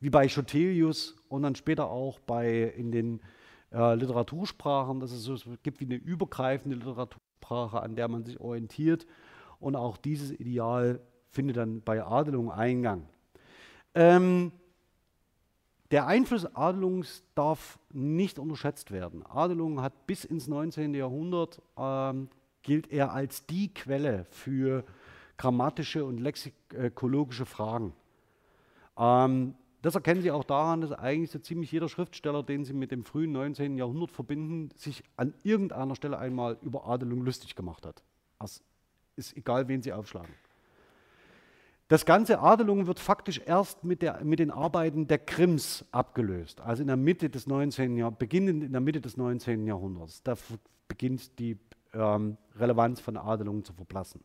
wie 0.00 0.08
bei 0.08 0.26
Schotelius 0.26 1.16
und 1.28 1.42
dann 1.42 1.54
später 1.54 1.90
auch 1.90 2.18
bei 2.18 2.62
in 2.78 2.92
den 2.92 3.20
äh, 3.70 3.94
Literatursprachen, 3.94 5.00
dass 5.00 5.12
es 5.12 5.24
so 5.24 5.34
es 5.34 5.44
gibt 5.62 5.80
wie 5.80 5.84
eine 5.84 5.96
übergreifende 5.96 6.78
Literatursprache, 6.78 7.82
an 7.82 7.94
der 7.94 8.08
man 8.08 8.24
sich 8.24 8.40
orientiert. 8.40 9.06
Und 9.60 9.76
auch 9.76 9.98
dieses 9.98 10.32
Ideal 10.32 10.98
findet 11.30 11.58
dann 11.58 11.82
bei 11.82 12.02
Adelung 12.02 12.50
Eingang. 12.50 13.06
Ähm, 13.94 14.50
der 15.90 16.06
Einfluss 16.06 16.44
Adelungs 16.54 17.24
darf 17.34 17.78
nicht 17.90 18.38
unterschätzt 18.38 18.90
werden. 18.90 19.24
Adelung 19.26 19.80
hat 19.80 20.06
bis 20.06 20.24
ins 20.24 20.46
19. 20.46 20.94
Jahrhundert 20.94 21.62
ähm, 21.78 22.28
gilt 22.62 22.92
er 22.92 23.12
als 23.12 23.46
die 23.46 23.72
Quelle 23.72 24.26
für 24.30 24.84
grammatische 25.38 26.04
und 26.04 26.18
lexikologische 26.18 27.46
Fragen. 27.46 27.94
Ähm, 28.98 29.54
das 29.80 29.94
erkennen 29.94 30.20
Sie 30.22 30.30
auch 30.30 30.44
daran, 30.44 30.80
dass 30.80 30.92
eigentlich 30.92 31.30
so 31.30 31.38
ziemlich 31.38 31.70
jeder 31.70 31.88
Schriftsteller, 31.88 32.42
den 32.42 32.64
Sie 32.64 32.72
mit 32.74 32.90
dem 32.90 33.04
frühen 33.04 33.32
19. 33.32 33.78
Jahrhundert 33.78 34.10
verbinden, 34.10 34.70
sich 34.76 35.04
an 35.16 35.32
irgendeiner 35.44 35.94
Stelle 35.94 36.18
einmal 36.18 36.58
über 36.62 36.86
Adelung 36.86 37.22
lustig 37.24 37.54
gemacht 37.54 37.86
hat. 37.86 38.02
Das 38.40 38.62
ist 39.16 39.36
egal, 39.36 39.68
wen 39.68 39.80
Sie 39.80 39.92
aufschlagen. 39.92 40.34
Das 41.88 42.04
ganze 42.04 42.40
Adelung 42.40 42.86
wird 42.86 43.00
faktisch 43.00 43.40
erst 43.44 43.82
mit, 43.82 44.02
der, 44.02 44.22
mit 44.22 44.38
den 44.38 44.50
Arbeiten 44.50 45.06
der 45.06 45.18
Krims 45.18 45.86
abgelöst, 45.90 46.60
also 46.60 46.82
in 46.82 46.86
der 46.88 46.98
Mitte 46.98 47.30
des 47.30 47.46
19. 47.46 47.96
Jahr, 47.96 48.10
beginnend 48.10 48.62
in 48.62 48.72
der 48.72 48.80
Mitte 48.82 49.00
des 49.00 49.16
19. 49.16 49.66
Jahrhunderts. 49.66 50.22
Da 50.22 50.34
beginnt 50.86 51.38
die 51.38 51.56
ähm, 51.94 52.36
Relevanz 52.56 53.00
von 53.00 53.16
Adelung 53.16 53.64
zu 53.64 53.72
verblassen. 53.72 54.22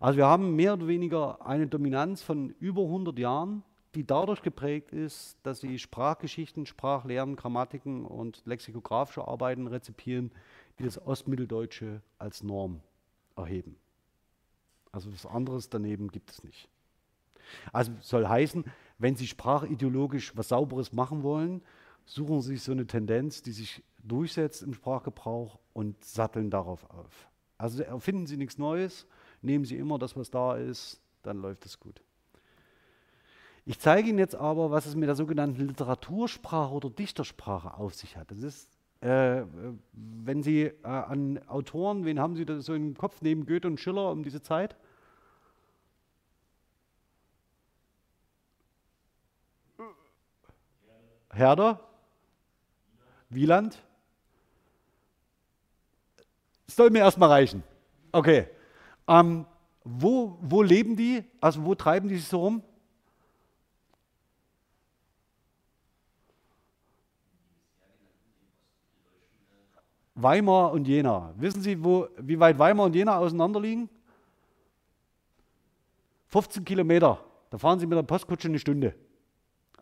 Also 0.00 0.18
wir 0.18 0.26
haben 0.26 0.54
mehr 0.54 0.74
oder 0.74 0.86
weniger 0.86 1.46
eine 1.46 1.66
Dominanz 1.66 2.22
von 2.22 2.50
über 2.60 2.82
100 2.82 3.18
Jahren 3.18 3.62
die 3.94 4.06
dadurch 4.06 4.42
geprägt 4.42 4.92
ist, 4.92 5.36
dass 5.42 5.60
sie 5.60 5.78
Sprachgeschichten, 5.78 6.66
Sprachlehren, 6.66 7.36
Grammatiken 7.36 8.06
und 8.06 8.42
lexikografische 8.46 9.26
Arbeiten 9.26 9.66
rezipieren, 9.66 10.32
die 10.78 10.84
das 10.84 11.04
Ostmitteldeutsche 11.04 12.00
als 12.18 12.42
Norm 12.42 12.80
erheben. 13.36 13.76
Also 14.90 15.12
was 15.12 15.26
anderes 15.26 15.68
daneben 15.68 16.08
gibt 16.08 16.30
es 16.30 16.42
nicht. 16.42 16.68
Also 17.72 17.92
soll 18.00 18.26
heißen, 18.28 18.64
wenn 18.98 19.16
Sie 19.16 19.26
sprachideologisch 19.26 20.36
was 20.36 20.48
Sauberes 20.48 20.92
machen 20.92 21.22
wollen, 21.22 21.62
suchen 22.06 22.40
Sie 22.40 22.50
sich 22.50 22.62
so 22.62 22.72
eine 22.72 22.86
Tendenz, 22.86 23.42
die 23.42 23.52
sich 23.52 23.82
durchsetzt 24.02 24.62
im 24.62 24.74
Sprachgebrauch 24.74 25.58
und 25.72 26.04
satteln 26.04 26.50
darauf 26.50 26.88
auf. 26.90 27.28
Also 27.58 27.82
erfinden 27.82 28.26
Sie 28.26 28.36
nichts 28.36 28.58
Neues, 28.58 29.06
nehmen 29.40 29.64
Sie 29.64 29.76
immer 29.76 29.98
das, 29.98 30.16
was 30.16 30.30
da 30.30 30.56
ist, 30.56 31.00
dann 31.22 31.38
läuft 31.38 31.64
es 31.66 31.78
gut. 31.78 32.02
Ich 33.64 33.78
zeige 33.78 34.08
Ihnen 34.08 34.18
jetzt 34.18 34.34
aber, 34.34 34.72
was 34.72 34.86
es 34.86 34.96
mit 34.96 35.08
der 35.08 35.14
sogenannten 35.14 35.68
Literatursprache 35.68 36.74
oder 36.74 36.90
Dichtersprache 36.90 37.74
auf 37.74 37.94
sich 37.94 38.16
hat. 38.16 38.32
Das 38.32 38.42
ist, 38.42 38.68
äh, 39.00 39.44
wenn 39.92 40.42
Sie 40.42 40.62
äh, 40.62 40.72
an 40.82 41.38
Autoren, 41.46 42.04
wen 42.04 42.18
haben 42.18 42.34
Sie 42.34 42.44
da 42.44 42.60
so 42.60 42.74
im 42.74 42.96
Kopf 42.96 43.22
neben 43.22 43.46
Goethe 43.46 43.68
und 43.68 43.78
Schiller 43.78 44.10
um 44.10 44.24
diese 44.24 44.42
Zeit? 44.42 44.76
Herder? 51.32 51.80
Wieland? 53.30 53.82
Das 56.66 56.76
soll 56.76 56.90
mir 56.90 57.00
erstmal 57.00 57.30
reichen. 57.30 57.62
Okay. 58.12 58.48
Ähm, 59.08 59.46
wo, 59.84 60.38
wo 60.40 60.62
leben 60.62 60.96
die? 60.96 61.24
Also 61.40 61.64
wo 61.64 61.74
treiben 61.74 62.08
die 62.08 62.16
sich 62.16 62.28
so 62.28 62.38
rum? 62.38 62.62
Weimar 70.14 70.72
und 70.72 70.86
Jena. 70.86 71.32
Wissen 71.36 71.62
Sie, 71.62 71.82
wo, 71.82 72.06
wie 72.18 72.38
weit 72.38 72.58
Weimar 72.58 72.86
und 72.86 72.94
Jena 72.94 73.16
auseinander 73.16 73.60
liegen? 73.60 73.88
15 76.28 76.64
Kilometer. 76.64 77.18
Da 77.50 77.58
fahren 77.58 77.78
Sie 77.78 77.86
mit 77.86 77.96
der 77.96 78.02
Postkutsche 78.02 78.48
eine 78.48 78.58
Stunde. 78.58 78.94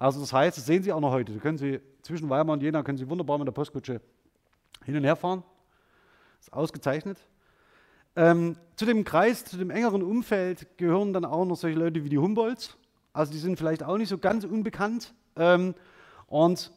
Also 0.00 0.18
das 0.18 0.32
heißt, 0.32 0.56
das 0.56 0.64
sehen 0.64 0.82
Sie 0.82 0.94
auch 0.94 1.00
noch 1.00 1.10
heute. 1.10 1.34
Da 1.34 1.38
können 1.40 1.58
Sie 1.58 1.78
zwischen 2.00 2.30
Weimar 2.30 2.54
und 2.54 2.62
Jena 2.62 2.82
können 2.82 2.96
Sie 2.96 3.06
wunderbar 3.06 3.36
mit 3.36 3.46
der 3.46 3.52
Postkutsche 3.52 4.00
hin 4.86 4.96
und 4.96 5.04
her 5.04 5.14
fahren. 5.14 5.44
Das 6.38 6.48
ist 6.48 6.52
ausgezeichnet. 6.54 7.18
Ähm, 8.16 8.56
zu 8.76 8.86
dem 8.86 9.04
Kreis, 9.04 9.44
zu 9.44 9.58
dem 9.58 9.68
engeren 9.68 10.02
Umfeld 10.02 10.78
gehören 10.78 11.12
dann 11.12 11.26
auch 11.26 11.44
noch 11.44 11.56
solche 11.56 11.78
Leute 11.78 12.02
wie 12.02 12.08
die 12.08 12.16
Humboldts. 12.16 12.78
Also 13.12 13.30
die 13.30 13.38
sind 13.38 13.58
vielleicht 13.58 13.82
auch 13.82 13.98
nicht 13.98 14.08
so 14.08 14.16
ganz 14.16 14.44
unbekannt. 14.44 15.12
Ähm, 15.36 15.74
und 16.28 16.72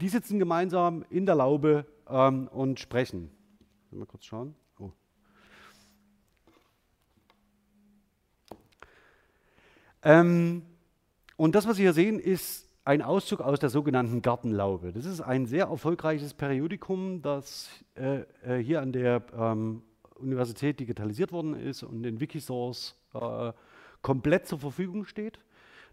die 0.00 0.08
sitzen 0.08 0.40
gemeinsam 0.40 1.04
in 1.08 1.24
der 1.24 1.36
Laube 1.36 1.86
ähm, 2.08 2.48
und 2.48 2.80
sprechen. 2.80 3.30
Mal 3.92 4.06
kurz 4.06 4.24
schauen. 4.24 4.56
Oh. 4.80 4.90
Ähm, 10.02 10.62
und 11.36 11.54
das, 11.54 11.66
was 11.66 11.76
Sie 11.76 11.82
hier 11.82 11.92
sehen, 11.92 12.18
ist 12.18 12.66
ein 12.84 13.02
Auszug 13.02 13.40
aus 13.40 13.58
der 13.58 13.68
sogenannten 13.68 14.22
Gartenlaube. 14.22 14.92
Das 14.92 15.04
ist 15.04 15.20
ein 15.20 15.46
sehr 15.46 15.66
erfolgreiches 15.66 16.34
Periodikum, 16.34 17.20
das 17.20 17.68
äh, 17.96 18.20
äh, 18.44 18.62
hier 18.62 18.80
an 18.80 18.92
der 18.92 19.22
ähm, 19.36 19.82
Universität 20.14 20.78
digitalisiert 20.78 21.32
worden 21.32 21.54
ist 21.54 21.82
und 21.82 22.04
in 22.04 22.20
Wikisource 22.20 22.94
äh, 23.12 23.52
komplett 24.02 24.46
zur 24.46 24.60
Verfügung 24.60 25.04
steht. 25.04 25.40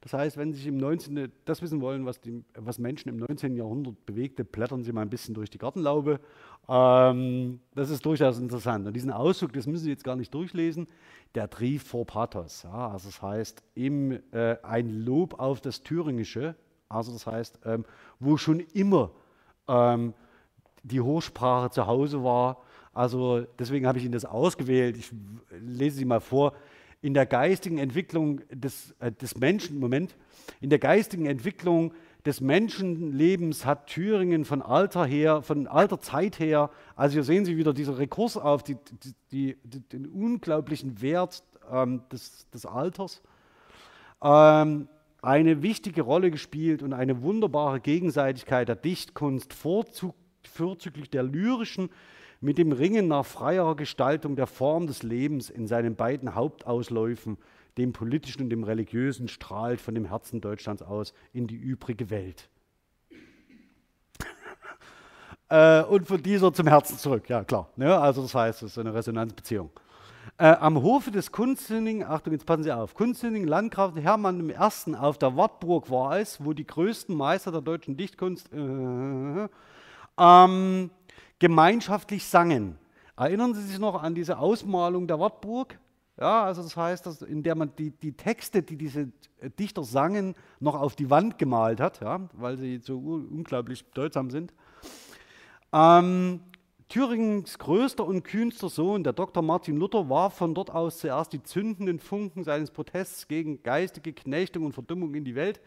Das 0.04 0.12
heißt, 0.12 0.36
wenn 0.36 0.52
Sie 0.52 0.58
sich 0.58 0.68
im 0.68 0.76
19. 0.76 1.32
das 1.46 1.62
wissen 1.62 1.80
wollen, 1.80 2.06
was, 2.06 2.20
die, 2.20 2.44
was 2.56 2.78
Menschen 2.78 3.08
im 3.08 3.16
19. 3.16 3.56
Jahrhundert 3.56 4.06
bewegte, 4.06 4.44
blättern 4.44 4.84
Sie 4.84 4.92
mal 4.92 5.02
ein 5.02 5.10
bisschen 5.10 5.34
durch 5.34 5.50
die 5.50 5.58
Gartenlaube. 5.58 6.20
Ähm, 6.68 7.62
das 7.74 7.90
ist 7.90 8.06
durchaus 8.06 8.38
interessant. 8.38 8.86
Und 8.86 8.94
diesen 8.94 9.12
Auszug, 9.12 9.54
das 9.54 9.66
müssen 9.66 9.86
Sie 9.86 9.90
jetzt 9.90 10.04
gar 10.04 10.18
nicht 10.18 10.34
durchlesen, 10.34 10.88
der 11.36 11.50
trieft 11.50 11.88
vor 11.88 12.06
Pathos. 12.06 12.64
Ja, 12.64 12.90
also 12.90 13.08
das 13.08 13.22
heißt, 13.22 13.64
eben 13.78 14.20
äh, 14.34 14.58
ein 14.62 14.90
Lob 14.90 15.40
auf 15.40 15.62
das 15.62 15.84
Thüringische, 15.84 16.56
also 16.90 17.14
das 17.14 17.26
heißt, 17.26 17.62
ähm, 17.64 17.86
wo 18.20 18.36
schon 18.36 18.60
immer 18.60 19.12
ähm, 19.70 20.14
die 20.84 21.00
Hochsprache 21.00 21.70
zu 21.70 21.88
Hause 21.88 22.26
war. 22.26 22.58
Also 22.92 23.48
deswegen 23.58 23.88
habe 23.88 24.00
ich 24.00 24.04
Ihnen 24.04 24.12
das 24.12 24.26
ausgewählt. 24.26 24.98
Ich 24.98 25.14
lese 25.50 25.96
Sie 25.96 26.06
mal 26.06 26.20
vor 26.20 26.52
in 27.04 27.14
der 27.14 27.26
geistigen 27.26 27.78
Entwicklung 27.78 28.42
des, 28.50 28.96
äh, 29.00 29.12
des 29.12 29.38
Menschen, 29.38 29.78
Moment, 29.78 30.16
in 30.62 30.70
der 30.70 30.80
geistigen 30.80 31.26
Entwicklung 31.26 31.94
des 32.26 32.40
Menschenlebens 32.40 33.66
hat 33.66 33.88
Thüringen 33.88 34.46
von 34.46 34.62
alter 34.62 35.06
her, 35.06 35.42
von 35.42 35.68
alter 35.68 36.00
Zeit 36.00 36.40
her, 36.40 36.70
also 36.96 37.16
hier 37.16 37.24
sehen 37.24 37.44
Sie 37.44 37.58
wieder 37.58 37.74
dieser 37.74 37.98
Rekurs 37.98 38.38
auf 38.38 38.64
die, 38.64 38.78
die, 39.32 39.58
die, 39.64 39.80
den 39.82 40.08
unglaublichen 40.08 41.02
Wert 41.02 41.44
ähm, 41.70 42.04
des, 42.10 42.50
des, 42.52 42.66
Alters, 42.66 43.22
ähm, 44.24 44.88
eine 45.22 45.62
wichtige 45.62 46.04
Rolle 46.04 46.32
gespielt 46.32 46.84
und 46.84 46.94
eine 46.94 47.22
wunderbare 47.22 47.82
Gegenseitigkeit 47.82 48.70
der 48.70 48.78
Dichtkunst, 48.78 49.54
vorzüglich 49.54 51.10
der 51.10 51.24
lyrischen, 51.24 51.90
mit 52.44 52.58
dem 52.58 52.74
Ringen 52.74 53.08
nach 53.08 53.26
freierer 53.26 53.76
Gestaltung 53.76 54.36
der 54.36 54.48
Form 54.48 54.86
des 54.86 55.02
Lebens 55.02 55.50
in 55.50 55.66
seinen 55.66 55.96
beiden 55.96 56.36
Hauptausläufen, 56.36 57.38
dem 57.78 57.94
politischen 57.94 58.44
und 58.44 58.50
dem 58.50 58.66
religiösen, 58.66 59.30
strahlt 59.30 59.80
von 59.80 59.96
dem 59.96 60.06
Herzen 60.06 60.42
Deutschlands 60.42 60.82
aus 60.82 61.14
in 61.32 61.48
die 61.48 61.56
übrige 61.56 62.10
Welt. 62.10 62.50
äh, 65.50 65.84
und 65.84 66.06
von 66.06 66.22
dieser 66.22 66.52
zum 66.52 66.68
Herzen 66.68 66.98
zurück, 66.98 67.30
ja 67.30 67.46
klar. 67.46 67.70
Ne? 67.78 67.98
Also 67.98 68.22
das 68.22 68.36
heißt, 68.36 68.64
es 68.64 68.74
ist 68.74 68.78
eine 68.78 68.94
Resonanzbeziehung. 68.94 69.70
Äh, 70.38 70.48
am 70.48 70.82
Hofe 70.82 71.12
des 71.12 71.32
Kunstsinnigen, 71.32 72.04
Achtung, 72.04 72.34
jetzt 72.34 72.46
passen 72.46 72.64
Sie 72.64 72.74
auf, 72.74 72.94
Kunstsinnigen 72.94 73.48
Landgraf 73.48 73.96
Hermann 73.96 74.50
I. 74.50 74.96
auf 74.96 75.18
der 75.18 75.38
Wartburg 75.38 75.90
war 75.90 76.20
es, 76.20 76.44
wo 76.44 76.52
die 76.52 76.68
größten 76.68 77.16
Meister 77.16 77.54
der 77.54 77.62
deutschen 77.62 77.96
Dichtkunst 77.96 78.52
äh, 78.52 79.48
ähm, 80.18 80.90
gemeinschaftlich 81.44 82.26
sangen. 82.26 82.78
Erinnern 83.18 83.54
Sie 83.54 83.64
sich 83.64 83.78
noch 83.78 84.02
an 84.02 84.16
diese 84.16 84.38
Ausmalung 84.38 85.08
der 85.08 85.20
Wartburg? 85.20 85.78
Ja, 86.18 86.46
also 86.46 86.64
das 86.64 86.78
heißt, 86.78 87.06
dass, 87.06 87.22
in 87.22 87.44
der 87.44 87.56
man 87.56 87.76
die, 87.76 87.92
die 87.92 88.14
Texte, 88.14 88.64
die 88.64 88.78
diese 88.78 89.12
Dichter 89.60 89.84
sangen, 89.84 90.36
noch 90.62 90.76
auf 90.76 90.96
die 90.96 91.10
Wand 91.10 91.38
gemalt 91.38 91.82
hat, 91.82 92.00
ja, 92.00 92.22
weil 92.32 92.58
sie 92.58 92.78
so 92.78 92.98
unglaublich 92.98 93.84
bedeutsam 93.84 94.30
sind. 94.30 94.54
Ähm, 95.74 96.40
Thüringens 96.88 97.60
größter 97.60 98.06
und 98.06 98.24
kühnster 98.24 98.70
Sohn, 98.70 99.04
der 99.04 99.12
Dr. 99.12 99.44
Martin 99.44 99.76
Luther, 99.76 100.08
war 100.08 100.32
von 100.32 100.56
dort 100.56 100.72
aus 100.72 101.00
zuerst 101.00 101.34
die 101.34 101.44
zündenden 101.44 102.00
Funken 102.00 102.46
seines 102.46 102.72
Protests 102.72 103.28
gegen 103.28 103.62
geistige 103.64 104.14
Knechtung 104.14 104.64
und 104.64 104.72
Verdummung 104.72 105.14
in 105.14 105.26
die 105.26 105.36
Welt. 105.36 105.60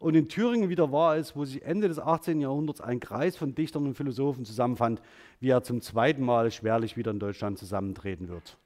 Und 0.00 0.14
in 0.14 0.28
Thüringen 0.28 0.70
wieder 0.70 0.90
war 0.92 1.16
es, 1.16 1.36
wo 1.36 1.44
sich 1.44 1.62
Ende 1.62 1.86
des 1.86 1.98
18. 1.98 2.40
Jahrhunderts 2.40 2.80
ein 2.80 3.00
Kreis 3.00 3.36
von 3.36 3.54
Dichtern 3.54 3.84
und 3.84 3.94
Philosophen 3.94 4.46
zusammenfand, 4.46 5.02
wie 5.40 5.50
er 5.50 5.62
zum 5.62 5.82
zweiten 5.82 6.24
Mal 6.24 6.50
schwerlich 6.50 6.96
wieder 6.96 7.10
in 7.10 7.18
Deutschland 7.18 7.58
zusammentreten 7.58 8.28
wird. 8.28 8.56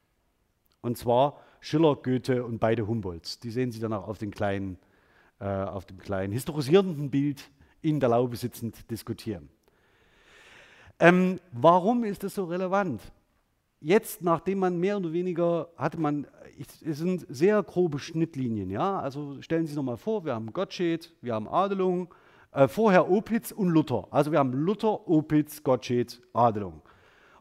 Und 0.80 0.96
zwar 0.96 1.40
Schiller, 1.58 1.96
Goethe 1.96 2.44
und 2.44 2.60
beide 2.60 2.86
Humboldts. 2.86 3.40
Die 3.40 3.50
sehen 3.50 3.72
Sie 3.72 3.80
dann 3.80 3.92
auch 3.92 4.06
auf, 4.06 4.18
kleinen, 4.30 4.78
äh, 5.40 5.46
auf 5.46 5.86
dem 5.86 5.98
kleinen 5.98 6.32
historisierenden 6.32 7.10
Bild 7.10 7.50
in 7.82 7.98
der 7.98 8.10
Laube 8.10 8.36
sitzend 8.36 8.88
diskutieren. 8.88 9.48
Ähm, 11.00 11.40
warum 11.50 12.04
ist 12.04 12.22
das 12.22 12.36
so 12.36 12.44
relevant? 12.44 13.02
Jetzt, 13.84 14.22
nachdem 14.22 14.60
man 14.60 14.78
mehr 14.78 14.96
oder 14.96 15.12
weniger 15.12 15.68
hatte 15.76 16.00
man, 16.00 16.26
es 16.58 16.96
sind 16.96 17.26
sehr 17.28 17.62
grobe 17.62 17.98
Schnittlinien, 17.98 18.70
ja. 18.70 18.98
Also 18.98 19.42
stellen 19.42 19.66
Sie 19.66 19.72
sich 19.72 19.76
nochmal 19.76 19.98
vor, 19.98 20.24
wir 20.24 20.32
haben 20.34 20.54
Gottsched, 20.54 21.12
wir 21.20 21.34
haben 21.34 21.46
Adelung, 21.46 22.08
äh, 22.52 22.66
vorher 22.66 23.10
Opitz 23.10 23.52
und 23.52 23.68
Luther. 23.68 24.08
Also 24.10 24.32
wir 24.32 24.38
haben 24.38 24.54
Luther, 24.54 25.06
Opitz, 25.06 25.62
Gottsched, 25.62 26.22
Adelung. 26.32 26.80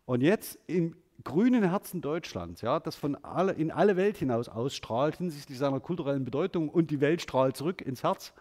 Und 0.04 0.20
jetzt 0.20 0.60
im 0.68 0.98
grünen 1.24 1.64
Herzen 1.64 2.02
Deutschlands, 2.02 2.60
ja, 2.60 2.82
das 2.82 2.98
von 2.98 3.16
alle, 3.24 3.54
in 3.54 3.72
alle 3.72 3.96
Welt 3.96 4.18
hinaus 4.18 4.50
ausstrahlt 4.50 5.16
hinsichtlich 5.16 5.58
seiner 5.58 5.80
kulturellen 5.80 6.26
Bedeutung 6.26 6.68
und 6.68 6.92
die 6.92 7.00
Welt 7.00 7.22
strahlt 7.22 7.56
zurück 7.56 7.82
ins 7.82 8.04
Herz, 8.04 8.34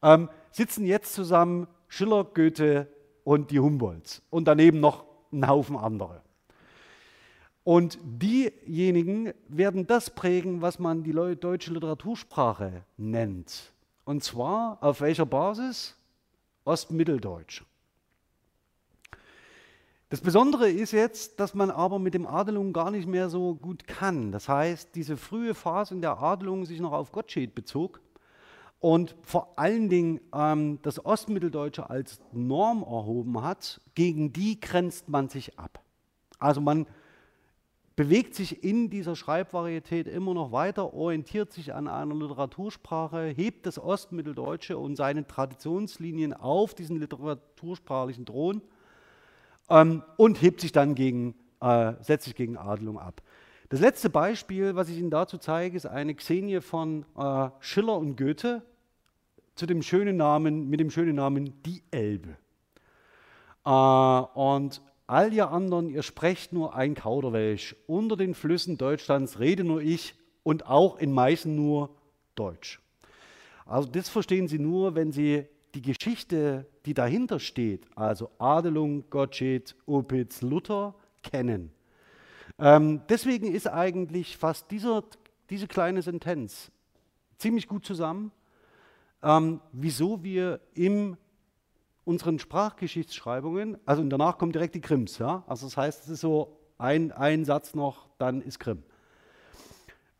ähm, 0.00 0.28
sitzen 0.52 0.86
jetzt 0.86 1.12
zusammen 1.12 1.66
Schiller, 1.88 2.22
Goethe, 2.22 2.86
und 3.24 3.50
die 3.50 3.58
Humboldts 3.58 4.22
und 4.30 4.46
daneben 4.46 4.78
noch 4.78 5.06
ein 5.32 5.48
Haufen 5.48 5.76
andere. 5.76 6.22
Und 7.64 7.98
diejenigen 8.02 9.32
werden 9.48 9.86
das 9.86 10.10
prägen, 10.10 10.62
was 10.62 10.78
man 10.78 11.04
die 11.04 11.12
deutsche 11.12 11.72
Literatursprache 11.72 12.84
nennt. 12.96 13.72
Und 14.04 14.24
zwar 14.24 14.82
auf 14.82 15.00
welcher 15.00 15.26
Basis? 15.26 15.96
Ostmitteldeutsch. 16.64 17.62
Das 20.10 20.20
Besondere 20.20 20.68
ist 20.68 20.92
jetzt, 20.92 21.40
dass 21.40 21.54
man 21.54 21.70
aber 21.70 21.98
mit 21.98 22.14
dem 22.14 22.26
Adelung 22.26 22.72
gar 22.72 22.90
nicht 22.90 23.08
mehr 23.08 23.30
so 23.30 23.54
gut 23.54 23.86
kann. 23.86 24.30
Das 24.30 24.48
heißt, 24.48 24.94
diese 24.94 25.16
frühe 25.16 25.54
Phase 25.54 25.94
in 25.94 26.02
der 26.02 26.18
Adelung 26.18 26.66
sich 26.66 26.80
noch 26.80 26.92
auf 26.92 27.12
Gottsched 27.12 27.54
bezog 27.54 28.00
und 28.78 29.16
vor 29.22 29.56
allen 29.56 29.88
Dingen 29.88 30.20
ähm, 30.34 30.80
das 30.82 31.02
Ostmitteldeutsche 31.02 31.88
als 31.88 32.20
Norm 32.32 32.82
erhoben 32.82 33.40
hat, 33.42 33.80
gegen 33.94 34.32
die 34.32 34.60
grenzt 34.60 35.08
man 35.08 35.28
sich 35.28 35.58
ab. 35.58 35.80
Also 36.38 36.60
man 36.60 36.86
bewegt 37.96 38.34
sich 38.34 38.64
in 38.64 38.90
dieser 38.90 39.16
Schreibvarietät 39.16 40.06
immer 40.06 40.34
noch 40.34 40.52
weiter, 40.52 40.94
orientiert 40.94 41.52
sich 41.52 41.74
an 41.74 41.88
einer 41.88 42.14
Literatursprache, 42.14 43.26
hebt 43.26 43.66
das 43.66 43.78
Ostmitteldeutsche 43.78 44.78
und 44.78 44.96
seine 44.96 45.26
Traditionslinien 45.26 46.32
auf 46.32 46.74
diesen 46.74 46.98
literatursprachlichen 46.98 48.24
Thron 48.24 48.62
ähm, 49.68 50.02
und 50.16 50.40
hebt 50.40 50.60
sich 50.60 50.72
dann 50.72 50.94
gegen, 50.94 51.34
äh, 51.60 51.94
setzt 52.00 52.24
sich 52.24 52.34
gegen 52.34 52.56
Adelung 52.56 52.98
ab. 52.98 53.22
Das 53.68 53.80
letzte 53.80 54.10
Beispiel, 54.10 54.74
was 54.74 54.88
ich 54.88 54.98
Ihnen 54.98 55.10
dazu 55.10 55.38
zeige, 55.38 55.76
ist 55.76 55.86
eine 55.86 56.14
Xenie 56.14 56.60
von 56.60 57.04
äh, 57.16 57.48
Schiller 57.60 57.96
und 57.96 58.16
Goethe, 58.16 58.62
zu 59.54 59.66
dem 59.66 59.82
schönen 59.82 60.16
Namen, 60.16 60.68
mit 60.70 60.80
dem 60.80 60.90
schönen 60.90 61.16
Namen 61.16 61.62
Die 61.62 61.82
Elbe. 61.90 62.36
Äh, 63.64 63.70
und 63.70 64.80
all 65.12 65.34
ihr 65.34 65.50
anderen, 65.50 65.90
ihr 65.90 66.02
sprecht 66.02 66.54
nur 66.54 66.74
ein 66.74 66.94
Kauderwelsch. 66.94 67.76
Unter 67.86 68.16
den 68.16 68.34
Flüssen 68.34 68.78
Deutschlands 68.78 69.38
rede 69.38 69.62
nur 69.62 69.82
ich 69.82 70.14
und 70.42 70.66
auch 70.66 70.96
in 70.96 71.12
Meißen 71.12 71.54
nur 71.54 71.90
Deutsch. 72.34 72.80
Also 73.66 73.90
das 73.90 74.08
verstehen 74.08 74.48
Sie 74.48 74.58
nur, 74.58 74.94
wenn 74.94 75.12
Sie 75.12 75.44
die 75.74 75.82
Geschichte, 75.82 76.66
die 76.86 76.94
dahinter 76.94 77.40
steht, 77.40 77.86
also 77.94 78.30
Adelung, 78.38 79.04
Gottsched, 79.10 79.76
Opitz, 79.84 80.40
Luther, 80.40 80.94
kennen. 81.22 81.72
Ähm, 82.58 83.02
deswegen 83.10 83.52
ist 83.52 83.68
eigentlich 83.68 84.38
fast 84.38 84.70
dieser, 84.70 85.04
diese 85.50 85.68
kleine 85.68 86.00
Sentenz 86.00 86.70
ziemlich 87.36 87.68
gut 87.68 87.84
zusammen 87.84 88.32
ähm, 89.22 89.60
wieso 89.72 90.22
wir 90.22 90.60
in 90.74 91.16
unseren 92.04 92.38
Sprachgeschichtsschreibungen, 92.38 93.78
also 93.86 94.02
danach 94.04 94.38
kommen 94.38 94.52
direkt 94.52 94.74
die 94.74 94.80
Krims, 94.80 95.18
ja? 95.18 95.44
also 95.46 95.66
das 95.66 95.76
heißt, 95.76 96.04
es 96.04 96.08
ist 96.08 96.20
so 96.20 96.58
ein, 96.78 97.12
ein 97.12 97.44
Satz 97.44 97.74
noch, 97.74 98.08
dann 98.18 98.42
ist 98.42 98.58
Krim. 98.58 98.82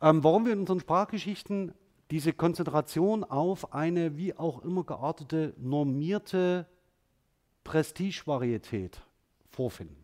Ähm, 0.01 0.23
warum 0.23 0.47
wir 0.47 0.53
in 0.53 0.61
unseren 0.61 0.81
Sprachgeschichten 0.81 1.75
diese 2.11 2.33
Konzentration 2.33 3.25
auf 3.25 3.73
eine 3.73 4.17
wie 4.17 4.35
auch 4.35 4.63
immer 4.63 4.85
geartete 4.85 5.55
normierte 5.57 6.67
Prestigevarietät 7.65 9.01
vorfinden. 9.51 9.97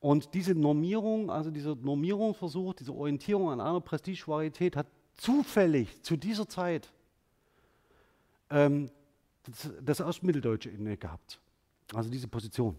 Und 0.00 0.34
diese 0.34 0.54
Normierung, 0.54 1.30
also 1.30 1.52
dieser 1.52 1.76
Normierungsversuch, 1.76 2.74
diese 2.74 2.92
Orientierung 2.92 3.50
an 3.50 3.60
einer 3.60 3.80
Prestigevarietät 3.80 4.74
hat 4.74 4.88
zufällig 5.14 6.02
zu 6.02 6.16
dieser 6.16 6.48
Zeit 6.48 6.92
ähm, 8.50 8.90
das, 9.84 10.00
Ostmitteldeutsche 10.00 10.70
inne 10.70 10.96
gehabt. 10.96 11.40
Also 11.94 12.10
diese 12.10 12.28
Position. 12.28 12.78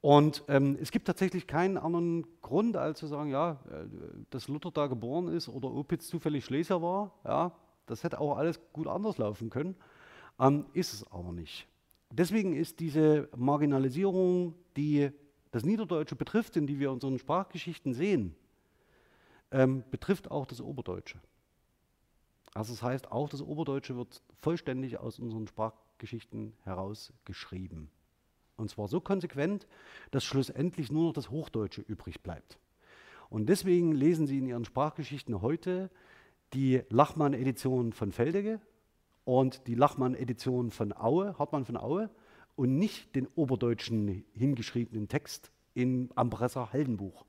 Und 0.00 0.42
ähm, 0.48 0.76
es 0.80 0.90
gibt 0.90 1.06
tatsächlich 1.06 1.46
keinen 1.46 1.78
anderen 1.78 2.26
Grund, 2.40 2.76
als 2.76 2.98
zu 2.98 3.06
sagen, 3.06 3.30
ja, 3.30 3.60
äh, 3.70 3.86
dass 4.30 4.48
Luther 4.48 4.72
da 4.72 4.88
geboren 4.88 5.28
ist 5.28 5.48
oder 5.48 5.72
Opitz 5.72 6.08
zufällig 6.08 6.44
Schlesier 6.44 6.82
war. 6.82 7.12
Ja, 7.24 7.52
das 7.86 8.02
hätte 8.02 8.20
auch 8.20 8.36
alles 8.36 8.60
gut 8.72 8.88
anders 8.88 9.18
laufen 9.18 9.48
können. 9.48 9.76
Ähm, 10.40 10.66
ist 10.72 10.92
es 10.92 11.12
aber 11.12 11.32
nicht. 11.32 11.68
Deswegen 12.10 12.54
ist 12.54 12.80
diese 12.80 13.28
Marginalisierung, 13.36 14.54
die 14.76 15.10
das 15.52 15.64
Niederdeutsche 15.64 16.16
betrifft, 16.16 16.56
in 16.56 16.66
die 16.66 16.78
wir 16.78 16.90
unseren 16.90 17.18
Sprachgeschichten 17.18 17.94
sehen, 17.94 18.34
ähm, 19.52 19.84
betrifft 19.90 20.30
auch 20.30 20.46
das 20.46 20.60
Oberdeutsche. 20.60 21.20
Also 22.54 22.72
das 22.72 22.82
heißt, 22.82 23.10
auch 23.10 23.28
das 23.28 23.40
Oberdeutsche 23.40 23.96
wird 23.96 24.22
vollständig 24.40 24.98
aus 24.98 25.18
unseren 25.18 25.46
Sprachgeschichten 25.46 26.52
herausgeschrieben. 26.64 27.90
Und 28.56 28.68
zwar 28.68 28.88
so 28.88 29.00
konsequent, 29.00 29.66
dass 30.10 30.24
schlussendlich 30.24 30.92
nur 30.92 31.04
noch 31.06 31.12
das 31.14 31.30
Hochdeutsche 31.30 31.80
übrig 31.80 32.22
bleibt. 32.22 32.58
Und 33.30 33.48
deswegen 33.48 33.92
lesen 33.92 34.26
Sie 34.26 34.38
in 34.38 34.46
Ihren 34.46 34.66
Sprachgeschichten 34.66 35.40
heute 35.40 35.90
die 36.52 36.82
Lachmann-Edition 36.90 37.94
von 37.94 38.12
Feldege 38.12 38.60
und 39.24 39.66
die 39.66 39.74
Lachmann-Edition 39.74 40.70
von 40.70 40.92
Aue, 40.92 41.38
Hartmann 41.38 41.64
von 41.64 41.78
Aue, 41.78 42.10
und 42.54 42.78
nicht 42.78 43.16
den 43.16 43.26
oberdeutschen 43.28 44.24
hingeschriebenen 44.34 45.08
Text 45.08 45.50
im 45.72 46.10
Ambresser 46.14 46.70
Heldenbuch. 46.70 47.24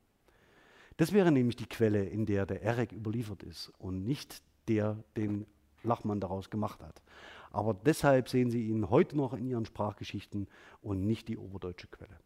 Das 0.98 1.14
wäre 1.14 1.32
nämlich 1.32 1.56
die 1.56 1.66
Quelle, 1.66 2.04
in 2.04 2.26
der 2.26 2.46
der 2.46 2.62
Erek 2.62 2.92
überliefert 2.92 3.42
ist 3.44 3.72
und 3.80 4.04
nicht 4.04 4.44
der, 4.68 4.98
den 5.18 5.46
Lachmann 5.84 6.20
daraus 6.20 6.50
gemacht 6.50 6.82
hat. 6.82 7.02
Aber 7.52 7.74
deshalb 7.74 8.30
sehen 8.30 8.50
Sie 8.50 8.68
ihn 8.68 8.90
heute 8.90 9.16
noch 9.16 9.34
in 9.34 9.46
Ihren 9.46 9.66
Sprachgeschichten 9.66 10.48
und 10.82 11.06
nicht 11.06 11.28
die 11.28 11.38
oberdeutsche 11.38 11.88
Quelle. 11.88 12.18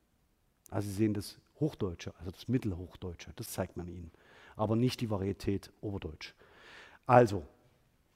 Also 0.70 0.90
Sie 0.90 0.96
sehen 0.96 1.14
das 1.14 1.40
Hochdeutsche, 1.60 2.14
also 2.20 2.32
das 2.32 2.48
Mittelhochdeutsche, 2.48 3.32
das 3.36 3.52
zeigt 3.52 3.78
man 3.78 3.88
Ihnen, 3.88 4.12
aber 4.56 4.76
nicht 4.76 5.02
die 5.02 5.10
Varietät 5.10 5.72
Oberdeutsch. 5.82 6.34
Also, 7.06 7.44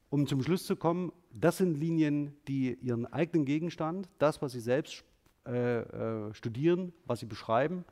um 0.09 0.28
zum 0.28 0.43
Schluss 0.43 0.65
zu 0.65 0.76
kommen, 0.76 1.11
das 1.32 1.57
sind 1.57 1.76
Linien, 1.76 2.36
die 2.47 2.74
ihren 2.74 3.05
eigenen 3.11 3.45
Gegenstand, 3.45 4.09
das, 4.19 4.41
was 4.41 4.51
Sie 4.51 4.59
selbst 4.59 5.03
äh, 5.47 5.80
äh, 5.80 6.34
studieren, 6.34 6.93
was 7.05 7.22
Sie 7.22 7.26
beschreiben, 7.26 7.86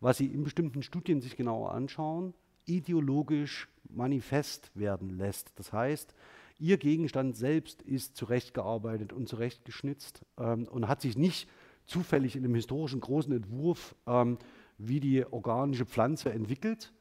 was 0.00 0.18
Sie 0.18 0.26
in 0.26 0.44
bestimmten 0.44 0.82
Studien 0.82 1.20
sich 1.20 1.36
genauer 1.36 1.72
anschauen, 1.72 2.34
ideologisch 2.68 3.68
manifest 3.88 4.70
werden 4.74 5.10
lässt. 5.10 5.52
Das 5.56 5.72
heißt, 5.72 6.14
Ihr 6.60 6.76
Gegenstand 6.76 7.36
selbst 7.36 7.82
ist 7.82 8.16
zurechtgearbeitet 8.16 9.12
und 9.12 9.28
zurechtgeschnitzt 9.28 10.24
ähm, 10.38 10.66
und 10.66 10.88
hat 10.88 11.00
sich 11.00 11.16
nicht 11.16 11.48
zufällig 11.86 12.34
in 12.34 12.44
einem 12.44 12.56
historischen 12.56 13.00
großen 13.00 13.32
Entwurf 13.32 13.94
ähm, 14.06 14.38
wie 14.76 14.98
die 14.98 15.24
organische 15.24 15.86
Pflanze 15.86 16.32
entwickelt, 16.32 16.92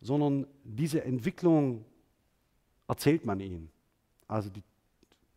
sondern 0.00 0.46
diese 0.62 1.04
Entwicklung 1.04 1.86
erzählt 2.86 3.24
man 3.24 3.40
ihnen. 3.40 3.70
Also 4.26 4.50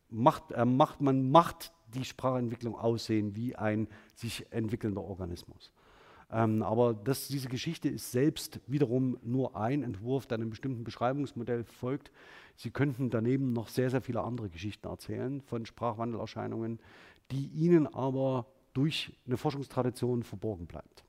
macht, 0.10 0.52
äh, 0.52 0.66
macht, 0.66 1.00
man 1.00 1.32
macht 1.32 1.72
die 1.94 2.04
Sprachentwicklung 2.04 2.76
aussehen 2.76 3.36
wie 3.36 3.56
ein 3.56 3.88
sich 4.16 4.52
entwickelnder 4.52 5.02
Organismus. 5.02 5.72
Ähm, 6.32 6.64
aber 6.64 6.94
das, 6.94 7.28
diese 7.28 7.50
Geschichte 7.50 7.90
ist 7.90 8.12
selbst 8.12 8.60
wiederum 8.68 9.18
nur 9.24 9.56
ein 9.56 9.84
Entwurf, 9.84 10.26
der 10.28 10.38
einem 10.38 10.50
bestimmten 10.50 10.84
Beschreibungsmodell 10.84 11.64
folgt. 11.64 12.12
Sie 12.56 12.72
könnten 12.72 13.10
daneben 13.10 13.54
noch 13.54 13.68
sehr, 13.68 13.90
sehr 13.90 14.02
viele 14.02 14.22
andere 14.22 14.50
Geschichten 14.50 14.88
erzählen 14.88 15.42
von 15.42 15.66
Sprachwandelerscheinungen, 15.66 16.80
die 17.32 17.48
Ihnen 17.48 17.88
aber 17.88 18.46
durch 18.74 19.14
eine 19.26 19.38
Forschungstradition 19.38 20.24
verborgen 20.24 20.68
bleibt. 20.68 21.04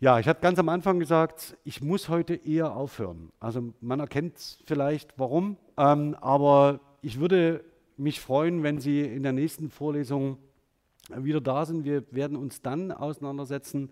Ja, 0.00 0.18
ich 0.18 0.26
hatte 0.26 0.40
ganz 0.40 0.58
am 0.58 0.70
Anfang 0.70 0.98
gesagt, 0.98 1.56
ich 1.62 1.82
muss 1.82 2.08
heute 2.08 2.34
eher 2.34 2.74
aufhören. 2.74 3.30
Also 3.38 3.74
man 3.80 4.00
erkennt 4.00 4.58
vielleicht 4.64 5.12
warum, 5.18 5.58
ähm, 5.76 6.16
aber 6.20 6.80
ich 7.02 7.20
würde 7.20 7.62
mich 7.98 8.18
freuen, 8.18 8.62
wenn 8.62 8.80
Sie 8.80 9.02
in 9.02 9.22
der 9.22 9.32
nächsten 9.32 9.68
Vorlesung 9.68 10.38
wieder 11.16 11.40
da 11.40 11.64
sind. 11.64 11.84
Wir 11.84 12.04
werden 12.10 12.36
uns 12.36 12.62
dann 12.62 12.92
auseinandersetzen 12.92 13.90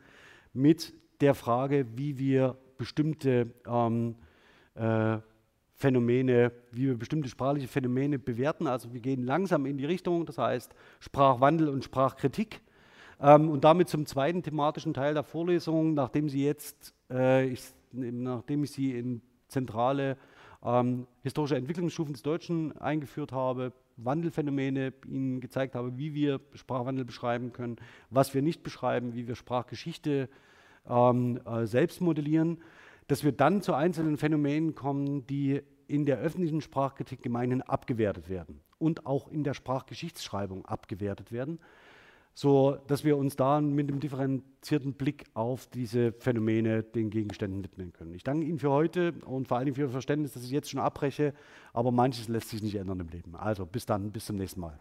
mit 0.52 0.94
der 1.20 1.34
Frage, 1.34 1.86
wie 1.96 2.18
wir 2.18 2.56
bestimmte 2.76 3.52
ähm, 3.66 4.14
äh, 4.74 5.18
Phänomene, 5.74 6.52
wie 6.72 6.86
wir 6.86 6.98
bestimmte 6.98 7.28
sprachliche 7.28 7.68
Phänomene 7.68 8.18
bewerten. 8.18 8.66
Also 8.66 8.92
wir 8.92 9.00
gehen 9.00 9.24
langsam 9.24 9.64
in 9.66 9.78
die 9.78 9.84
Richtung, 9.84 10.26
das 10.26 10.38
heißt 10.38 10.74
Sprachwandel 11.00 11.68
und 11.68 11.84
Sprachkritik. 11.84 12.60
Ähm, 13.20 13.50
und 13.50 13.64
damit 13.64 13.88
zum 13.88 14.06
zweiten 14.06 14.42
thematischen 14.42 14.94
Teil 14.94 15.14
der 15.14 15.22
Vorlesung, 15.24 15.94
nachdem 15.94 16.28
Sie 16.28 16.44
jetzt, 16.44 16.94
äh, 17.10 17.46
ich, 17.46 17.62
nachdem 17.92 18.64
ich 18.64 18.72
Sie 18.72 18.96
in 18.96 19.22
zentrale 19.48 20.16
ähm, 20.64 21.06
historische 21.22 21.56
Entwicklungsstufen 21.56 22.12
des 22.12 22.22
Deutschen 22.22 22.76
eingeführt 22.78 23.32
habe, 23.32 23.72
Wandelphänomene 23.98 24.92
Ihnen 25.06 25.40
gezeigt 25.40 25.74
habe, 25.74 25.98
wie 25.98 26.14
wir 26.14 26.40
Sprachwandel 26.54 27.04
beschreiben 27.04 27.52
können, 27.52 27.76
was 28.10 28.34
wir 28.34 28.42
nicht 28.42 28.62
beschreiben, 28.62 29.14
wie 29.14 29.28
wir 29.28 29.34
Sprachgeschichte 29.34 30.28
ähm, 30.88 31.40
äh, 31.44 31.66
selbst 31.66 32.00
modellieren, 32.00 32.58
dass 33.06 33.24
wir 33.24 33.32
dann 33.32 33.62
zu 33.62 33.74
einzelnen 33.74 34.16
Phänomenen 34.16 34.74
kommen, 34.74 35.26
die 35.26 35.62
in 35.86 36.04
der 36.04 36.18
öffentlichen 36.18 36.60
Sprachkritik 36.60 37.22
gemeinhin 37.22 37.62
abgewertet 37.62 38.28
werden 38.28 38.60
und 38.78 39.06
auch 39.06 39.28
in 39.28 39.44
der 39.44 39.54
Sprachgeschichtsschreibung 39.54 40.66
abgewertet 40.66 41.32
werden 41.32 41.58
so 42.38 42.78
dass 42.86 43.02
wir 43.02 43.16
uns 43.16 43.34
da 43.34 43.60
mit 43.60 43.90
einem 43.90 43.98
differenzierten 43.98 44.92
Blick 44.92 45.24
auf 45.34 45.66
diese 45.66 46.12
Phänomene 46.12 46.84
den 46.84 47.10
Gegenständen 47.10 47.64
widmen 47.64 47.92
können. 47.92 48.14
Ich 48.14 48.22
danke 48.22 48.46
Ihnen 48.46 48.60
für 48.60 48.70
heute 48.70 49.12
und 49.26 49.48
vor 49.48 49.58
allem 49.58 49.74
für 49.74 49.80
Ihr 49.80 49.88
Verständnis, 49.88 50.34
dass 50.34 50.44
ich 50.44 50.50
jetzt 50.50 50.70
schon 50.70 50.78
abbreche, 50.78 51.34
aber 51.72 51.90
manches 51.90 52.28
lässt 52.28 52.50
sich 52.50 52.62
nicht 52.62 52.76
ändern 52.76 53.00
im 53.00 53.08
Leben. 53.08 53.34
Also 53.34 53.66
bis 53.66 53.86
dann, 53.86 54.12
bis 54.12 54.26
zum 54.26 54.36
nächsten 54.36 54.60
Mal. 54.60 54.78